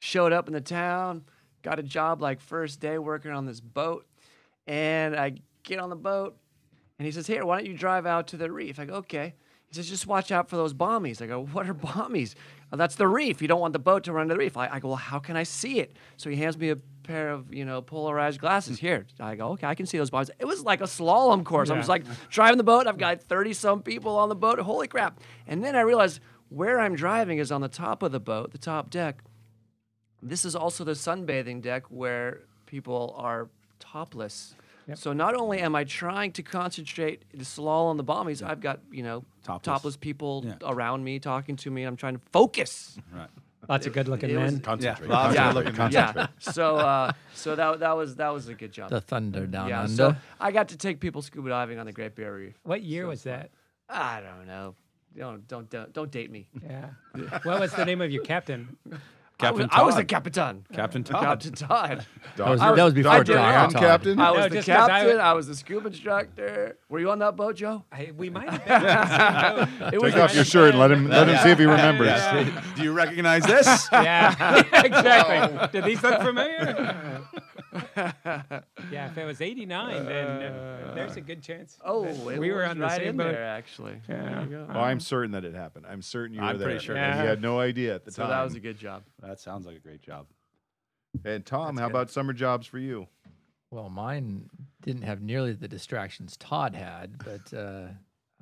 showed 0.00 0.32
up 0.32 0.46
in 0.46 0.54
the 0.54 0.60
town, 0.60 1.24
got 1.62 1.78
a 1.78 1.82
job 1.82 2.22
like 2.22 2.40
first 2.40 2.80
day 2.80 2.98
working 2.98 3.30
on 3.30 3.46
this 3.46 3.60
boat, 3.60 4.06
and 4.66 5.16
I 5.16 5.34
get 5.62 5.78
on 5.78 5.90
the 5.90 5.96
boat, 5.96 6.36
and 6.98 7.06
he 7.06 7.12
says, 7.12 7.26
"Here, 7.26 7.44
why 7.44 7.56
don't 7.58 7.66
you 7.70 7.76
drive 7.76 8.06
out 8.06 8.28
to 8.28 8.36
the 8.36 8.50
reef?" 8.50 8.78
I 8.78 8.84
go, 8.86 8.94
"Okay." 8.96 9.34
He 9.68 9.74
says, 9.74 9.88
"Just 9.88 10.06
watch 10.06 10.30
out 10.30 10.48
for 10.48 10.56
those 10.56 10.72
bombies." 10.74 11.20
I 11.20 11.26
go, 11.26 11.44
"What 11.46 11.68
are 11.68 11.74
bombies?" 11.74 12.34
"Oh, 12.72 12.76
that's 12.76 12.94
the 12.94 13.08
reef. 13.08 13.42
You 13.42 13.48
don't 13.48 13.60
want 13.60 13.72
the 13.72 13.78
boat 13.80 14.04
to 14.04 14.12
run 14.12 14.28
to 14.28 14.34
the 14.34 14.38
reef. 14.38 14.56
I, 14.56 14.68
I 14.68 14.80
go, 14.80 14.88
"Well, 14.88 14.96
how 14.96 15.18
can 15.18 15.36
I 15.36 15.42
see 15.42 15.80
it?" 15.80 15.96
So 16.16 16.30
he 16.30 16.36
hands 16.36 16.56
me 16.56 16.70
a 16.70 16.76
pair 17.02 17.30
of 17.30 17.52
you 17.52 17.64
know 17.64 17.82
polarized 17.82 18.40
glasses. 18.40 18.78
Here, 18.78 19.06
I 19.20 19.34
go, 19.36 19.50
okay, 19.52 19.66
I 19.66 19.74
can 19.74 19.86
see 19.86 19.98
those 19.98 20.10
bombies. 20.10 20.30
It 20.38 20.44
was 20.44 20.62
like 20.64 20.80
a 20.80 20.84
slalom 20.84 21.44
course. 21.44 21.70
I 21.70 21.76
was 21.76 21.86
Yeah. 21.86 21.92
like 21.92 22.04
driving 22.30 22.58
the 22.58 22.64
boat. 22.64 22.86
I've 22.86 22.98
got 22.98 23.22
thirty 23.22 23.52
some 23.52 23.82
people 23.82 24.16
on 24.16 24.28
the 24.28 24.34
boat. 24.36 24.58
Holy 24.60 24.88
crap! 24.88 25.20
And 25.46 25.62
then 25.64 25.74
I 25.76 25.80
realized 25.80 26.20
where 26.48 26.78
I'm 26.78 26.94
driving 26.94 27.38
is 27.38 27.50
on 27.50 27.60
the 27.60 27.68
top 27.68 28.02
of 28.04 28.12
the 28.12 28.20
boat, 28.20 28.52
the 28.52 28.58
top 28.58 28.88
deck. 28.90 29.22
This 30.22 30.44
is 30.44 30.56
also 30.56 30.84
the 30.84 30.92
sunbathing 30.92 31.60
deck 31.60 31.84
where 31.90 32.42
people 32.66 33.14
are 33.18 33.48
topless. 33.78 34.54
So 34.94 35.12
not 35.12 35.34
only 35.34 35.58
am 35.58 35.74
I 35.74 35.82
trying 35.82 36.30
to 36.32 36.44
concentrate 36.44 37.24
the 37.34 37.42
slalom 37.44 37.86
on 37.90 37.96
the 37.96 38.04
bombies, 38.04 38.40
I've 38.40 38.60
got 38.60 38.78
you 38.92 39.02
know 39.02 39.24
Topless. 39.44 39.96
people 39.96 40.44
Yeah. 40.46 40.54
around 40.62 41.02
me 41.02 41.18
talking 41.18 41.56
to 41.56 41.70
me. 41.70 41.82
I'm 41.82 41.96
trying 41.96 42.14
to 42.14 42.20
focus. 42.32 42.96
Right. 43.12 43.28
Lots 43.68 43.84
of 43.88 43.92
good 43.94 44.06
looking 44.06 44.32
men. 44.32 44.60
Concentrate. 44.60 45.08
Lots 45.10 45.34
Yeah, 45.34 45.50
looking 45.50 45.74
yeah. 45.90 46.28
So 46.38 46.76
uh, 46.76 47.12
so 47.34 47.56
that 47.56 47.80
that 47.80 47.96
was 47.96 48.14
that 48.16 48.28
was 48.28 48.46
a 48.46 48.54
good 48.54 48.70
job. 48.70 48.90
The 48.90 49.00
Thunder 49.00 49.44
Down 49.46 49.68
yeah. 49.68 49.80
Under. 49.82 49.92
So 49.96 50.16
I 50.38 50.52
got 50.52 50.68
to 50.68 50.76
take 50.76 51.00
people 51.00 51.20
scuba 51.20 51.48
diving 51.48 51.80
on 51.80 51.86
the 51.86 51.92
Great 51.92 52.14
Barrier 52.14 52.46
Reef. 52.46 52.54
What 52.62 52.82
year 52.82 53.08
was 53.08 53.24
that? 53.24 53.50
I 53.88 54.20
don't 54.20 54.46
know. 54.46 54.76
Don't 55.16 55.48
don't 55.48 55.68
don't, 55.68 55.92
don't 55.92 56.10
date 56.12 56.30
me. 56.30 56.46
Yeah. 56.62 56.90
what 57.42 57.58
was 57.58 57.72
the 57.72 57.84
name 57.84 58.00
of 58.02 58.12
your 58.12 58.22
captain? 58.22 58.76
Captain 59.38 59.62
I 59.64 59.64
was, 59.64 59.70
I 59.72 59.82
was 59.82 59.94
the 59.96 60.04
capitan. 60.06 60.64
Captain 60.72 61.04
Todd. 61.04 61.22
Captain 61.22 61.52
Todd. 61.52 62.06
that 62.36 62.48
was, 62.48 62.58
that 62.60 62.74
was 62.84 62.94
before 62.94 63.12
I 63.12 63.18
did- 63.18 63.26
John. 63.34 63.70
Todd. 63.70 63.82
Captain. 63.82 64.18
I 64.18 64.30
was 64.30 64.38
No, 64.38 64.48
the 64.48 64.54
just 64.56 64.66
'cause 64.68 64.88
I 64.88 65.00
captain. 65.00 65.20
I 65.20 65.32
was 65.34 65.46
the 65.46 65.54
scuba 65.54 65.88
instructor. 65.88 66.78
Were 66.88 67.00
you 67.00 67.10
on 67.10 67.18
that 67.18 67.36
boat, 67.36 67.56
Joe? 67.56 67.84
I, 67.92 68.12
we 68.16 68.30
might 68.30 68.48
have 68.48 68.64
been. 68.64 68.72
on 68.74 68.82
the 68.82 69.66
same 69.68 69.78
boat. 69.78 69.94
It 69.94 70.00
was 70.02 70.14
Take 70.14 70.22
off 70.22 70.34
your 70.34 70.44
shirt 70.44 70.70
and 70.70 70.78
let 70.78 70.90
him 70.90 71.08
let 71.08 71.28
him 71.28 71.36
see 71.42 71.50
if 71.50 71.58
he 71.58 71.66
remembers. 71.66 72.06
Yes. 72.06 72.64
Do 72.76 72.82
you 72.82 72.92
recognize 72.92 73.42
this? 73.44 73.88
Yeah, 73.92 74.62
exactly. 74.84 75.58
Oh. 75.60 75.66
Did 75.70 75.84
these 75.84 76.02
look 76.02 76.20
familiar? 76.22 77.22
yeah, 78.90 79.10
if 79.10 79.18
it 79.18 79.24
was 79.24 79.40
89, 79.40 80.04
then 80.06 80.26
uh, 80.26 80.92
there's 80.94 81.16
a 81.16 81.20
good 81.20 81.42
chance. 81.42 81.78
Oh, 81.84 82.04
it 82.04 82.38
we 82.38 82.50
were 82.50 82.58
was 82.62 82.70
on 82.70 82.78
the 82.78 82.84
right 82.84 82.96
same 82.98 83.08
in 83.08 83.16
boat. 83.16 83.32
there 83.32 83.44
actually. 83.44 84.00
Yeah. 84.08 84.22
There 84.44 84.46
you. 84.50 84.66
Oh, 84.68 84.80
I'm 84.80 85.00
certain 85.00 85.32
that 85.32 85.44
it 85.44 85.54
happened. 85.54 85.86
I'm 85.88 86.02
certain 86.02 86.34
you 86.34 86.40
were 86.40 86.46
I'm 86.48 86.58
there. 86.58 86.68
pretty 86.68 86.84
sure. 86.84 86.96
and 86.96 87.16
Yeah. 87.16 87.22
He 87.22 87.28
had 87.28 87.42
no 87.42 87.58
idea 87.60 87.94
at 87.94 88.04
the 88.04 88.10
So 88.12 88.22
time. 88.22 88.30
that 88.30 88.42
was 88.42 88.54
a 88.54 88.60
good 88.60 88.78
job. 88.78 89.02
That 89.22 89.40
sounds 89.40 89.66
like 89.66 89.76
a 89.76 89.80
great 89.80 90.02
job. 90.02 90.26
and 91.24 91.44
Tom, 91.44 91.76
how 91.76 91.86
about 91.86 92.10
summer 92.10 92.32
jobs 92.32 92.66
for 92.66 92.78
you? 92.78 93.06
Well, 93.70 93.88
mine 93.90 94.48
didn't 94.82 95.02
have 95.02 95.20
nearly 95.22 95.52
the 95.52 95.68
distractions 95.68 96.36
Todd 96.36 96.74
had, 96.74 97.18
but 97.18 97.52
uh, 97.56 97.88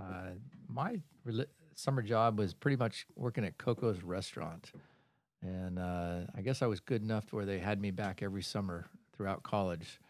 uh, 0.01 0.31
my 0.69 1.01
reli- 1.27 1.47
summer 1.75 2.03
job 2.03 2.39
was 2.39 2.53
pretty 2.53 2.77
much 2.77 3.07
working 3.17 3.45
at 3.45 3.57
Coco's 3.59 4.03
restaurant. 4.03 4.71
And 5.43 5.79
uh, 5.79 6.21
I 6.35 6.41
guess 6.43 6.63
I 6.63 6.67
was 6.67 6.81
good 6.81 7.03
enough 7.03 7.27
to 7.27 7.37
where 7.37 7.45
they 7.47 7.59
had 7.59 7.81
me 7.81 7.91
back 7.91 8.23
every 8.23 8.43
summer 8.43 8.87
throughout 9.17 9.43
college. 9.43 10.01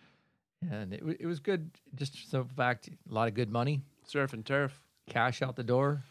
And 0.70 0.92
it, 0.94 1.04
wa- 1.04 1.14
it 1.20 1.26
was 1.26 1.40
good, 1.40 1.70
just 1.94 2.30
the 2.32 2.44
fact, 2.56 2.88
a 2.88 3.14
lot 3.14 3.28
of 3.28 3.34
good 3.34 3.50
money, 3.50 3.82
Surf 4.06 4.32
and 4.32 4.44
turf. 4.44 4.80
cash 5.08 5.42
out 5.42 5.56
the 5.56 5.64
door, 5.64 6.02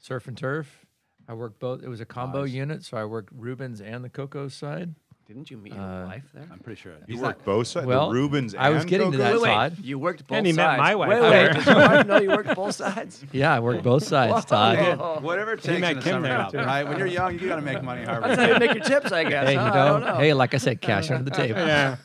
surf 0.00 0.28
and 0.28 0.36
turf. 0.36 0.86
I 1.28 1.34
worked 1.34 1.58
both. 1.58 1.82
It 1.82 1.88
was 1.88 2.00
a 2.00 2.04
combo 2.04 2.42
Nice. 2.42 2.52
unit, 2.52 2.84
so 2.84 2.96
I 2.96 3.04
worked 3.04 3.30
Rubens 3.36 3.80
and 3.80 4.04
the 4.04 4.08
Coco's 4.08 4.54
side. 4.54 4.94
Didn't 5.26 5.50
you 5.50 5.56
meet 5.56 5.74
your 5.74 5.82
Uh, 5.82 6.06
wife 6.06 6.22
there? 6.32 6.46
I'm 6.52 6.60
pretty 6.60 6.80
sure. 6.80 6.92
You 7.08 7.14
He's 7.16 7.20
worked 7.20 7.44
both 7.44 7.66
sides. 7.66 7.84
Well, 7.84 8.10
the 8.10 8.14
Rubens. 8.14 8.54
I 8.54 8.70
was 8.70 8.82
and 8.82 8.90
getting 8.90 9.10
to 9.10 9.18
that, 9.18 9.32
Coco's? 9.32 9.44
Todd. 9.48 9.76
You 9.82 9.98
worked 9.98 10.24
both 10.28 10.38
And 10.38 10.46
he 10.46 10.52
met 10.52 10.78
my 10.78 10.94
wife 10.94 11.08
Wait, 11.08 11.20
there. 11.20 11.46
wait. 11.48 11.54
Does 11.56 11.66
your 11.66 11.74
wife 11.74 12.06
know 12.06 12.20
you 12.20 12.28
worked 12.30 12.54
both 12.54 12.74
sides? 12.76 13.24
Yeah, 13.32 13.52
I 13.52 13.58
worked 13.58 13.82
both 13.82 14.04
sides, 14.04 14.44
Todd. 14.48 14.78
Oh. 15.00 15.18
Whatever 15.20 15.54
it 15.54 15.62
takes 15.64 15.80
met 15.80 15.92
in 15.92 15.98
a 15.98 16.00
Kim 16.02 16.10
summer 16.22 16.28
there, 16.28 16.48
too. 16.52 16.58
right? 16.64 16.84
When 16.84 16.96
you're 16.98 17.08
young, 17.08 17.36
you 17.40 17.48
got 17.48 17.56
to 17.56 17.62
make 17.62 17.82
money. 17.82 18.04
Harvard. 18.04 18.30
That's 18.30 18.40
how 18.40 18.52
you 18.52 18.58
make 18.60 18.74
your 18.76 18.84
tips, 18.84 19.10
I 19.10 19.24
guess. 19.24 19.46
Hey, 19.48 19.54
you 19.54 19.58
huh? 19.58 19.66
I 19.72 19.88
don't 19.88 20.00
know. 20.04 20.14
hey, 20.18 20.32
like 20.32 20.54
I 20.54 20.58
said, 20.58 20.80
cash 20.80 21.10
under 21.10 21.24
the 21.28 21.30
table. 21.36 21.58
Yeah. 21.58 21.96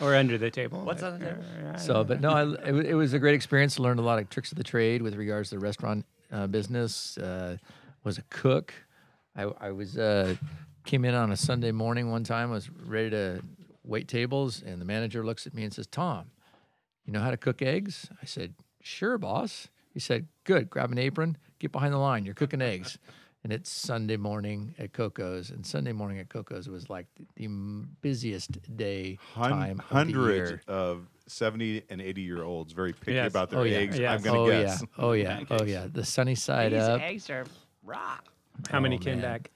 Or 0.00 0.14
under 0.14 0.38
the 0.38 0.50
table. 0.50 0.80
What's 0.84 1.02
on 1.02 1.18
the 1.18 1.26
table? 1.26 1.42
So, 1.78 2.04
but 2.04 2.20
no, 2.20 2.30
I, 2.30 2.42
it, 2.68 2.86
it 2.86 2.94
was 2.94 3.12
a 3.12 3.18
great 3.18 3.34
experience 3.34 3.76
to 3.76 3.82
learn 3.82 3.98
a 3.98 4.02
lot 4.02 4.18
of 4.18 4.28
tricks 4.30 4.52
of 4.52 4.58
the 4.58 4.64
trade 4.64 5.02
with 5.02 5.14
regards 5.14 5.50
to 5.50 5.56
the 5.56 5.60
restaurant 5.60 6.04
uh, 6.32 6.46
business. 6.46 7.18
Uh, 7.18 7.56
was 8.04 8.18
a 8.18 8.22
cook. 8.30 8.72
I, 9.36 9.42
I 9.60 9.70
was 9.70 9.98
uh, 9.98 10.34
came 10.84 11.04
in 11.04 11.14
on 11.14 11.32
a 11.32 11.36
Sunday 11.36 11.72
morning 11.72 12.10
one 12.10 12.24
time. 12.24 12.50
Was 12.50 12.70
ready 12.70 13.10
to 13.10 13.42
wait 13.84 14.08
tables, 14.08 14.62
and 14.64 14.80
the 14.80 14.84
manager 14.84 15.24
looks 15.24 15.46
at 15.46 15.54
me 15.54 15.64
and 15.64 15.72
says, 15.72 15.86
"Tom, 15.86 16.30
you 17.04 17.12
know 17.12 17.20
how 17.20 17.30
to 17.30 17.36
cook 17.36 17.60
eggs?" 17.60 18.08
I 18.22 18.26
said, 18.26 18.54
"Sure, 18.82 19.18
boss." 19.18 19.68
He 19.92 20.00
said, 20.00 20.26
"Good. 20.44 20.70
Grab 20.70 20.92
an 20.92 20.98
apron. 20.98 21.36
Get 21.58 21.72
behind 21.72 21.92
the 21.92 21.98
line. 21.98 22.24
You're 22.24 22.34
cooking 22.34 22.62
eggs." 22.62 22.98
And 23.48 23.54
it's 23.54 23.70
Sunday 23.70 24.18
morning 24.18 24.74
at 24.78 24.92
Coco's, 24.92 25.48
and 25.48 25.64
Sunday 25.64 25.92
morning 25.92 26.18
at 26.18 26.28
Coco's 26.28 26.68
was 26.68 26.90
like 26.90 27.06
the, 27.16 27.24
the 27.36 27.86
busiest 28.02 28.76
day 28.76 29.16
Hun- 29.32 29.50
time 29.52 29.70
of 29.70 29.76
the 29.88 29.94
hundreds 29.94 30.50
year. 30.50 30.62
of 30.68 31.06
70 31.28 31.82
and 31.88 32.02
80 32.02 32.20
year 32.20 32.42
olds 32.42 32.74
very 32.74 32.92
picky 32.92 33.14
Yes. 33.14 33.30
about 33.30 33.48
their 33.48 33.60
Oh, 33.60 33.62
yeah. 33.62 33.78
eggs. 33.78 33.98
I'm 33.98 34.20
going 34.20 34.34
to 34.50 34.54
oh 34.58 34.62
guess. 34.64 34.82
yeah, 34.82 34.86
oh 35.02 35.12
yeah, 35.12 35.40
oh, 35.50 35.56
oh 35.60 35.64
yeah. 35.64 35.86
The 35.90 36.04
sunny 36.04 36.34
side 36.34 36.74
up. 36.74 37.00
eggs 37.00 37.30
are 37.30 37.46
raw. 37.82 38.18
How 38.70 38.80
many 38.80 38.96
Oh, 38.96 38.98
came 38.98 39.22
man. 39.22 39.22
back? 39.22 39.50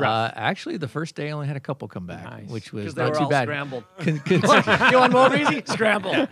Uh, 0.00 0.30
actually, 0.34 0.78
the 0.78 0.88
first 0.88 1.14
day 1.14 1.28
I 1.28 1.32
only 1.32 1.46
had 1.46 1.56
a 1.56 1.60
couple 1.60 1.86
come 1.88 2.06
back, 2.06 2.24
Nice. 2.24 2.48
which 2.48 2.72
was 2.72 2.84
Because 2.84 2.94
they 2.94 3.02
not 3.02 3.10
were 3.10 3.16
too 3.18 3.24
all 3.24 3.28
bad. 3.30 3.44
scrambled. 3.44 3.84
Con- 3.98 4.18
con- 4.20 4.90
you 4.92 4.98
want 4.98 5.12
more 5.12 5.36
easy? 5.36 5.62
Scramble. 5.66 6.28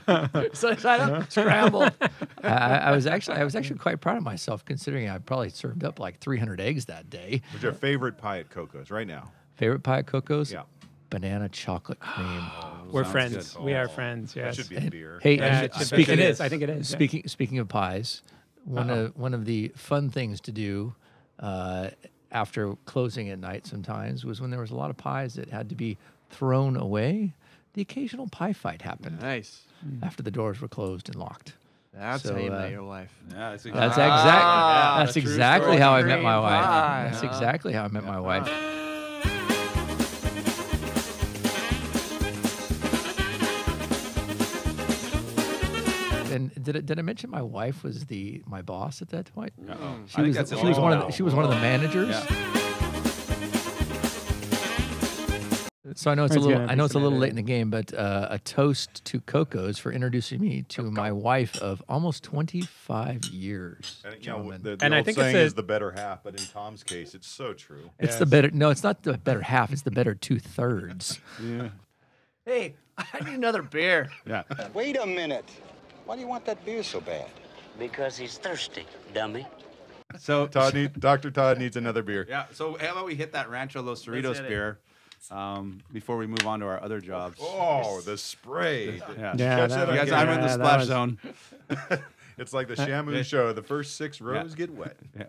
Sunny 0.55 0.77
side 0.79 1.01
up? 1.01 1.31
Scramble. 1.31 1.83
I, 1.83 2.49
I 2.49 2.77
I 2.77 2.90
was 2.92 3.07
actually 3.07 3.37
I 3.37 3.44
was 3.44 3.55
actually 3.55 3.79
quite 3.79 4.01
proud 4.01 4.16
of 4.16 4.23
myself 4.23 4.64
considering 4.64 5.09
I 5.11 5.18
probably 5.18 5.51
served 5.51 5.85
up 5.85 5.99
like 6.01 6.20
300 6.20 6.61
eggs 6.61 6.87
that 6.87 7.11
day. 7.11 7.42
What's 7.51 7.62
your 7.62 7.73
favorite 7.73 8.16
pie 8.18 8.38
at 8.38 8.51
Coco's 8.51 8.90
right 8.90 9.07
now? 9.07 9.31
Favorite 9.57 9.81
pie 9.83 9.99
at 9.99 10.07
Coco's? 10.07 10.51
Yeah. 10.53 10.62
Banana 11.11 11.49
chocolate 11.49 11.99
cream. 12.01 12.42
We're 12.90 13.03
Sounds 13.03 13.12
friends. 13.12 13.53
good. 13.55 13.62
We 13.64 13.75
are 13.75 13.85
Oh, 13.85 13.88
friends. 13.88 14.33
That 14.35 14.55
should 14.55 14.68
be 14.70 14.77
a 14.77 14.90
beer. 14.90 15.18
Hey, 15.23 15.37
Yeah, 15.37 15.62
it 15.62 15.75
should- 15.75 15.87
speaking 15.88 16.14
it 16.14 16.20
of, 16.20 16.27
is. 16.31 16.40
I 16.40 16.49
think 16.49 16.62
it 16.62 16.70
is. 16.70 16.90
yeah. 16.90 16.96
Speaking 16.96 17.23
speaking 17.27 17.59
of 17.59 17.68
pies, 17.68 18.23
one 18.64 18.88
of 18.88 19.16
one 19.18 19.35
of 19.35 19.44
the 19.44 19.73
fun 19.77 20.09
things 20.09 20.40
to 20.42 20.53
do 20.53 20.94
uh, 21.40 21.90
after 22.33 22.75
closing 22.87 23.29
at 23.31 23.38
night 23.38 23.66
sometimes 23.66 24.25
was 24.25 24.40
when 24.40 24.51
there 24.51 24.61
was 24.61 24.71
a 24.71 24.77
lot 24.77 24.90
of 24.90 24.97
pies 24.97 25.35
that 25.35 25.49
had 25.51 25.69
to 25.69 25.75
be 25.75 25.97
thrown 26.31 26.77
away. 26.77 27.33
The 27.75 27.83
occasional 27.83 28.29
pie 28.29 28.53
fight 28.53 28.83
happened 28.83 29.21
Nice. 29.21 29.62
after 30.03 30.23
the 30.23 30.31
doors 30.31 30.61
were 30.61 30.69
closed 30.69 31.09
and 31.09 31.16
locked. 31.16 31.55
That's 31.93 32.23
So, 32.23 32.35
how 32.35 32.40
you 32.40 32.53
uh, 32.53 32.59
met 32.59 32.71
your 32.71 32.85
wife. 32.85 33.12
Yeah, 33.31 33.51
that's, 33.51 33.64
That's 33.64 33.64
exactly. 33.64 34.05
exactly 34.05 34.05
Ah, 34.07 34.95
that's 34.99 35.14
the 35.14 35.21
true 35.23 35.31
exactly 35.31 35.77
how 35.79 35.93
I 35.95 36.03
met 36.03 36.23
my 36.23 36.38
wife. 36.38 36.64
pie, 36.64 37.09
That's 37.11 37.21
huh? 37.23 37.27
exactly 37.29 37.73
how 37.73 37.85
I 37.85 37.88
met 37.88 38.05
my 38.05 38.21
wife. 38.21 38.49
Did 46.73 46.77
I, 46.77 46.87
did 46.87 46.99
I 46.99 47.03
mention 47.03 47.31
my 47.31 47.43
wife 47.43 47.83
was 47.83 48.07
the 48.07 48.43
my 48.47 48.63
boss 48.63 49.03
at 49.03 49.09
that 49.11 49.33
point? 49.35 49.53
Uh-oh. 49.69 49.97
She 50.07 50.23
was 50.23 50.37
she 50.49 50.67
was 50.67 50.79
one 50.79 50.93
of 50.93 51.07
the, 51.07 51.11
she 51.11 51.23
was 51.23 51.35
one 51.35 51.45
of 51.45 51.51
the 51.51 51.57
managers. 51.57 52.09
Yeah. 52.11 52.47
So 55.97 56.11
I 56.11 56.15
know 56.15 56.25
it's 56.25 56.37
a 56.37 56.39
There's 56.39 56.47
little 56.47 56.61
gonna 56.61 56.73
I 56.73 56.77
know 56.77 56.85
it's 56.85 56.95
a 56.95 56.99
little 57.01 57.19
late 57.19 57.31
in 57.31 57.37
the 57.37 57.43
game, 57.43 57.69
but 57.69 57.93
uh, 57.93 58.29
a 58.31 58.39
toast 58.39 59.05
to 59.07 59.21
Coco's 59.21 59.77
for 59.77 59.91
introducing 59.91 60.41
me 60.41 60.63
to 60.69 60.83
my 60.91 61.11
wife 61.11 61.57
of 61.61 61.83
almost 61.89 62.23
25 62.23 63.25
years. 63.27 64.01
And, 64.05 64.15
you 64.15 64.19
know, 64.21 64.25
gentlemen. 64.37 64.63
the, 64.63 64.77
the 64.77 64.85
And 64.85 64.95
I 64.95 64.99
old 64.99 65.07
think 65.07 65.19
it's 65.19 65.25
saying 65.25 65.37
a- 65.37 65.41
is 65.41 65.55
the 65.55 65.65
better 65.65 65.91
half, 65.91 66.23
but 66.23 66.39
in 66.41 66.47
Tom's 66.47 66.85
case, 66.85 67.15
it's 67.15 67.27
so 67.27 67.55
true. 67.55 67.91
It's 67.99 68.17
the 68.17 68.27
better. 68.27 68.51
No, 68.53 68.71
it's 68.71 68.85
not 68.85 69.03
the 69.03 69.19
better 69.19 69.43
half. 69.43 69.73
It's 69.73 69.83
the 69.83 69.91
better 69.91 70.15
two 70.15 70.39
thirds. 70.39 71.19
Hey, 72.47 72.75
I 72.97 73.21
need 73.23 73.35
another 73.35 73.63
beer. 73.63 74.09
Yeah. 74.27 74.43
Wait 74.75 74.97
a 74.97 75.07
minute. 75.07 75.45
Why 76.11 76.16
do 76.16 76.23
you 76.23 76.27
want 76.27 76.44
that 76.46 76.64
beer 76.64 76.83
so 76.83 77.01
bad? 77.01 77.29
Because 77.79 78.16
he's 78.16 78.37
thirsty, 78.37 78.85
dummy. 79.14 79.46
So 80.18 80.49
Todd 80.49 80.75
need, 80.75 80.99
Dr. 80.99 81.31
Todd 81.31 81.57
needs 81.57 81.77
another 81.77 82.03
beer. 82.03 82.27
Yeah. 82.29 82.46
So 82.51 82.77
how 82.81 82.90
about 82.90 83.07
we 83.07 83.14
hit 83.14 83.31
that 83.31 83.49
Rancho 83.49 83.81
Los 83.81 84.05
Cerritos 84.05 84.44
beer 84.49 84.81
um, 85.31 85.79
before 85.92 86.16
we 86.16 86.27
move 86.27 86.44
on 86.49 86.59
to 86.59 86.66
our 86.66 86.83
other 86.83 87.01
jobs. 87.01 87.37
Oh, 87.40 88.01
the 88.01 88.18
spray. 88.18 88.96
Yeah. 88.96 89.35
Yeah, 89.37 89.37
Catch 89.37 89.37
that 89.37 89.68
that 89.68 89.88
You 89.88 89.94
guys, 90.01 90.09
again. 90.09 90.18
I'm 90.18 90.29
in 90.31 90.40
the 90.40 90.53
splash 90.53 90.79
was- 90.81 90.88
zone. 90.88 91.18
It's 92.38 92.53
like 92.53 92.66
the 92.66 92.75
Shamu 92.75 93.25
show. 93.25 93.53
The 93.53 93.62
first 93.62 93.96
six 93.96 94.20
rows 94.20 94.57
get 94.57 94.70
wet. 94.70 94.96
Yeah. 95.16 95.27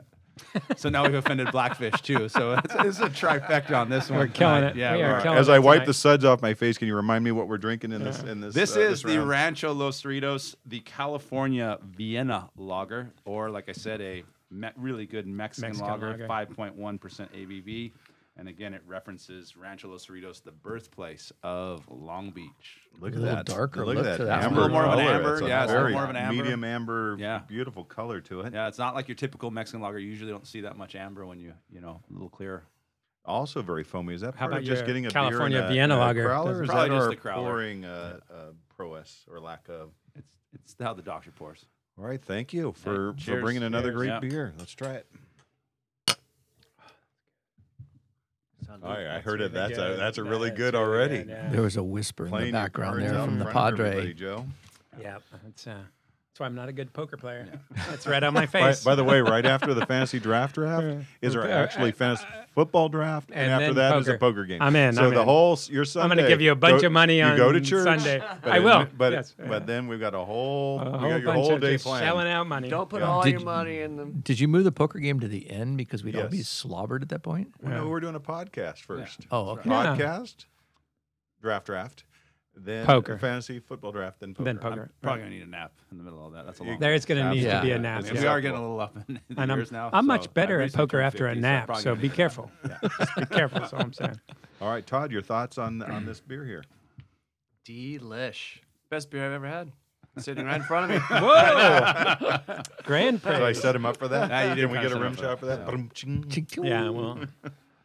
So 0.76 0.90
now 0.90 1.04
we've 1.04 1.14
offended 1.14 1.52
Blackfish 1.52 2.02
too. 2.02 2.28
So 2.30 2.54
it's, 2.54 2.74
it's 2.80 3.00
a 3.00 3.10
trifecta 3.10 3.72
on 3.78 3.90
this 3.90 4.10
one. 4.10 4.20
We're 4.20 4.28
killing 4.28 4.62
tonight. 4.62 4.70
it. 4.72 4.76
Yeah, 4.78 4.96
We 4.96 5.04
are 5.04 5.16
are. 5.16 5.22
killing 5.22 5.38
As 5.38 5.48
it 5.50 5.54
I 5.54 5.60
wipe 5.60 5.76
tonight. 5.78 5.86
the 5.88 5.94
suds 5.94 6.26
off 6.26 6.42
my 6.42 6.54
face, 6.54 6.78
can 6.78 6.88
you 6.88 6.96
remind 6.96 7.24
me 7.24 7.32
what 7.32 7.48
we're 7.48 7.58
drinking 7.58 7.92
in 7.92 8.04
this? 8.04 8.22
In 8.24 8.42
this, 8.42 8.54
This 8.54 8.76
uh, 8.76 8.80
is 8.82 9.02
the 9.04 9.18
round? 9.18 9.30
Rancho 9.30 9.74
Los 9.74 10.02
Cerritos, 10.02 10.56
the 10.66 10.80
California 10.82 11.78
Vienna 11.96 12.50
lager, 12.58 13.12
or 13.26 13.50
like 13.50 13.70
I 13.70 13.74
said, 13.74 14.02
a 14.02 14.24
me- 14.50 14.70
really 14.76 15.06
good 15.06 15.28
Mexican, 15.28 15.70
Mexican 15.70 15.90
lager, 15.92 16.28
lager. 16.28 16.28
5.1% 16.56 16.80
ABV. 17.36 17.92
And 18.38 18.48
again, 18.48 18.74
it 18.74 18.82
references 18.88 19.58
Rancho 19.58 19.90
Los 19.90 20.08
Cerritos, 20.08 20.42
the 20.42 20.54
birthplace 20.54 21.34
of 21.44 21.84
Long 21.90 22.32
Beach. 22.32 22.80
Look 23.00 23.14
A 23.14 23.16
at 23.18 23.22
little 23.22 23.36
that. 23.36 23.46
darker 23.46 23.86
Look 23.86 23.98
look 23.98 24.06
at 24.06 24.18
that. 24.20 24.26
that 24.26 24.44
amber. 24.46 24.60
A 24.60 24.62
little 24.64 24.70
more 24.70 24.86
of 24.86 24.94
an 24.94 25.06
amber, 25.06 25.34
It's 25.40 25.48
yeah, 25.48 25.64
it's 25.64 25.72
a 25.72 25.74
little 25.76 25.82
very 25.84 25.94
more 25.94 26.04
of 26.06 26.10
an 26.12 26.16
amber. 26.16 26.34
Medium 26.44 26.64
amber. 26.64 27.18
Yeah. 27.20 27.42
Beautiful 27.48 27.84
color 27.84 28.22
to 28.22 28.42
it. 28.42 28.54
Yeah, 28.54 28.68
it's 28.70 28.78
not 28.78 28.96
like 28.96 29.10
your 29.10 29.16
typical 29.16 29.52
Mexican 29.52 29.82
lager. 29.82 30.00
You 30.00 30.08
usually 30.10 30.32
don't 30.32 30.48
see 30.48 30.62
that 30.62 30.78
much 30.78 30.96
amber 30.96 31.26
when 31.26 31.40
you, 31.40 31.54
you 31.70 31.82
know, 31.82 32.00
a 32.10 32.14
little 32.14 32.30
clearer. 32.30 32.64
Also 33.26 33.62
very 33.62 33.84
foamy. 33.84 34.16
Is 34.16 34.22
that 34.22 34.34
How 34.34 34.48
part 34.48 34.54
about 34.54 34.62
of 34.62 34.66
just 34.66 34.86
getting 34.86 35.06
a 35.06 35.12
California 35.12 35.58
beer 35.60 35.66
in 35.68 35.72
a, 35.72 35.74
Vienna 35.74 35.96
a 35.96 36.00
lager? 36.00 36.28
Crowler, 36.30 36.56
or 36.56 36.64
is 36.64 36.70
that 36.70 36.88
just 36.88 36.92
our 36.92 37.10
the 37.10 37.16
crowler. 37.18 37.36
pouring 37.36 37.86
uh, 37.86 38.20
uh, 38.34 38.36
prowess 38.76 39.26
or 39.30 39.40
lack 39.40 39.68
of? 39.70 39.92
It's 40.16 40.74
it's 40.74 40.76
how 40.82 40.94
the 40.94 41.02
doctor 41.04 41.32
pours. 41.32 41.66
All 42.00 42.06
right, 42.06 42.20
thank 42.24 42.52
you 42.54 42.72
for, 42.72 43.14
for 43.20 43.42
bringing 43.42 43.62
another 43.64 43.90
Cheers. 43.90 43.98
great 43.98 44.08
Yeah. 44.08 44.20
beer. 44.20 44.54
Let's 44.58 44.74
try 44.74 44.94
it. 44.94 45.06
Sounds 48.72 48.84
Oh, 48.86 48.90
I 49.16 49.20
heard 49.20 49.42
it. 49.42 49.52
really 49.54 49.68
That's 49.70 49.78
a 49.78 49.96
that's 49.98 50.18
a 50.18 50.24
really 50.24 50.50
is 50.50 50.58
good 50.58 50.76
already. 50.76 51.18
good, 51.20 51.30
yeah. 51.30 51.50
There 51.50 51.62
was 51.62 51.76
a 51.78 51.84
whisper 51.84 52.26
in 52.26 52.30
Playing 52.30 52.52
the 52.54 52.58
your 52.58 52.64
background 52.64 52.92
cards 53.00 53.12
there 53.12 53.20
out 53.20 53.26
from 53.26 53.40
the 53.40 53.46
front 53.46 53.58
of 53.58 53.78
Padre. 53.78 53.88
everybody, 53.90 54.14
Joe. 54.14 54.46
Yeah, 55.00 55.18
that's 55.44 55.68
uh, 55.68 55.76
that's 56.32 56.40
why 56.40 56.46
I'm 56.46 56.56
not 56.56 56.70
a 56.70 56.72
good 56.72 56.94
poker 56.94 57.18
player. 57.18 57.60
That's 57.90 58.08
right 58.08 58.24
on 58.24 58.34
my 58.34 58.46
face. 58.46 58.86
by 58.86 58.96
the 58.96 59.04
way, 59.04 59.20
right 59.20 59.46
after 59.56 59.74
the 59.74 59.86
fantasy 59.86 60.18
draft 60.18 60.56
draft 60.56 61.06
is 61.22 61.34
there 61.34 61.44
Uh, 61.44 61.48
actually 61.50 61.92
fantasy 61.92 62.24
football 62.56 62.88
draft, 62.88 63.32
and, 63.32 63.40
and 63.40 63.52
after 63.52 63.74
then 63.74 63.92
that 63.92 63.98
is 64.00 64.08
a 64.08 64.12
poker. 64.14 64.18
poker 64.20 64.46
game. 64.46 64.62
I'm 64.62 64.74
in, 64.78 64.94
So 64.96 65.08
I'm 65.08 65.14
the 65.14 65.20
in. 65.20 65.26
whole 65.26 65.60
your 65.70 65.84
Sunday. 65.84 66.04
I'm 66.06 66.10
going 66.18 66.24
to 66.24 66.30
give 66.32 66.40
you 66.40 66.54
a 66.54 66.56
bunch 66.56 66.82
go- 66.84 66.88
of 66.88 66.94
money 66.94 67.22
on 67.22 67.32
you 67.34 67.38
go 67.38 67.52
to 67.52 67.60
church 67.60 67.84
Sunday. 67.84 68.24
but 68.44 68.50
I 68.50 68.58
in- 68.60 68.64
will. 68.64 68.88
But 68.98 69.12
yes. 69.12 69.36
but 69.46 69.68
then 69.68 69.90
we've 69.90 70.00
got 70.00 70.14
a 70.16 70.24
whole 70.24 70.80
a 70.80 70.86
we 70.86 70.90
whole 70.92 71.00
got 71.02 71.08
your 71.22 71.22
bunch 71.34 71.38
whole 71.48 71.54
of 71.56 71.62
day 71.62 71.74
just 71.74 71.84
planned. 71.86 72.06
shelling 72.06 72.28
out 72.28 72.48
money. 72.48 72.70
Don't 72.70 72.90
put 72.90 73.02
Yeah. 73.02 73.10
all 73.10 73.24
Did 73.24 73.32
your 73.34 73.42
money 73.42 73.82
in 73.82 73.98
the. 73.98 74.06
Did 74.06 74.40
you 74.40 74.48
move 74.48 74.64
the 74.64 74.72
poker 74.72 75.00
game 75.00 75.20
to 75.20 75.28
the 75.28 75.52
end 75.52 75.78
because 75.78 76.02
we'd 76.02 76.16
all 76.16 76.30
be 76.30 76.44
slobbered 76.44 77.02
at 77.04 77.10
that 77.10 77.24
point? 77.24 77.50
Well, 77.62 77.74
no, 77.74 77.90
we're 77.90 78.00
doing 78.00 78.16
a 78.16 78.22
podcast 78.22 78.78
first. 78.78 79.28
Oh, 79.32 79.50
okay. 79.50 79.70
Podcast, 79.70 80.46
draft 81.42 81.66
draft, 81.66 82.06
then 82.56 82.86
Poker. 82.86 83.18
fantasy 83.18 83.60
football 83.60 83.92
draft, 83.92 84.20
then 84.20 84.34
poker. 84.34 84.44
Then 84.44 84.58
poker. 84.58 84.92
Probably 85.02 85.22
gonna 85.22 85.32
need 85.36 85.44
a 85.44 85.50
nap 85.50 85.72
in 85.92 85.98
the 85.98 86.04
middle 86.04 86.26
of 86.28 86.34
that. 86.34 86.46
That's 86.46 86.60
a 86.60 86.64
long. 86.64 86.80
There 86.80 86.94
is 86.94 87.06
going 87.06 87.24
to 87.24 87.30
need 87.32 87.44
Yeah. 87.44 87.60
to 87.62 87.66
be 87.66 87.72
a 87.72 87.80
nap. 87.80 88.04
mean, 88.04 88.14
yeah. 88.16 88.22
we 88.22 88.28
are 88.28 88.42
getting 88.42 88.58
a 88.58 88.62
little 88.62 88.80
up 88.82 88.96
in 89.08 89.20
the 89.30 89.42
and 89.42 89.52
I'm, 89.52 89.58
years 89.58 89.72
now. 89.72 89.90
I'm 89.94 90.04
so 90.04 90.08
much 90.08 90.34
better 90.34 90.62
I 90.62 90.66
at 90.66 90.74
poker 90.74 90.98
turned 90.98 91.06
after 91.08 91.28
a 91.28 91.30
50, 91.32 91.42
nap, 91.42 91.66
probably 91.68 91.84
so 91.84 91.92
gonna 91.92 92.02
be 92.02 92.08
need 92.10 92.14
a 92.14 92.16
careful. 92.18 92.52
nap. 92.68 92.82
Just 93.00 93.16
be 93.16 93.26
careful. 93.26 93.60
That's 93.62 93.74
all 93.74 93.80
I'm 93.82 93.94
saying. 93.94 94.20
All 94.62 94.70
right, 94.70 94.86
Todd, 94.86 95.12
your 95.12 95.22
thoughts 95.22 95.58
on 95.58 95.82
on 95.82 96.06
this 96.06 96.20
beer 96.20 96.46
here? 96.46 96.64
Delish. 97.66 98.60
Best 98.90 99.10
beer 99.10 99.26
I've 99.26 99.32
ever 99.34 99.48
had. 99.48 99.72
Sitting 100.18 100.46
right 100.46 100.58
in 100.58 100.64
front 100.64 100.92
of 100.92 100.98
me. 100.98 100.98
Whoa! 101.10 102.62
Grand 102.84 103.22
Did 103.22 103.32
I 103.34 103.38
praise. 103.40 103.62
set 103.62 103.74
him 103.76 103.86
up 103.86 103.96
for 103.96 104.10
that? 104.10 104.30
Yeah, 104.30 104.50
you 104.50 104.56
did 104.56 104.62
Can 104.64 104.72
we 104.72 104.78
kinda 104.80 104.90
get 104.90 104.92
a 104.92 104.96
set 104.96 105.02
rim 105.02 105.08
him 105.08 105.14
up 105.14 105.20
shot 105.24 105.40
for 105.40 105.40
for 105.40 105.46
that? 105.46 105.58
that. 105.60 105.66
Ba-dum-ching. 105.68 106.26
Yeah, 106.66 106.90
well. 106.90 107.20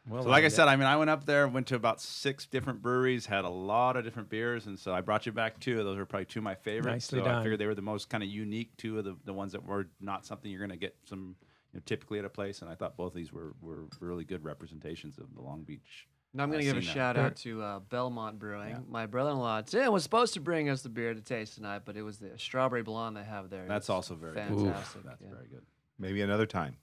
Well 0.09 0.23
So 0.23 0.29
like 0.29 0.40
I 0.40 0.42
yeah. 0.45 0.49
said, 0.49 0.69
I 0.69 0.77
mean, 0.77 0.87
I 0.87 0.97
went 0.97 1.11
up 1.11 1.27
there, 1.27 1.47
went 1.49 1.66
to 1.69 1.75
about 1.75 2.01
six 2.01 2.47
different 2.47 2.83
breweries, 2.83 3.27
had 3.27 3.45
a 3.45 3.51
lot 3.51 3.97
of 3.97 4.05
different 4.05 4.29
beers, 4.29 4.66
and 4.66 4.79
so 4.79 4.95
I 4.95 5.01
brought 5.01 5.27
you 5.27 5.33
back 5.33 5.59
two. 5.61 5.77
Those 5.83 5.97
were 5.99 6.07
probably 6.07 6.27
two 6.27 6.40
of 6.40 6.45
my 6.45 6.55
favorites. 6.55 7.12
Nicely 7.12 7.21
so 7.21 7.31
I 7.31 7.42
figured 7.42 7.59
they 7.59 7.66
were 7.66 7.75
the 7.75 7.83
most 7.83 8.09
kind 8.09 8.23
of 8.23 8.29
unique, 8.29 8.77
two 8.77 8.99
of 8.99 9.05
the, 9.05 9.16
the 9.25 9.33
ones 9.33 9.53
that 9.53 9.64
were 9.64 9.88
not 10.01 10.27
something 10.27 10.51
you're 10.51 10.61
going 10.61 10.71
to 10.71 10.77
get 10.77 10.97
some 11.05 11.37
you 11.73 11.79
know, 11.79 11.83
typically 11.87 12.19
at 12.19 12.25
a 12.25 12.31
place. 12.31 12.62
And 12.62 12.71
I 12.71 12.75
thought 12.75 12.97
both 12.97 13.12
of 13.12 13.14
these 13.14 13.33
were, 13.33 13.55
were 13.61 13.85
really 14.01 14.25
good 14.25 14.45
representations 14.45 15.19
of 15.19 15.35
the 15.35 15.42
Long 15.42 15.62
Beach. 15.62 16.07
Now 16.35 16.42
I'm 16.42 16.51
going 16.51 16.61
to 16.61 16.66
give 16.66 16.77
a 16.77 16.81
seen 16.83 16.88
that. 16.88 16.95
shout 16.95 17.16
out 17.16 17.37
to 17.37 17.62
uh, 17.62 17.79
Belmont 17.79 18.38
Brewing. 18.38 18.71
Yeah. 18.71 18.79
My 18.88 19.07
brother-in-law 19.07 19.62
Tim 19.62 19.90
was 19.90 20.03
supposed 20.03 20.35
to 20.35 20.40
bring 20.40 20.69
us 20.69 20.83
the 20.83 20.90
beer 20.90 21.14
to 21.14 21.21
taste 21.23 21.55
tonight, 21.55 21.83
but 21.87 21.97
it 21.97 22.03
was 22.03 22.19
the 22.19 22.31
strawberry 22.37 22.83
blonde 22.83 23.16
they 23.16 23.25
have 23.25 23.49
there. 23.49 23.64
That's 23.66 23.85
It's 23.85 23.90
also 23.90 24.14
very 24.16 24.35
good. 24.35 24.49
fantastic. 24.49 25.03
That's 25.05 25.23
yeah. 25.23 25.31
very 25.31 25.49
good. 25.49 25.62
Maybe 25.99 26.21
another 26.21 26.45
time. 26.45 26.77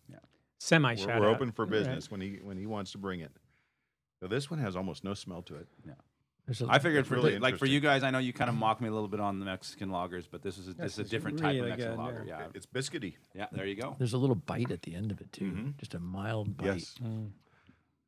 Semi 0.64 0.94
We're, 0.94 0.98
shout 0.98 1.20
we're 1.22 1.28
out. 1.30 1.36
open 1.36 1.52
for 1.52 1.66
Right. 1.66 1.72
business 1.72 2.10
when 2.10 2.22
he 2.22 2.40
when 2.42 2.58
he 2.58 2.66
wants 2.66 2.92
to 2.94 2.98
bring 2.98 3.20
it. 3.20 3.32
So 4.22 4.28
this 4.28 4.50
one 4.50 4.60
has 4.60 4.76
almost 4.78 5.04
no 5.04 5.14
smell 5.14 5.42
to 5.44 5.56
it. 5.56 5.68
There's 6.46 6.62
a- 6.62 6.68
I 6.70 6.80
figured 6.80 7.06
for 7.06 7.16
really 7.16 7.34
the- 7.34 7.40
like 7.42 7.58
for 7.58 7.66
you 7.66 7.82
guys, 7.82 8.02
I 8.04 8.12
know 8.12 8.20
you 8.20 8.32
kind 8.32 8.50
of 8.50 8.56
mock 8.56 8.80
me 8.80 8.88
a 8.88 8.92
little 8.94 9.10
bit 9.10 9.20
on 9.20 9.40
the 9.40 9.46
Mexican 9.46 9.90
lagers, 9.90 10.26
but 10.32 10.42
this 10.42 10.58
is 10.58 10.70
a, 10.70 10.74
this 10.74 10.94
is 10.94 11.00
a 11.00 11.02
is 11.02 11.10
different 11.10 11.38
type 11.40 11.50
of 11.52 11.56
really 11.56 11.70
Mexican 11.72 11.96
good, 11.98 12.02
lager. 12.02 12.24
yeah. 12.26 12.40
Yeah, 12.40 12.48
It's 12.54 12.66
biscuity. 12.66 13.16
yeah. 13.34 13.48
There 13.52 13.66
you 13.66 13.76
go. 13.76 13.96
There's 13.98 14.14
a 14.14 14.18
little 14.18 14.36
bite 14.36 14.72
at 14.72 14.82
the 14.84 14.96
end 14.96 15.12
of 15.12 15.20
it 15.20 15.32
too, 15.34 15.52
Mhm. 15.52 15.78
just 15.78 15.94
a 15.96 16.00
mild 16.00 16.56
bite. 16.56 16.66
Yes. 16.66 16.96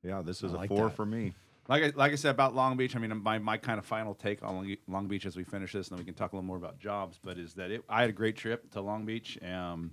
Yeah, 0.03 0.21
this 0.21 0.41
is 0.43 0.53
I 0.53 0.55
a 0.55 0.57
like 0.59 0.69
four 0.69 0.85
that. 0.89 0.95
for 0.95 1.05
me. 1.05 1.33
Like 1.67 1.83
I, 1.83 1.91
like 1.97 2.11
I 2.11 2.15
said 2.15 2.31
about 2.31 2.53
Long 2.55 2.77
Beach, 2.77 2.95
I 2.95 2.99
mean, 2.99 3.21
my, 3.23 3.39
my 3.39 3.57
kind 3.57 3.79
of 3.79 3.85
final 3.85 4.13
take 4.13 4.43
on 4.43 4.55
Long, 4.55 4.75
Long 4.87 5.07
Beach 5.07 5.25
as 5.25 5.35
we 5.35 5.43
finish 5.43 5.73
this, 5.73 5.89
and 5.89 5.97
then 5.97 6.03
we 6.03 6.05
can 6.05 6.13
talk 6.13 6.31
a 6.31 6.35
little 6.35 6.45
more 6.47 6.57
about 6.57 6.77
jobs. 6.79 7.19
But 7.21 7.37
is 7.37 7.55
that 7.55 7.71
it? 7.71 7.83
I 7.89 8.01
had 8.01 8.09
a 8.11 8.13
great 8.13 8.35
trip 8.37 8.69
to 8.71 8.81
Long 8.81 9.03
Beach. 9.05 9.41
Um, 9.43 9.91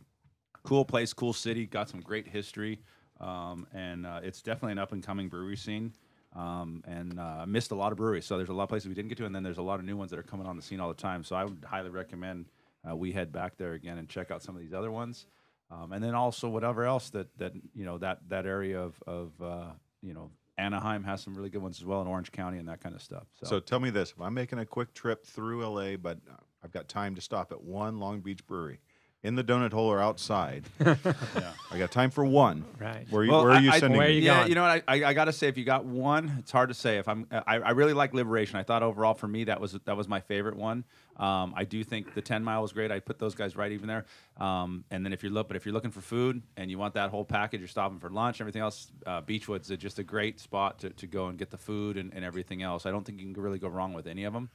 cool 0.62 0.84
place, 0.84 1.12
cool 1.12 1.32
city, 1.32 1.66
got 1.66 1.88
some 1.88 2.00
great 2.00 2.26
history, 2.26 2.80
um, 3.20 3.66
and 3.72 4.06
uh, 4.06 4.20
it's 4.22 4.42
definitely 4.42 4.72
an 4.72 4.78
up 4.78 4.92
and 4.92 5.02
coming 5.02 5.28
brewery 5.28 5.56
scene. 5.56 5.92
Um, 6.34 6.82
and 6.86 7.20
uh, 7.20 7.44
missed 7.46 7.72
a 7.72 7.74
lot 7.74 7.92
of 7.92 7.98
breweries, 7.98 8.24
so 8.24 8.38
there's 8.38 8.48
a 8.48 8.54
lot 8.54 8.62
of 8.62 8.70
places 8.70 8.88
we 8.88 8.94
didn't 8.94 9.10
get 9.10 9.18
to, 9.18 9.26
and 9.26 9.34
then 9.34 9.42
there's 9.42 9.58
a 9.58 9.62
lot 9.62 9.78
of 9.80 9.84
new 9.84 9.98
ones 9.98 10.10
that 10.12 10.18
are 10.18 10.22
coming 10.22 10.46
on 10.46 10.56
the 10.56 10.62
scene 10.62 10.80
all 10.80 10.88
the 10.88 10.94
time. 10.94 11.22
So 11.24 11.36
I 11.36 11.44
would 11.44 11.62
highly 11.62 11.90
recommend 11.90 12.46
uh, 12.88 12.96
we 12.96 13.12
head 13.12 13.32
back 13.32 13.58
there 13.58 13.74
again 13.74 13.98
and 13.98 14.08
check 14.08 14.30
out 14.30 14.42
some 14.42 14.56
of 14.56 14.62
these 14.62 14.72
other 14.72 14.90
ones, 14.90 15.26
um, 15.70 15.92
and 15.92 16.02
then 16.02 16.14
also 16.14 16.48
whatever 16.48 16.84
else 16.84 17.10
that 17.10 17.36
that 17.36 17.52
you 17.74 17.84
know 17.84 17.98
that 17.98 18.20
that 18.28 18.46
area 18.46 18.80
of 18.80 18.94
of 19.06 19.30
uh, 19.42 19.72
you 20.00 20.14
know 20.14 20.30
Anaheim 20.56 21.04
has 21.04 21.20
some 21.20 21.34
really 21.34 21.50
good 21.50 21.62
ones 21.62 21.78
as 21.78 21.84
well 21.84 22.00
in 22.00 22.06
Orange 22.06 22.32
County 22.32 22.56
and 22.56 22.68
that 22.68 22.80
kind 22.80 22.94
of 22.94 23.02
stuff. 23.02 23.24
So, 23.34 23.46
So 23.46 23.60
tell 23.60 23.80
me 23.80 23.90
this: 23.90 24.12
if 24.12 24.20
I'm 24.20 24.32
making 24.32 24.58
a 24.58 24.66
quick 24.66 24.94
trip 24.94 25.26
through 25.26 25.66
LA, 25.66 25.96
but 25.96 26.18
I've 26.64 26.72
got 26.72 26.88
time 26.88 27.14
to 27.14 27.20
stop 27.20 27.52
at 27.52 27.62
one 27.62 27.98
Long 27.98 28.20
Beach 28.20 28.46
brewery, 28.46 28.80
in 29.22 29.36
the 29.36 29.44
donut 29.44 29.72
hole 29.72 29.86
or 29.86 30.00
outside, 30.00 30.64
I 30.84 31.78
got 31.78 31.90
time 31.92 32.10
for 32.10 32.24
one. 32.24 32.64
Right. 32.80 33.06
Where, 33.10 33.22
you, 33.24 33.30
Well, 33.30 33.44
where 33.44 33.52
are 33.52 33.60
you 33.60 33.70
I- 33.70 33.78
sending 33.78 33.98
Where 33.98 34.08
me? 34.08 34.14
you 34.14 34.22
yeah, 34.22 34.38
going? 34.38 34.48
you 34.48 34.54
know 34.56 34.62
what? 34.62 34.82
I, 34.88 34.96
I, 34.96 35.04
I 35.10 35.14
got 35.14 35.26
to 35.26 35.32
say, 35.32 35.46
if 35.48 35.56
you 35.56 35.64
got 35.64 35.84
one, 35.84 36.36
it's 36.40 36.50
hard 36.50 36.70
to 36.70 36.74
say. 36.74 36.98
If 36.98 37.06
I'm, 37.08 37.26
I, 37.30 37.58
I 37.58 37.70
really 37.70 37.92
like 37.92 38.14
Liberation. 38.14 38.56
I 38.58 38.64
thought 38.64 38.82
overall 38.82 39.14
for 39.14 39.28
me 39.28 39.44
that 39.44 39.60
was 39.60 39.78
that 39.84 39.96
was 39.96 40.08
my 40.08 40.20
favorite 40.20 40.56
one. 40.56 40.84
Um, 41.18 41.52
I 41.56 41.64
do 41.64 41.84
think 41.84 42.14
the 42.14 42.22
Ten 42.22 42.42
Mile 42.42 42.62
was 42.62 42.72
great. 42.72 42.90
I 42.90 42.98
put 42.98 43.18
those 43.18 43.34
guys 43.34 43.54
right 43.54 43.70
even 43.70 43.86
there. 43.86 44.06
Um, 44.38 44.84
and 44.90 45.04
then 45.04 45.12
if 45.12 45.22
you're 45.22 45.30
look, 45.30 45.46
but 45.46 45.56
if 45.56 45.64
you're 45.66 45.74
looking 45.74 45.90
for 45.90 46.00
food 46.00 46.42
and 46.56 46.70
you 46.70 46.78
want 46.78 46.94
that 46.94 47.10
whole 47.10 47.24
package, 47.24 47.60
you're 47.60 47.68
stopping 47.68 47.98
for 48.00 48.10
lunch, 48.10 48.40
everything 48.40 48.62
else. 48.62 48.90
Uh, 49.06 49.20
Beachwood's 49.22 49.70
is 49.70 49.78
just 49.78 49.98
a 49.98 50.02
great 50.04 50.40
spot 50.40 50.80
to, 50.80 50.90
to 50.90 51.06
go 51.06 51.26
and 51.28 51.38
get 51.38 51.50
the 51.50 51.58
food 51.58 51.96
and, 51.96 52.12
and 52.14 52.24
everything 52.24 52.62
else. 52.62 52.86
I 52.86 52.90
don't 52.90 53.04
think 53.04 53.20
you 53.20 53.32
can 53.32 53.40
really 53.40 53.58
go 53.58 53.68
wrong 53.68 53.92
with 53.92 54.06
any 54.06 54.24
of 54.24 54.32
them. 54.32 54.48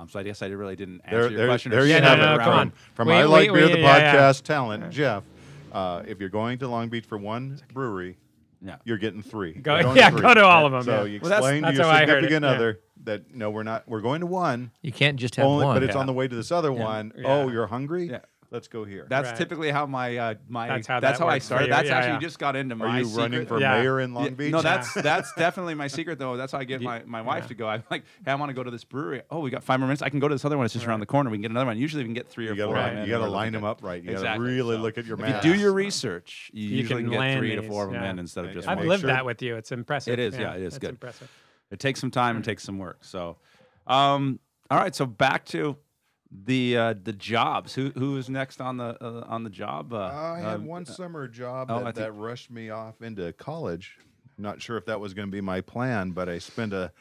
Um, 0.00 0.08
so 0.08 0.18
I 0.18 0.22
guess 0.22 0.40
I 0.42 0.46
really 0.46 0.76
didn't 0.76 1.02
answer 1.04 1.20
There, 1.22 1.30
your 1.30 1.38
there, 1.38 1.46
question. 1.48 1.70
there 1.72 1.86
you 1.86 1.92
have 1.94 2.04
it 2.04 2.06
no, 2.06 2.12
it. 2.12 2.18
no, 2.18 2.36
around. 2.36 2.38
come 2.38 2.46
from 2.52 2.58
on. 2.58 2.72
from 2.94 3.08
We- 3.08 3.14
I 3.14 3.22
we- 3.22 3.28
like 3.28 3.52
beer, 3.52 3.66
we- 3.66 3.72
the 3.72 3.78
yeah, 3.80 3.98
yeah. 3.98 4.14
podcast 4.30 4.42
talent, 4.44 4.90
Jeff. 4.90 5.24
Uh, 5.72 6.02
if 6.06 6.18
you're 6.20 6.28
going 6.30 6.58
to 6.58 6.68
Long 6.68 6.88
Beach 6.88 7.04
for 7.04 7.18
one 7.18 7.60
brewery, 7.72 8.16
Yeah. 8.62 8.76
you're 8.84 8.96
getting 8.98 9.22
three. 9.22 9.52
Go- 9.54 9.78
You're 9.78 9.96
yeah, 9.96 10.10
three. 10.10 10.20
go 10.22 10.34
to 10.34 10.44
all 10.44 10.66
of 10.66 10.74
'em, 10.74 10.82
So 10.82 11.04
yeah. 11.04 11.04
you 11.04 11.20
Well, 11.20 11.28
that's- 11.30 11.44
explain 11.46 11.62
that's 11.62 11.76
to 11.76 11.82
your 11.82 11.92
how 11.92 11.96
I 11.96 12.00
heard 12.00 12.08
significant 12.24 12.44
yeah. 12.44 12.50
other 12.50 12.80
that 13.04 13.34
no, 13.34 13.50
we're 13.50 13.62
not. 13.62 13.86
We're 13.88 14.00
going 14.00 14.20
to 14.20 14.26
one. 14.26 14.70
You 14.82 14.92
can't 14.92 15.16
just 15.16 15.36
have 15.36 15.46
Only, 15.46 15.64
one. 15.66 15.76
but 15.76 15.82
it's 15.82 15.94
Yeah. 15.94 16.00
on 16.00 16.06
the 16.06 16.12
way 16.12 16.28
to 16.28 16.34
this 16.34 16.50
other 16.50 16.72
one. 16.72 17.12
Yeah. 17.16 17.24
Oh, 17.28 17.48
you're 17.48 17.66
hungry? 17.66 18.10
Yeah. 18.50 18.56
Let's 18.56 18.68
go 18.68 18.84
here. 18.84 19.06
That's 19.08 19.28
Right. 19.28 19.36
typically 19.38 19.70
how 19.70 19.86
my 19.86 20.16
uh, 20.16 20.34
my 20.48 20.66
That's 20.68 20.86
how 20.86 20.98
that's 21.00 21.18
that 21.18 21.24
how 21.24 21.28
I 21.30 21.34
works 21.34 21.44
for 21.44 21.46
started. 21.46 21.66
you. 21.66 21.72
That's 21.72 21.88
Yeah, 21.88 21.96
actually 21.98 22.12
yeah. 22.14 22.18
just 22.18 22.38
got 22.40 22.56
into 22.56 22.74
my 22.74 22.86
Are 22.86 23.00
you 23.00 23.06
running 23.08 23.46
for 23.46 23.60
Yeah. 23.60 23.80
mayor 23.80 24.00
in 24.00 24.12
Long 24.12 24.24
Yeah, 24.24 24.30
Beach? 24.30 24.52
No, 24.52 24.60
that's 24.60 24.92
that's 24.94 25.32
definitely 25.34 25.74
my 25.74 25.86
secret 25.86 26.18
though. 26.18 26.36
That's 26.36 26.50
how 26.52 26.58
I 26.58 26.64
get 26.64 26.80
my, 26.82 27.02
my 27.06 27.22
wife 27.22 27.44
yeah. 27.44 27.48
to 27.48 27.54
go. 27.54 27.68
I'm 27.68 27.84
like, 27.90 28.02
hey, 28.24 28.32
I 28.32 28.34
want 28.34 28.50
to 28.50 28.54
go 28.54 28.62
to 28.64 28.70
this 28.70 28.82
brewery. 28.84 29.22
Oh, 29.30 29.38
we 29.40 29.50
got 29.50 29.62
five 29.62 29.78
more 29.78 29.86
minutes. 29.86 30.02
I 30.02 30.08
can 30.08 30.18
go 30.18 30.26
to 30.28 30.34
this 30.34 30.44
other 30.44 30.56
one. 30.56 30.64
It's 30.64 30.74
just 30.74 30.86
around 30.86 31.00
the 31.00 31.06
corner. 31.06 31.30
We 31.30 31.36
can 31.36 31.42
get 31.42 31.50
another 31.52 31.66
one. 31.66 31.78
Usually 31.78 32.02
we 32.02 32.08
can 32.08 32.14
get 32.14 32.28
three 32.28 32.48
or 32.48 32.54
you 32.54 32.64
four. 32.64 32.74
gotta, 32.74 32.88
of 32.88 32.90
them 32.94 33.02
in 33.04 33.08
you 33.08 33.16
gotta 33.16 33.30
line 33.30 33.52
them 33.52 33.64
up 33.64 33.82
right. 33.82 34.02
You 34.02 34.10
Exactly. 34.10 34.28
gotta 34.28 34.40
really 34.40 34.76
So 34.76 34.82
look 34.82 34.98
at 34.98 35.04
your 35.06 35.14
If 35.14 35.20
math. 35.20 35.44
you 35.44 35.52
do 35.54 35.58
your 35.58 35.72
research, 35.72 36.50
you, 36.52 36.68
You 36.68 36.76
usually 36.78 36.88
can 37.02 37.04
can, 37.04 37.10
get 37.12 37.18
land 37.20 37.38
three 37.38 37.54
to 37.54 37.60
these, 37.62 37.70
four 37.70 37.84
of 37.86 37.92
them 37.92 38.02
yeah. 38.02 38.10
in 38.10 38.18
instead 38.18 38.44
of 38.46 38.52
just 38.52 38.66
one. 38.66 38.72
I've 38.72 38.78
one. 38.78 38.88
lived 38.88 39.00
sure- 39.02 39.08
that 39.08 39.24
with 39.24 39.42
you. 39.42 39.54
It's 39.56 39.70
impressive. 39.72 40.12
It 40.12 40.18
is, 40.18 40.36
yeah, 40.36 40.54
it 40.54 40.62
is 40.62 40.72
that's 40.72 40.78
good. 40.80 40.90
impressive. 40.90 41.30
It 41.70 41.78
takes 41.78 42.00
some 42.00 42.10
time 42.10 42.34
and 42.36 42.44
takes 42.44 42.64
some 42.64 42.78
work. 42.78 42.98
So, 43.04 43.36
um, 43.86 44.40
all 44.70 44.78
right. 44.78 44.94
So 44.94 45.06
back 45.06 45.44
to 45.46 45.76
the 46.30 46.76
uh, 46.76 46.94
the 47.02 47.12
jobs. 47.12 47.74
Who 47.74 47.90
who 47.90 48.16
is 48.16 48.28
next 48.28 48.60
on 48.60 48.76
the 48.76 48.96
uh, 49.02 49.24
on 49.26 49.44
the 49.44 49.50
job? 49.50 49.92
Uh, 49.92 50.10
I 50.12 50.38
had 50.40 50.54
um, 50.56 50.66
one 50.66 50.86
summer 50.86 51.26
job 51.28 51.70
oh, 51.70 51.78
that, 51.78 51.82
I 51.82 51.84
think- 51.92 51.96
that 51.96 52.12
rushed 52.12 52.50
me 52.50 52.70
off 52.70 53.02
into 53.02 53.32
college. 53.34 53.98
I'm 54.38 54.44
not 54.44 54.62
sure 54.62 54.76
if 54.76 54.86
that 54.86 55.00
was 55.00 55.12
going 55.12 55.28
to 55.28 55.32
be 55.32 55.40
my 55.40 55.60
plan, 55.60 56.12
but 56.12 56.28
I 56.28 56.38
spent 56.38 56.72
a 56.72 56.92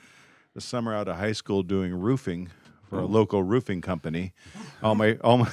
the 0.56 0.62
summer 0.62 0.94
out 0.94 1.08
of 1.08 1.15
high 1.18 1.32
school 1.32 1.63
doing 1.63 1.94
roofing 1.94 2.50
for 2.89 3.00
a 3.00 3.06
local 3.06 3.44
roofing 3.44 3.82
company. 3.82 4.34
All 4.82 4.96
my 4.96 5.15
all 5.24 5.38
my 5.39 5.52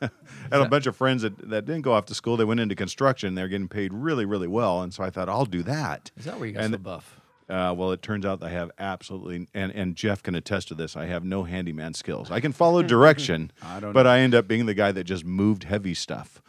I 0.00 0.10
had 0.50 0.60
a 0.62 0.68
bunch 0.68 0.86
of 0.86 0.96
friends 0.96 1.22
that, 1.22 1.36
that 1.50 1.64
didn't 1.64 1.82
go 1.82 1.92
off 1.92 2.06
to 2.06 2.14
school. 2.14 2.36
They 2.36 2.44
went 2.44 2.60
into 2.60 2.74
construction. 2.74 3.34
They're 3.34 3.48
getting 3.48 3.68
paid 3.68 3.92
really, 3.92 4.24
really 4.24 4.48
well, 4.48 4.82
and 4.82 4.92
so 4.92 5.02
I 5.04 5.10
thought 5.10 5.28
I'll 5.28 5.44
do 5.46 5.62
that. 5.64 6.10
Is 6.16 6.24
that 6.24 6.38
where 6.38 6.48
you 6.48 6.54
got 6.54 6.64
And- 6.64 6.74
so 6.74 6.78
buff? 6.78 7.20
Uh, 7.48 7.72
well, 7.76 7.92
it 7.92 8.02
turns 8.02 8.26
out 8.26 8.42
I 8.42 8.48
have 8.48 8.70
absolutely, 8.78 9.46
and, 9.54 9.70
and 9.72 9.94
Jeff 9.94 10.22
can 10.22 10.34
attest 10.34 10.68
to 10.68 10.74
this. 10.74 10.96
I 10.96 11.06
have 11.06 11.24
no 11.24 11.44
handyman 11.44 11.94
skills. 11.94 12.30
I 12.30 12.40
can 12.40 12.52
follow 12.52 12.82
direction, 12.84 13.52
I 13.62 13.78
don't 13.78 13.92
but 13.92 14.02
know. 14.02 14.10
I 14.10 14.18
end 14.18 14.34
up 14.34 14.48
being 14.48 14.66
the 14.66 14.74
guy 14.74 14.90
that 14.92 15.04
just 15.04 15.24
moved 15.24 15.64
heavy 15.64 15.94
stuff 15.94 16.42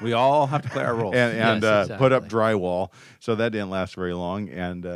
We 0.00 0.12
all 0.12 0.46
have 0.46 0.62
to 0.62 0.68
play 0.68 0.84
our 0.84 0.94
roles. 0.94 1.14
and, 1.16 1.36
and 1.36 1.62
Yes, 1.62 1.90
uh, 1.90 1.98
put 1.98 2.12
up 2.12 2.28
drywall. 2.28 2.90
So 3.20 3.34
that 3.34 3.52
didn't 3.52 3.70
last 3.70 3.94
very 3.94 4.14
long, 4.14 4.48
and 4.48 4.84
uh, 4.86 4.88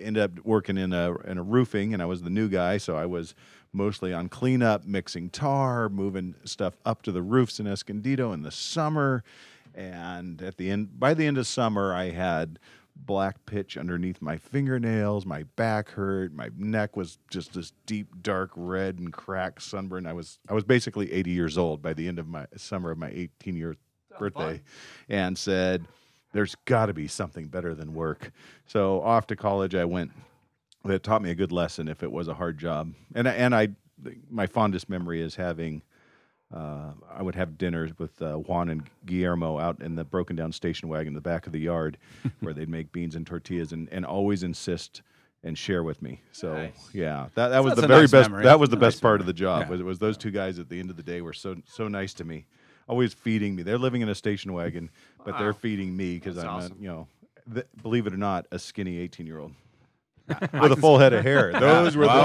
ended 0.00 0.18
up 0.18 0.44
working 0.44 0.76
in 0.76 0.92
a 0.92 1.14
in 1.18 1.38
a 1.38 1.42
roofing, 1.42 1.94
and 1.94 2.02
I 2.02 2.06
was 2.06 2.22
the 2.22 2.30
new 2.30 2.48
guy, 2.48 2.78
so 2.78 2.96
I 2.96 3.06
was 3.06 3.34
mostly 3.72 4.12
on 4.12 4.28
cleanup, 4.28 4.84
mixing 4.86 5.30
tar, 5.30 5.88
moving 5.88 6.34
stuff 6.44 6.76
up 6.84 7.02
to 7.02 7.12
the 7.12 7.22
roofs 7.22 7.60
in 7.60 7.66
Escondido 7.66 8.32
in 8.32 8.42
the 8.42 8.50
summer, 8.50 9.22
and 9.74 10.40
at 10.42 10.56
the 10.56 10.70
end, 10.70 10.98
by 10.98 11.14
the 11.14 11.26
end 11.26 11.38
of 11.38 11.46
summer, 11.46 11.92
I 11.94 12.10
had 12.10 12.58
black 13.04 13.44
pitch 13.46 13.76
underneath 13.78 14.20
my 14.20 14.36
fingernails 14.36 15.24
my 15.24 15.42
back 15.56 15.88
hurt 15.90 16.32
my 16.32 16.50
neck 16.56 16.96
was 16.96 17.18
just 17.30 17.54
this 17.54 17.72
deep 17.86 18.08
dark 18.22 18.50
red 18.54 18.98
and 18.98 19.12
cracked 19.12 19.62
sunburn 19.62 20.06
i 20.06 20.12
was 20.12 20.38
i 20.48 20.54
was 20.54 20.64
basically 20.64 21.12
80 21.12 21.30
years 21.30 21.56
old 21.56 21.80
by 21.80 21.94
the 21.94 22.06
end 22.06 22.18
of 22.18 22.28
my 22.28 22.46
summer 22.56 22.90
of 22.90 22.98
my 22.98 23.10
18 23.10 23.56
year 23.56 23.76
birthday 24.18 24.60
and 25.08 25.38
said 25.38 25.86
there's 26.32 26.54
got 26.66 26.86
to 26.86 26.94
be 26.94 27.08
something 27.08 27.46
better 27.48 27.74
than 27.74 27.94
work. 27.94 28.32
So 28.66 29.00
off 29.02 29.26
to 29.28 29.36
college 29.36 29.74
I 29.74 29.84
went. 29.84 30.12
It 30.84 31.02
taught 31.02 31.22
me 31.22 31.30
a 31.30 31.34
good 31.34 31.52
lesson 31.52 31.88
if 31.88 32.02
it 32.02 32.10
was 32.10 32.28
a 32.28 32.34
hard 32.34 32.58
job. 32.58 32.94
And 33.14 33.28
I, 33.28 33.32
and 33.32 33.54
I, 33.54 33.68
my 34.30 34.46
fondest 34.46 34.88
memory 34.88 35.20
is 35.20 35.34
having. 35.34 35.82
Uh, 36.54 36.92
I 37.14 37.22
would 37.22 37.34
have 37.34 37.58
dinners 37.58 37.90
with 37.98 38.20
uh, 38.22 38.34
Juan 38.36 38.70
and 38.70 38.82
Guillermo 39.04 39.58
out 39.58 39.82
in 39.82 39.94
the 39.96 40.04
broken 40.04 40.34
down 40.34 40.50
station 40.52 40.88
wagon 40.88 41.08
in 41.08 41.14
the 41.14 41.20
back 41.20 41.46
of 41.46 41.52
the 41.52 41.60
yard, 41.60 41.98
where 42.40 42.54
they'd 42.54 42.68
make 42.70 42.90
beans 42.92 43.14
and 43.16 43.26
tortillas, 43.26 43.72
and, 43.72 43.88
and 43.92 44.06
always 44.06 44.42
insist 44.42 45.02
and 45.44 45.56
share 45.58 45.82
with 45.82 46.00
me. 46.02 46.20
So 46.32 46.54
Nice. 46.54 46.88
yeah, 46.92 47.28
that, 47.34 47.48
that 47.48 47.62
was 47.62 47.72
That's 47.72 47.82
the 47.82 47.86
very 47.86 48.00
nice 48.02 48.10
best. 48.10 48.30
memory. 48.30 48.44
That 48.44 48.58
was 48.58 48.70
the 48.70 48.76
Nice 48.76 48.94
best 48.94 49.02
part 49.02 49.20
of 49.20 49.26
the 49.26 49.32
job. 49.32 49.64
Yeah. 49.66 49.68
Was, 49.70 49.82
was 49.82 49.98
those 49.98 50.16
two 50.16 50.30
guys 50.30 50.58
at 50.58 50.68
the 50.68 50.80
end 50.80 50.90
of 50.90 50.96
the 50.96 51.02
day 51.02 51.20
were 51.20 51.32
so 51.34 51.56
so 51.66 51.86
nice 51.86 52.14
to 52.14 52.24
me, 52.24 52.46
always 52.88 53.12
feeding 53.14 53.54
me. 53.54 53.62
They're 53.62 53.78
living 53.78 54.00
in 54.00 54.08
a 54.08 54.14
station 54.14 54.52
wagon, 54.54 54.90
but 55.24 55.38
they're 55.38 55.52
feeding 55.52 55.96
me 55.96 56.14
because 56.14 56.38
I'm 56.38 56.48
awesome. 56.48 56.76
a, 56.78 56.82
you 56.82 56.88
know, 56.88 57.06
th- 57.52 57.66
believe 57.82 58.06
it 58.06 58.14
or 58.14 58.16
not, 58.18 58.46
a 58.50 58.58
skinny 58.58 58.98
18 58.98 59.26
year 59.26 59.38
old. 59.38 59.52
With 60.60 60.72
a 60.72 60.76
full 60.76 60.98
head 60.98 61.12
of 61.12 61.22
hair. 61.24 61.52
Those 61.60 61.96
were 61.96 62.04
the 62.06 62.10
Whoa, 62.12 62.24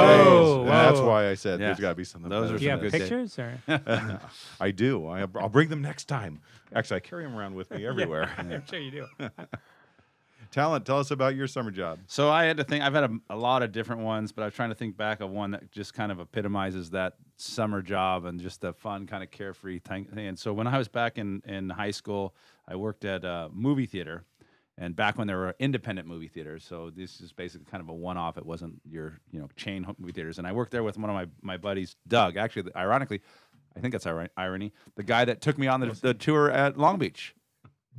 days. 0.58 0.58
And 0.62 0.68
That's 0.70 1.00
whoa. 1.00 1.08
why 1.08 1.30
I 1.30 1.34
said 1.36 1.60
Yeah. 1.60 1.68
there's 1.68 1.80
got 1.80 1.90
to 1.90 1.96
be 1.96 2.04
something. 2.04 2.30
Those 2.30 2.46
better 2.52 2.56
are 2.56 2.58
Do 2.60 2.64
you 2.66 2.70
than 2.72 2.80
have 2.80 2.92
good 2.92 2.92
this. 2.92 3.10
pictures 3.10 3.40
or? 3.40 4.22
I 4.62 4.72
do. 4.72 5.08
I, 5.08 5.26
I'll 5.36 5.50
bring 5.50 5.70
them 5.70 5.82
next 5.82 6.06
time. 6.06 6.42
Actually, 6.76 6.98
I 6.98 7.00
carry 7.02 7.24
them 7.24 7.36
around 7.36 7.56
with 7.56 7.72
me 7.72 7.86
everywhere. 7.86 8.30
I'm 8.38 8.64
sure 8.68 8.80
you 8.80 8.92
do. 8.92 9.08
Talent, 10.52 10.86
tell 10.86 11.00
us 11.00 11.10
about 11.10 11.36
your 11.36 11.48
summer 11.48 11.72
job. 11.72 11.98
So 12.06 12.30
I 12.30 12.44
had 12.44 12.58
to 12.58 12.64
think. 12.64 12.84
I've 12.84 12.94
had 12.94 13.06
a, 13.06 13.18
a 13.32 13.36
lot 13.36 13.64
of 13.64 13.72
different 13.72 14.04
ones, 14.04 14.32
but 14.32 14.44
I 14.44 14.46
was 14.46 14.54
trying 14.54 14.70
to 14.70 14.76
think 14.76 14.96
back 14.96 15.20
of 15.20 15.32
one 15.32 15.50
that 15.52 15.72
just 15.72 15.96
kind 15.96 16.12
of 16.12 16.20
epitomizes 16.20 16.92
that 16.92 17.14
summer 17.38 17.82
job 17.82 18.26
and 18.26 18.40
just 18.40 18.62
the 18.62 18.72
fun, 18.72 19.08
kind 19.08 19.24
of 19.24 19.32
carefree 19.32 19.80
thing. 19.80 20.08
And 20.16 20.38
so 20.38 20.54
when 20.54 20.68
I 20.68 20.78
was 20.78 20.88
back 20.88 21.18
in 21.18 21.42
in 21.48 21.72
high 21.72 21.90
school, 21.90 22.36
I 22.68 22.76
worked 22.76 23.04
at 23.04 23.26
a 23.26 23.50
movie 23.52 23.88
theater, 23.88 24.26
and 24.78 24.96
back 24.96 25.18
when 25.18 25.28
there 25.28 25.38
were 25.38 25.56
independent 25.60 26.08
movie 26.08 26.28
theaters. 26.28 26.66
So 26.66 26.90
this 26.90 27.22
is 27.22 27.32
basically 27.32 27.66
kind 27.70 27.82
of 27.82 27.90
a 27.90 27.94
one 27.94 28.18
off. 28.18 28.38
It 28.38 28.46
wasn't 28.46 28.82
your 28.90 29.20
you 29.32 29.40
know 29.40 29.50
chain 29.56 29.86
movie 30.00 30.14
theaters. 30.14 30.38
And 30.40 30.48
I 30.48 30.52
worked 30.52 30.72
there 30.72 30.84
with 30.84 30.98
one 30.98 31.10
of 31.10 31.16
my 31.16 31.28
my 31.42 31.58
buddies, 31.58 31.96
Doug. 32.08 32.38
Actually, 32.38 32.72
ironically, 32.76 33.22
I 33.76 33.80
think 33.80 33.92
that's 33.92 34.06
iri- 34.06 34.30
irony. 34.38 34.74
The 34.96 35.04
guy 35.04 35.26
that 35.26 35.42
took 35.42 35.58
me 35.58 35.68
on 35.68 35.80
the, 35.80 35.88
the 36.02 36.14
tour 36.14 36.50
at 36.52 36.78
Long 36.78 36.98
Beach. 36.98 37.36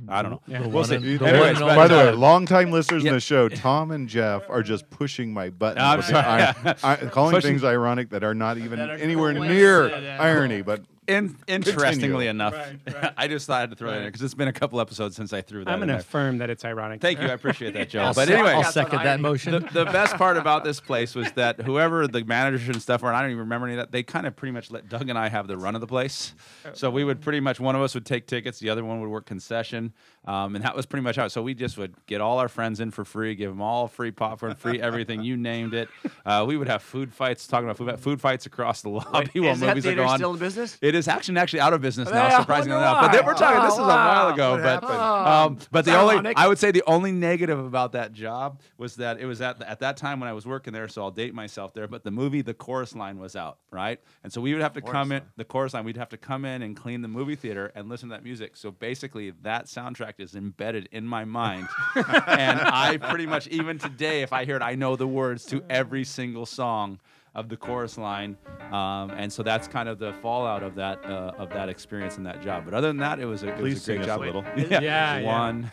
I 0.09 0.21
don't 0.21 0.31
know. 0.31 0.41
Yeah. 0.45 0.67
We'll 0.67 0.83
see. 0.83 0.95
and- 0.95 1.05
the 1.19 1.25
Anyways, 1.25 1.61
one 1.61 1.73
By 1.73 1.87
the 1.87 1.95
way, 1.95 2.11
longtime 2.11 2.69
listeners 2.69 3.03
yeah. 3.03 3.11
in 3.11 3.15
the 3.15 3.21
show, 3.21 3.47
Tom 3.67 3.91
and 3.91 4.09
Jeff 4.09 4.43
are 4.49 4.61
just 4.61 4.89
pushing 4.89 5.33
my 5.33 5.49
buttons. 5.49 5.81
I'm 5.85 6.01
sorry. 6.01 6.43
I, 6.43 6.75
I, 6.83 6.95
calling 6.97 7.33
Pushing- 7.33 7.51
things 7.51 7.63
ironic 7.63 8.09
that 8.09 8.21
are 8.21 8.35
not 8.35 8.57
even 8.57 8.77
That 8.79 8.89
are 8.89 8.93
anywhere 8.95 9.31
near 9.31 9.89
irony. 10.19 10.61
But 10.63 10.83
In, 11.07 11.35
interestingly 11.47 12.25
Continue. 12.25 12.29
enough, 12.29 12.53
Right, 12.53 12.79
right. 13.03 13.13
I 13.15 13.27
just 13.27 13.45
thought 13.47 13.57
I 13.57 13.59
had 13.61 13.69
to 13.69 13.75
throw 13.75 13.89
that 13.91 13.97
in 13.97 14.01
there 14.03 14.09
because 14.11 14.23
it's 14.23 14.33
been 14.33 14.47
a 14.47 14.53
couple 14.53 14.81
episodes 14.81 15.15
since 15.15 15.33
I 15.33 15.41
threw 15.41 15.63
that 15.63 15.69
in. 15.69 15.73
I'm 15.73 15.79
going 15.79 15.89
to 15.89 15.93
there. 15.93 15.99
affirm 16.01 16.39
that 16.39 16.49
it's 16.49 16.65
ironic. 16.65 17.01
Thank 17.01 17.19
you, 17.21 17.27
I 17.27 17.31
appreciate 17.33 17.73
that, 17.75 17.89
Joe. 17.89 18.11
But 18.15 18.29
anyway, 18.29 18.51
I'll 18.51 18.63
second 18.63 19.03
that 19.03 19.19
motion. 19.19 19.51
the, 19.53 19.59
the 19.59 19.85
best 19.85 20.15
part 20.15 20.37
about 20.37 20.63
this 20.63 20.79
place 20.79 21.13
was 21.13 21.31
that 21.33 21.61
whoever 21.61 22.07
the 22.07 22.23
managers 22.23 22.67
and 22.69 22.81
stuff 22.81 23.01
were, 23.03 23.09
and 23.09 23.17
I 23.17 23.21
don't 23.21 23.29
even 23.31 23.39
remember 23.41 23.67
any 23.67 23.75
of 23.75 23.81
that, 23.81 23.91
they 23.91 24.03
kind 24.03 24.25
of 24.25 24.35
pretty 24.35 24.51
much 24.51 24.71
let 24.71 24.89
Doug 24.89 25.09
and 25.09 25.17
I 25.19 25.29
have 25.29 25.47
the 25.47 25.57
run 25.57 25.75
of 25.75 25.81
the 25.81 25.87
place. 25.87 26.33
Oh. 26.65 26.69
So 26.73 26.89
we 26.89 27.03
would 27.03 27.21
pretty 27.21 27.39
much, 27.39 27.59
one 27.59 27.75
of 27.75 27.81
us 27.81 27.93
would 27.93 28.05
take 28.05 28.25
tickets, 28.27 28.59
the 28.59 28.69
other 28.69 28.83
one 28.83 28.99
would 29.01 29.09
work 29.09 29.25
concession. 29.25 29.93
Um, 30.27 30.55
and 30.55 30.63
that 30.63 30.75
was 30.75 30.85
pretty 30.85 31.03
much 31.03 31.15
how. 31.15 31.27
So 31.27 31.41
we 31.41 31.53
just 31.53 31.77
would 31.77 31.93
get 32.07 32.21
all 32.21 32.39
our 32.39 32.47
friends 32.47 32.79
in 32.79 32.91
for 32.91 33.05
free, 33.05 33.35
give 33.35 33.51
them 33.51 33.61
all 33.61 33.87
free 33.87 34.11
popcorn, 34.11 34.55
free 34.55 34.81
everything. 34.81 35.23
You 35.23 35.37
named 35.37 35.73
it. 35.73 35.89
Uh, 36.25 36.45
we 36.47 36.57
would 36.57 36.67
have 36.67 36.81
food 36.81 37.13
fights, 37.13 37.45
talking 37.47 37.69
about 37.69 37.77
food, 37.77 37.99
food 37.99 38.21
fights 38.21 38.45
across 38.45 38.81
the 38.81 38.89
lobby 38.89 39.39
while 39.39 39.51
is 39.51 39.59
that 39.59 39.67
movies 39.75 39.85
are 39.85 39.95
going. 39.95 40.17
still 40.17 40.33
in 40.33 40.39
business? 40.39 40.77
It 40.81 40.95
is 40.95 41.07
actually 41.07 41.37
actually 41.37 41.59
out 41.59 41.73
of 41.73 41.81
business 41.81 42.09
Yeah, 42.09 42.27
now, 42.29 42.39
surprisingly 42.39 42.77
enough. 42.77 43.01
But 43.01 43.11
they 43.11 43.21
we're 43.21 43.33
talking. 43.35 43.61
This 43.63 43.73
is 43.73 43.79
a 43.79 43.83
Oh, 43.83 43.87
while 43.87 44.29
ago. 44.33 44.57
But 44.61 44.83
um, 44.83 45.57
but 45.71 45.85
the 45.85 45.91
That's 45.91 46.17
only. 46.17 46.35
I 46.35 46.47
would 46.47 46.57
say 46.57 46.71
the 46.71 46.83
only 46.87 47.11
negative 47.11 47.59
about 47.59 47.91
that 47.93 48.11
job 48.11 48.61
was 48.77 48.95
that 48.95 49.19
it 49.19 49.25
was 49.25 49.41
at 49.41 49.61
at 49.61 49.79
that 49.79 49.97
time 49.97 50.19
when 50.19 50.29
I 50.29 50.33
was 50.33 50.45
working 50.45 50.73
there. 50.73 50.87
So 50.87 51.01
I'll 51.03 51.11
date 51.11 51.33
myself 51.33 51.73
there. 51.73 51.87
But 51.87 52.03
the 52.03 52.11
movie 52.11 52.41
The 52.41 52.53
Chorus 52.53 52.95
Line 52.95 53.19
was 53.19 53.35
out, 53.35 53.59
right? 53.71 53.99
And 54.23 54.31
so 54.33 54.41
we 54.41 54.53
would 54.53 54.61
have 54.61 54.73
to 54.73 54.81
come 54.81 55.11
in 55.11 55.21
the 55.37 55.45
chorus 55.45 55.73
line. 55.73 55.85
We'd 55.85 55.97
have 55.97 56.09
to 56.09 56.17
come 56.17 56.45
in 56.45 56.61
and 56.61 56.75
clean 56.75 57.01
the 57.01 57.07
movie 57.07 57.35
theater 57.35 57.71
and 57.75 57.89
listen 57.89 58.09
to 58.09 58.15
that 58.15 58.23
music. 58.23 58.55
So 58.57 58.71
basically, 58.71 59.31
that 59.43 59.65
soundtrack 59.65 60.14
is 60.17 60.35
embedded 60.35 60.89
in 60.91 61.05
my 61.05 61.25
mind, 61.25 61.67
and 61.95 62.59
I 62.61 62.97
pretty 62.97 63.25
much 63.25 63.47
even 63.47 63.77
today, 63.77 64.21
if 64.21 64.31
I 64.33 64.45
hear 64.45 64.55
it, 64.55 64.61
I 64.61 64.75
know 64.75 64.95
the 64.95 65.07
words 65.07 65.45
to 65.45 65.63
every 65.69 66.03
single 66.03 66.45
song 66.45 66.99
of 67.33 67.49
the 67.49 67.57
chorus 67.57 67.97
line, 67.97 68.37
um, 68.71 69.11
and 69.11 69.31
so 69.31 69.43
that's 69.43 69.67
kind 69.67 69.89
of 69.89 69.99
the 69.99 70.13
fallout 70.21 70.63
of 70.63 70.75
that 70.75 71.03
uh, 71.05 71.33
of 71.37 71.49
that 71.49 71.67
experience 71.69 72.17
and 72.17 72.25
that 72.25 72.41
job. 72.41 72.63
But 72.65 72.73
other 72.73 72.87
than 72.87 72.97
that, 72.97 73.19
it 73.19 73.25
was 73.25 73.43
a, 73.43 73.49
it 73.49 73.57
Please 73.57 73.73
was 73.75 73.89
a 73.89 73.95
great 73.95 73.99
us 74.01 74.05
a 74.05 74.07
job. 74.07 74.21
little. 74.21 74.43
Yeah, 74.55 74.79
Yeah, 74.81 75.17
yeah. 75.19 75.21
one. 75.25 75.69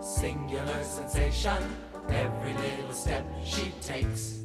Singular 0.00 0.82
sensation. 0.84 1.56
Every 2.10 2.52
little 2.54 2.92
step 2.92 3.24
she 3.44 3.72
takes. 3.80 4.40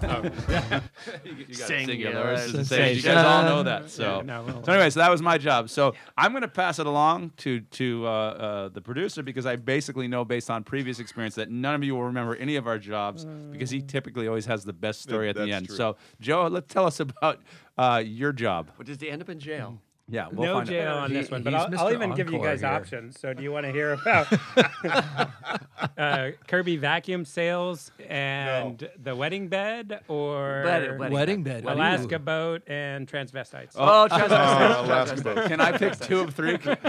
You, 0.00 0.08
you 0.10 0.22
got 0.64 0.80
it, 1.24 1.86
Singular 1.86 2.36
sensation. 2.38 2.96
You 2.96 3.02
guys 3.02 3.26
all 3.26 3.42
know 3.42 3.62
that. 3.64 3.90
So, 3.90 4.16
Yeah, 4.18 4.22
no, 4.22 4.42
we'll- 4.44 4.64
so 4.64 4.72
anyway, 4.72 4.88
so 4.88 5.00
that 5.00 5.10
was 5.10 5.20
my 5.20 5.36
job. 5.36 5.68
So 5.68 5.94
I'm 6.16 6.32
going 6.32 6.40
to 6.42 6.48
pass 6.48 6.78
it 6.78 6.86
along 6.86 7.32
to 7.38 7.60
to 7.60 8.06
uh, 8.06 8.10
uh, 8.10 8.68
the 8.70 8.80
producer 8.80 9.22
because 9.22 9.44
I 9.44 9.56
basically 9.56 10.08
know 10.08 10.24
based 10.24 10.48
on 10.50 10.64
previous 10.64 10.98
experience 11.00 11.34
that 11.34 11.50
none 11.50 11.74
of 11.74 11.84
you 11.84 11.94
will 11.94 12.04
remember 12.04 12.34
any 12.36 12.56
of 12.56 12.66
our 12.66 12.78
jobs 12.78 13.26
because 13.52 13.68
he 13.70 13.82
typically 13.82 14.26
always 14.26 14.46
has 14.46 14.64
the 14.64 14.72
best 14.72 15.02
story 15.02 15.28
at 15.28 15.36
the 15.36 15.50
end. 15.52 15.66
true. 15.66 15.76
So 15.76 15.96
Joe, 16.20 16.46
let's 16.46 16.72
tell 16.72 16.86
us 16.86 16.98
about 17.00 17.40
uh, 17.76 18.02
your 18.04 18.32
job. 18.32 18.70
But 18.78 18.86
does 18.86 19.00
he 19.00 19.10
end 19.10 19.20
up 19.20 19.28
in 19.28 19.38
jail? 19.38 19.80
Yeah, 20.10 20.26
we'll 20.32 20.46
no 20.46 20.54
find 20.56 20.68
jail 20.68 20.88
out. 20.88 20.96
on 21.04 21.10
He- 21.10 21.16
this 21.16 21.30
one, 21.30 21.42
but 21.42 21.54
I'll, 21.54 21.62
I'll 21.78 21.90
Mr. 21.90 21.92
even 21.94 22.14
give 22.14 22.30
you 22.32 22.38
guys 22.40 22.60
here. 22.60 22.68
options. 22.68 23.18
So, 23.20 23.32
do 23.32 23.42
you 23.42 23.52
want 23.52 23.64
to 23.66 23.72
hear 23.72 23.92
about 23.92 24.26
uh, 25.98 26.30
Kirby 26.48 26.76
vacuum 26.76 27.24
sales 27.24 27.90
and 28.08 28.88
the 29.02 29.14
wedding 29.14 29.48
bed, 29.48 30.00
or 30.08 30.62
Wedding- 30.64 30.98
wedding 30.98 31.12
Wedding 31.12 31.42
bed. 31.42 31.64
Alaska 31.64 32.18
boat 32.18 32.62
and 32.66 33.06
transvestites? 33.06 33.72
Oh, 33.76 34.08
trust 34.08 34.30
Oh, 34.32 34.84
Alaska 34.84 35.20
boat. 35.22 35.46
Can 35.48 35.60
I 35.60 35.76
pick 35.76 35.98
two 35.98 36.20
of 36.20 36.34
three? 36.34 36.58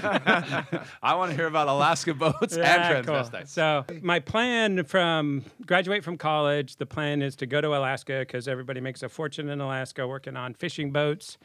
I 1.04 1.16
want 1.16 1.32
to 1.32 1.36
hear 1.38 1.48
about 1.48 1.68
Alaska 1.68 2.14
boats 2.14 2.58
and 2.58 3.06
cool. 3.06 3.16
transvestites. 3.16 3.50
So 3.50 3.86
my 4.02 4.20
plan 4.20 4.84
from 4.84 5.44
graduate 5.66 6.04
from 6.04 6.18
college, 6.18 6.78
the 6.78 6.86
plan 6.86 7.22
is 7.22 7.36
to 7.38 7.46
go 7.46 7.62
to 7.62 7.70
Alaska 7.76 8.20
because 8.20 8.48
everybody 8.48 8.82
makes 8.82 9.04
a 9.04 9.10
fortune 9.10 9.50
in 9.50 9.62
Alaska 9.62 10.08
working 10.08 10.36
on 10.36 10.54
fishing 10.54 10.92
boats. 10.92 11.38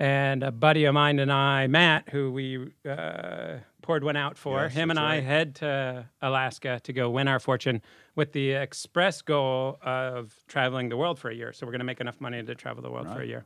And 0.00 0.44
a 0.44 0.52
buddy 0.52 0.84
of 0.84 0.94
mine 0.94 1.18
and 1.18 1.32
I, 1.32 1.66
Matt, 1.66 2.08
who 2.10 2.30
we 2.30 2.70
uh, 2.88 3.56
poured 3.82 4.04
one 4.04 4.16
out 4.16 4.38
for, 4.38 4.62
Yes, 4.62 4.72
him 4.72 4.90
and 4.90 4.98
I 4.98 5.16
right. 5.16 5.24
head 5.24 5.56
to 5.56 6.08
Alaska 6.22 6.80
to 6.84 6.92
go 6.92 7.10
win 7.10 7.26
our 7.26 7.40
fortune 7.40 7.82
with 8.14 8.32
the 8.32 8.52
express 8.52 9.22
goal 9.22 9.78
of 9.82 10.32
traveling 10.46 10.88
the 10.88 10.96
world 10.96 11.18
for 11.18 11.30
a 11.30 11.34
year. 11.34 11.52
So 11.52 11.66
we're 11.66 11.72
going 11.72 11.80
to 11.80 11.84
make 11.84 12.00
enough 12.00 12.20
money 12.20 12.40
to 12.42 12.54
travel 12.54 12.80
the 12.82 12.90
world 12.90 13.08
for 13.08 13.20
a 13.22 13.26
year. 13.26 13.44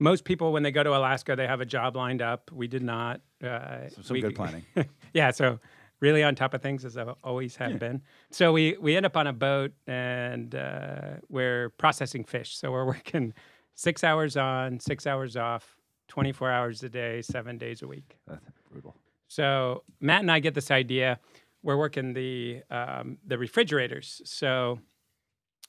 Most 0.00 0.24
people, 0.24 0.52
when 0.52 0.62
they 0.62 0.70
go 0.70 0.82
to 0.82 0.96
Alaska, 0.96 1.36
they 1.36 1.46
have 1.46 1.60
a 1.60 1.66
job 1.66 1.94
lined 1.96 2.22
up. 2.22 2.50
We 2.52 2.68
did 2.68 2.82
not. 2.82 3.20
Uh, 3.44 3.88
Some 4.02 4.14
we- 4.14 4.20
good 4.22 4.34
planning. 4.36 4.64
yeah, 5.12 5.30
so 5.30 5.58
really 6.00 6.22
on 6.22 6.34
top 6.34 6.54
of 6.54 6.62
things 6.62 6.84
as 6.86 6.96
I 6.96 7.04
always 7.24 7.56
have 7.56 7.78
been. 7.78 8.02
So 8.30 8.52
we 8.52 8.76
we 8.78 8.94
end 8.96 9.06
up 9.06 9.16
on 9.16 9.26
a 9.26 9.32
boat 9.32 9.72
and 9.86 10.54
uh, 10.54 11.00
we're 11.30 11.70
processing 11.70 12.24
fish. 12.24 12.56
So 12.56 12.70
we're 12.72 12.84
working 12.94 13.32
six 13.76 14.02
hours 14.02 14.36
on, 14.36 14.80
six 14.80 15.06
hours 15.06 15.36
off, 15.36 15.76
twenty 16.08 16.32
four 16.32 16.50
hours 16.50 16.82
a 16.82 16.88
day, 16.88 17.22
seven 17.22 17.56
days 17.56 17.82
a 17.82 17.86
week. 17.86 18.18
That's 18.26 18.44
brutal. 18.70 18.96
So 19.28 19.84
Matt 20.00 20.22
and 20.22 20.32
I 20.32 20.40
get 20.40 20.54
this 20.54 20.70
idea. 20.70 21.20
We're 21.62 21.76
working 21.76 22.12
the 22.12 22.62
um, 22.70 23.18
the 23.24 23.38
refrigerators. 23.38 24.20
So 24.24 24.80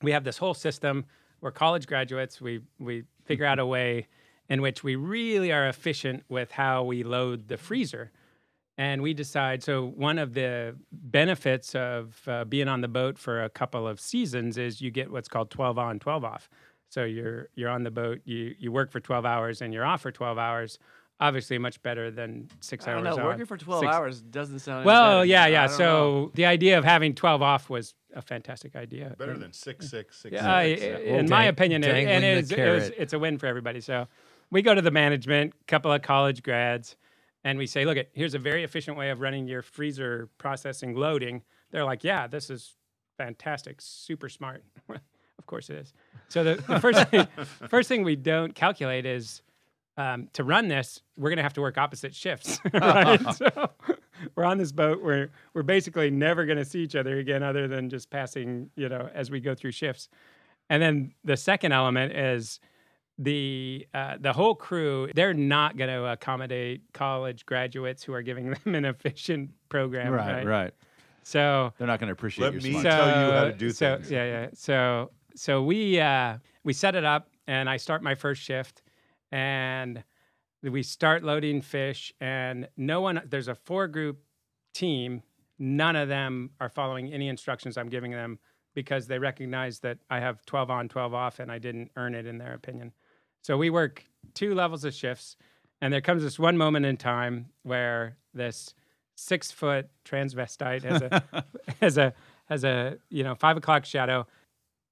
we 0.02 0.12
have 0.12 0.24
this 0.24 0.38
whole 0.38 0.54
system. 0.54 1.06
We're 1.42 1.52
college 1.52 1.86
graduates. 1.86 2.42
We 2.42 2.62
we 2.80 3.04
figure 3.26 3.46
out 3.46 3.60
a 3.60 3.66
way 3.66 4.08
in 4.50 4.62
which 4.62 4.84
we 4.84 4.96
really 4.96 5.52
are 5.52 5.68
efficient 5.68 6.24
with 6.30 6.52
how 6.52 6.84
we 6.84 7.04
load 7.04 7.48
the 7.48 7.58
freezer. 7.58 8.12
And 8.80 9.02
we 9.02 9.14
decide. 9.16 9.64
So 9.64 9.88
one 9.96 10.20
of 10.20 10.36
the 10.36 10.76
benefits 10.92 11.74
of 11.74 12.22
uh, 12.28 12.46
being 12.46 12.68
on 12.68 12.82
the 12.82 12.88
boat 12.88 13.18
for 13.18 13.44
a 13.44 13.50
couple 13.50 13.88
of 13.88 14.00
seasons 14.00 14.58
is 14.58 14.82
you 14.82 14.92
get 14.92 15.12
what's 15.12 15.28
called 15.28 15.50
12 15.50 15.80
on, 15.80 16.00
12 16.00 16.24
off. 16.24 16.50
So 16.90 17.04
you're 17.04 17.50
you're 17.56 17.70
on 17.70 17.84
the 17.84 17.92
boat, 17.92 18.22
you 18.26 18.56
you 18.58 18.72
work 18.72 18.92
for 18.92 19.00
12 19.00 19.26
hours, 19.26 19.62
and 19.62 19.74
you're 19.74 19.86
off 19.86 20.02
for 20.02 20.12
12 20.12 20.38
hours. 20.38 20.80
Obviously, 21.20 21.58
much 21.58 21.82
better 21.82 22.12
than 22.12 22.48
six 22.60 22.88
I 22.88 22.92
don't 22.94 23.06
hours. 23.08 23.18
know. 23.18 23.24
on, 23.24 23.30
Working 23.30 23.46
for 23.48 23.58
12 23.58 23.82
six- 23.82 23.92
hours 23.94 24.22
doesn't 24.22 24.60
sound. 24.60 24.86
Well, 24.86 25.20
better. 25.22 25.26
yeah, 25.26 25.48
yeah. 25.48 25.68
So 25.68 25.84
know. 25.86 26.32
the 26.36 26.46
idea 26.46 26.78
of 26.78 26.84
having 26.86 27.16
12 27.16 27.42
off 27.42 27.70
was 27.72 27.96
a 28.14 28.22
fantastic 28.22 28.76
idea. 28.76 29.16
Better 29.18 29.32
And- 29.32 29.42
than 29.42 29.52
six 29.54 29.90
six 29.90 30.18
six. 30.20 30.36
uh, 30.40 30.64
six. 30.64 30.82
in 30.84 31.28
my 31.28 31.42
Dang- 31.42 31.48
opinion, 31.50 31.84
it, 31.84 31.88
and 31.88 31.96
dangling 32.08 32.16
it 32.18 32.22
the 32.22 32.38
is, 32.40 32.52
it 32.52 32.72
was, 32.72 32.84
carrot. 32.84 32.96
it's 33.00 33.14
a 33.14 33.20
win 33.20 33.38
for 33.40 33.48
everybody. 33.48 33.82
So 33.82 34.08
we 34.52 34.62
go 34.62 34.76
to 34.76 34.82
the 34.82 34.92
management, 34.92 35.54
couple 35.68 35.92
of 35.92 36.04
college 36.04 36.44
grads, 36.44 36.96
and 37.44 37.58
we 37.58 37.66
say, 37.66 37.84
look, 37.84 37.98
it 37.98 38.12
here's 38.14 38.36
a 38.36 38.40
very 38.40 38.64
efficient 38.64 38.96
way 38.96 39.10
of 39.10 39.20
running 39.20 39.48
your 39.48 39.64
freezer 39.64 40.30
processing 40.38 40.94
loading. 40.96 41.42
They're 41.72 41.84
like, 41.84 42.04
yeah, 42.04 42.28
this 42.28 42.50
is 42.52 42.76
fantastic, 43.18 43.82
super 43.82 44.30
smart. 44.30 44.64
of 45.40 45.46
course 45.46 45.70
it 45.70 45.78
is. 45.78 45.94
So 46.30 46.44
the, 46.44 46.56
the 46.68 46.80
first 46.80 47.08
thing, 47.10 47.28
first 47.70 47.88
thing 47.90 48.04
we 48.04 48.16
don't 48.16 48.54
calculate 48.54 49.06
is 49.06 49.42
um, 49.98 50.28
to 50.34 50.44
run 50.44 50.68
this, 50.68 51.02
we're 51.18 51.30
going 51.30 51.38
to 51.38 51.44
have 51.44 51.54
to 51.54 51.62
work 51.62 51.78
opposite 51.78 52.14
shifts, 52.14 52.60
right? 52.74 53.20
so, 53.36 53.70
we're 54.36 54.46
on 54.46 54.58
this 54.58 54.72
boat. 54.72 55.02
We're 55.04 55.30
we're 55.54 55.64
basically 55.64 56.10
never 56.12 56.46
going 56.46 56.58
to 56.58 56.66
see 56.66 56.82
each 56.82 56.96
other 56.96 57.18
again, 57.18 57.44
other 57.44 57.68
than 57.68 57.90
just 57.90 58.10
passing, 58.10 58.70
you 58.76 58.90
know, 58.90 59.10
as 59.14 59.30
we 59.32 59.40
go 59.40 59.54
through 59.56 59.72
shifts. 59.72 60.10
And 60.70 60.82
then 60.82 61.14
the 61.24 61.38
second 61.38 61.72
element 61.72 62.14
is 62.14 62.60
the 63.20 63.88
uh, 63.94 64.18
the 64.20 64.34
whole 64.34 64.56
crew. 64.56 65.10
They're 65.16 65.34
not 65.34 65.78
going 65.78 65.90
to 65.90 66.06
accommodate 66.06 66.82
college 66.94 67.46
graduates 67.46 68.04
who 68.04 68.14
are 68.14 68.22
giving 68.22 68.52
them 68.52 68.76
an 68.76 68.86
efficient 68.86 69.52
program. 69.70 70.12
Right, 70.14 70.38
Right. 70.38 70.46
right. 70.46 70.74
So 71.24 71.74
They're 71.78 71.88
not 71.88 72.00
going 72.00 72.08
to 72.08 72.14
appreciate 72.14 72.46
Let 72.46 72.54
your 72.54 72.62
me 72.62 72.72
smart. 72.72 72.84
tell 72.86 73.08
you 73.08 73.32
how 73.34 73.44
to 73.46 73.54
do 73.54 73.70
so, 73.72 73.96
things. 73.98 74.10
Yeah, 74.12 74.26
yeah. 74.26 74.48
So 74.54 75.12
so 75.38 75.62
we 75.62 76.00
uh, 76.00 76.38
we 76.64 76.74
set 76.74 76.96
it 76.96 77.06
up, 77.06 77.30
and 77.46 77.70
I 77.70 77.78
start 77.78 78.02
my 78.02 78.16
first 78.16 78.42
shift, 78.42 78.82
and 79.32 80.04
we 80.64 80.82
start 80.82 81.24
loading 81.24 81.62
fish, 81.62 82.12
and 82.20 82.68
no 82.76 83.02
one. 83.02 83.22
There's 83.24 83.48
a 83.48 83.56
four 83.56 83.88
group 83.88 84.18
team. 84.74 85.22
None 85.60 85.96
of 85.96 86.10
them 86.10 86.52
are 86.60 86.70
following 86.70 87.14
any 87.14 87.28
instructions 87.30 87.78
I'm 87.78 87.90
giving 87.90 88.12
them 88.12 88.40
because 88.74 89.08
they 89.08 89.20
recognize 89.20 89.80
that 89.80 90.00
I 90.10 90.20
have 90.20 90.46
12 90.46 90.70
on, 90.70 90.90
12 90.90 91.14
off, 91.14 91.40
and 91.40 91.52
I 91.52 91.58
didn't 91.60 91.92
earn 91.96 92.14
it 92.16 92.26
in 92.26 92.38
their 92.38 92.54
opinion. 92.54 92.94
So 93.42 93.58
we 93.58 93.70
work 93.70 94.06
two 94.34 94.56
levels 94.56 94.86
of 94.86 94.94
shifts, 94.94 95.36
and 95.82 95.94
there 95.94 96.02
comes 96.02 96.24
this 96.24 96.40
one 96.40 96.58
moment 96.58 96.86
in 96.86 96.98
time 96.98 97.48
where 97.62 98.18
this 98.34 98.74
six 99.16 99.52
foot 99.52 99.88
transvestite 100.04 100.84
has 100.84 101.02
a 101.02 101.46
has 101.82 101.98
a 102.00 102.14
has 102.46 102.64
a 102.64 102.98
you 103.10 103.24
know 103.24 103.36
five 103.36 103.56
o'clock 103.56 103.86
shadow. 103.86 104.26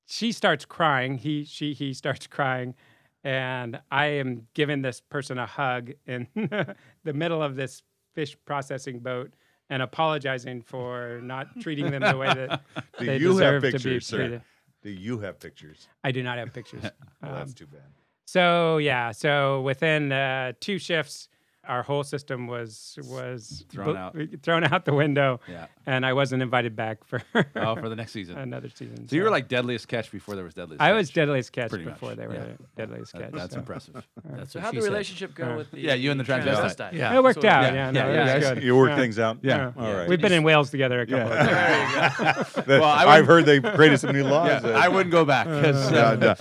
She 0.05 0.31
starts 0.31 0.65
crying. 0.65 1.17
He 1.17 1.43
she 1.45 1.73
he 1.73 1.93
starts 1.93 2.27
crying, 2.27 2.75
and 3.23 3.79
I 3.91 4.05
am 4.05 4.47
giving 4.53 4.81
this 4.81 5.01
person 5.01 5.37
a 5.39 5.45
hug 5.45 5.91
in 6.05 6.27
the 6.35 7.13
middle 7.13 7.41
of 7.41 7.55
this 7.55 7.81
fish 8.13 8.37
processing 8.45 8.99
boat 8.99 9.33
and 9.69 9.81
apologizing 9.81 10.61
for 10.61 11.19
not 11.23 11.47
treating 11.59 11.89
them 11.91 12.01
the 12.03 12.15
way 12.17 12.27
that 12.27 12.61
Do 12.99 13.05
they 13.07 13.17
you 13.17 13.35
have 13.37 13.61
deserve 13.61 13.61
to 13.63 13.67
be 13.67 13.71
pictures, 13.73 14.05
sir? 14.07 14.17
treated. 14.17 14.41
Do 14.83 14.89
you 14.91 15.17
have 15.19 15.39
pictures? 15.39 15.87
I 16.03 16.11
do 16.11 16.21
not 16.21 16.37
have 16.37 16.53
pictures. 16.53 16.83
Well, 17.23 17.33
that's 17.33 17.49
Um, 17.51 17.55
too 17.55 17.65
bad. 17.65 17.81
so 18.25 18.77
yeah, 18.77 19.11
so 19.11 19.61
within 19.61 20.11
uh, 20.11 20.53
two 20.59 20.77
shifts, 20.77 21.27
our 21.67 21.83
whole 21.83 22.03
system 22.03 22.47
was 22.47 22.97
was 23.09 23.65
Thrown 23.71 23.91
bl- 23.91 23.97
out. 23.97 24.15
thrown 24.43 24.63
out 24.63 24.85
the 24.85 24.93
window. 24.93 25.39
Yeah. 25.47 25.67
and 25.85 26.05
I 26.05 26.13
wasn't 26.13 26.41
invited 26.41 26.75
back 26.75 27.03
for 27.03 27.21
Oh, 27.55 27.75
for 27.75 27.89
the 27.89 27.95
next 27.95 28.11
season. 28.11 28.37
another 28.37 28.69
season. 28.69 29.07
So 29.07 29.15
you 29.15 29.23
were 29.23 29.29
like 29.29 29.47
deadliest 29.47 29.87
catch 29.87 30.11
before 30.11 30.35
there 30.35 30.43
was 30.43 30.53
deadliest. 30.53 30.81
I 30.81 30.93
was 30.93 31.09
deadliest 31.09 31.51
catch 31.51 31.69
Pretty 31.69 31.85
before 31.85 32.09
much, 32.09 32.17
they 32.17 32.27
were 32.27 32.33
yeah. 32.35 32.45
deadliest 32.75 33.13
That- 33.13 33.21
catch. 33.23 33.31
that's 33.33 33.53
so. 33.53 33.59
impressive. 33.59 34.07
That's 34.25 34.51
So 34.51 34.59
how'd 34.59 34.71
she 34.73 34.77
the 34.77 34.81
said. 34.83 34.91
relationship 34.91 35.35
go 35.35 35.51
Uh, 35.53 35.57
with 35.57 35.71
the 35.71 35.79
Yeah, 35.79 35.93
you 35.93 36.11
and 36.11 36.19
the 36.19 36.23
transvestite. 36.23 36.75
transvestite? 36.77 36.93
Yeah. 36.93 37.15
It 37.15 37.23
worked 37.23 37.41
So- 37.41 37.47
out. 37.47 37.63
yeah, 37.63 37.73
Yeah, 37.73 37.91
no, 37.91 37.99
yeah, 37.99 38.05
it 38.07 38.13
yeah, 38.15 38.35
you 38.35 38.41
guys- 38.41 38.53
good. 38.55 38.63
you 38.63 38.75
worked 38.75 38.91
Yeah. 38.91 38.97
things 38.97 39.19
out. 39.19 39.37
Yeah. 39.41 39.71
All 39.77 39.93
right. 39.93 40.07
We've 40.09 40.21
been 40.21 40.33
in 40.33 40.43
Wales 40.43 40.69
together 40.71 41.01
a 41.01 41.05
couple 41.05 41.31
of 41.31 41.49
times. 41.49 42.67
Well, 42.67 42.83
I 42.83 43.05
I've 43.17 43.27
heard 43.27 43.45
they've 43.45 43.63
created 43.63 43.99
some 43.99 44.11
new 44.13 44.23
laws. 44.23 44.63
I 44.65 44.87
wouldn't 44.87 45.11
go 45.11 45.25
back 45.25 45.47
because 45.47 45.91
Yeah, 45.95 46.35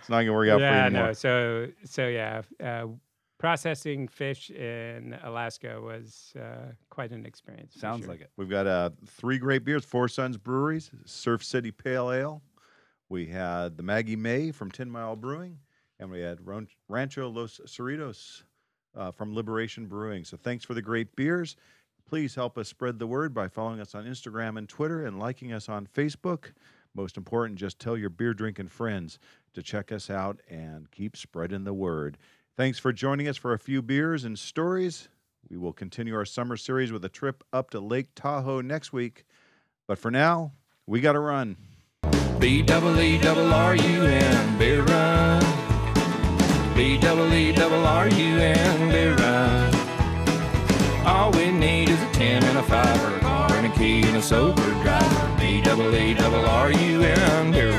it's 0.00 0.08
not 0.08 0.20
gonna 0.22 0.32
work 0.32 0.48
out 0.48 0.58
for 0.58 0.64
you 0.64 0.70
yeah, 0.70 0.88
no. 0.88 1.12
So 1.12 1.68
so 1.84 2.06
yeah, 2.08 2.42
uh, 2.62 2.86
processing 3.40 4.06
fish 4.06 4.50
in 4.50 5.18
Alaska 5.22 5.80
was 5.80 6.34
uh, 6.38 6.72
quite 6.90 7.10
an 7.10 7.24
experience. 7.24 7.74
sounds 7.74 8.02
sure. 8.02 8.10
like 8.10 8.20
it. 8.20 8.30
We've 8.36 8.50
got 8.50 8.66
uh, 8.66 8.90
three 9.06 9.38
great 9.38 9.64
beers: 9.64 9.84
Four 9.84 10.08
Sons 10.08 10.36
Breweries, 10.36 10.90
Surf 11.06 11.42
City 11.42 11.70
Pale 11.70 12.12
Ale. 12.12 12.42
We 13.08 13.26
had 13.26 13.78
the 13.78 13.82
Maggie 13.82 14.14
May 14.14 14.52
from 14.52 14.70
Ten 14.70 14.90
Mile 14.90 15.16
Brewing, 15.16 15.58
and 15.98 16.10
we 16.10 16.20
had 16.20 16.38
Rancho 16.88 17.28
Los 17.30 17.60
Cerritos 17.66 18.42
uh, 18.94 19.10
from 19.10 19.34
Liberation 19.34 19.86
Brewing. 19.86 20.22
So 20.24 20.36
thanks 20.36 20.64
for 20.64 20.74
the 20.74 20.82
great 20.82 21.16
beers. 21.16 21.56
Please 22.06 22.34
help 22.34 22.58
us 22.58 22.68
spread 22.68 22.98
the 22.98 23.06
word 23.06 23.32
by 23.32 23.48
following 23.48 23.80
us 23.80 23.94
on 23.94 24.04
Instagram 24.04 24.58
and 24.58 24.68
Twitter 24.68 25.06
and 25.06 25.18
liking 25.18 25.52
us 25.52 25.68
on 25.68 25.86
Facebook. 25.86 26.52
Most 26.94 27.16
important, 27.16 27.58
just 27.58 27.78
tell 27.78 27.96
your 27.96 28.10
beer 28.10 28.34
drinking 28.34 28.68
friends 28.68 29.18
to 29.54 29.62
check 29.62 29.92
us 29.92 30.10
out 30.10 30.40
and 30.48 30.90
keep 30.90 31.16
spreading 31.16 31.64
the 31.64 31.72
word. 31.72 32.18
Thanks 32.60 32.78
for 32.78 32.92
joining 32.92 33.26
us 33.26 33.38
for 33.38 33.54
a 33.54 33.58
few 33.58 33.80
beers 33.80 34.22
and 34.22 34.38
stories. 34.38 35.08
We 35.48 35.56
will 35.56 35.72
continue 35.72 36.14
our 36.14 36.26
summer 36.26 36.58
series 36.58 36.92
with 36.92 37.02
a 37.06 37.08
trip 37.08 37.42
up 37.54 37.70
to 37.70 37.80
Lake 37.80 38.08
Tahoe 38.14 38.60
next 38.60 38.92
week. 38.92 39.24
But 39.88 39.98
for 39.98 40.10
now, 40.10 40.52
we 40.86 41.00
got 41.00 41.12
to 41.12 41.20
run. 41.20 41.56
B 42.38 42.60
double 42.60 43.00
E 43.00 43.16
double 43.16 43.50
R 43.50 43.74
U 43.74 44.02
N 44.02 44.58
beer 44.58 44.82
run. 44.82 45.40
B 46.76 46.98
double 46.98 47.32
E 47.32 47.50
double 47.52 47.86
R 47.86 48.08
U 48.08 48.36
N 48.36 48.90
beer 48.90 49.14
run. 49.14 49.74
All 51.06 51.32
we 51.32 51.50
need 51.50 51.88
is 51.88 52.02
a 52.02 52.12
ten 52.12 52.44
and 52.44 52.58
a 52.58 52.62
five 52.62 53.02
or 53.04 53.16
a 53.16 53.20
car 53.20 53.52
and 53.54 53.72
a 53.72 53.74
key 53.74 54.02
and 54.02 54.18
a 54.18 54.22
sober 54.22 54.70
driver. 54.82 55.36
B 55.40 55.62
double 55.62 55.96
E 55.96 56.12
double 56.12 56.44
R 56.44 56.70
U 56.70 57.02
N 57.04 57.52
beer 57.52 57.70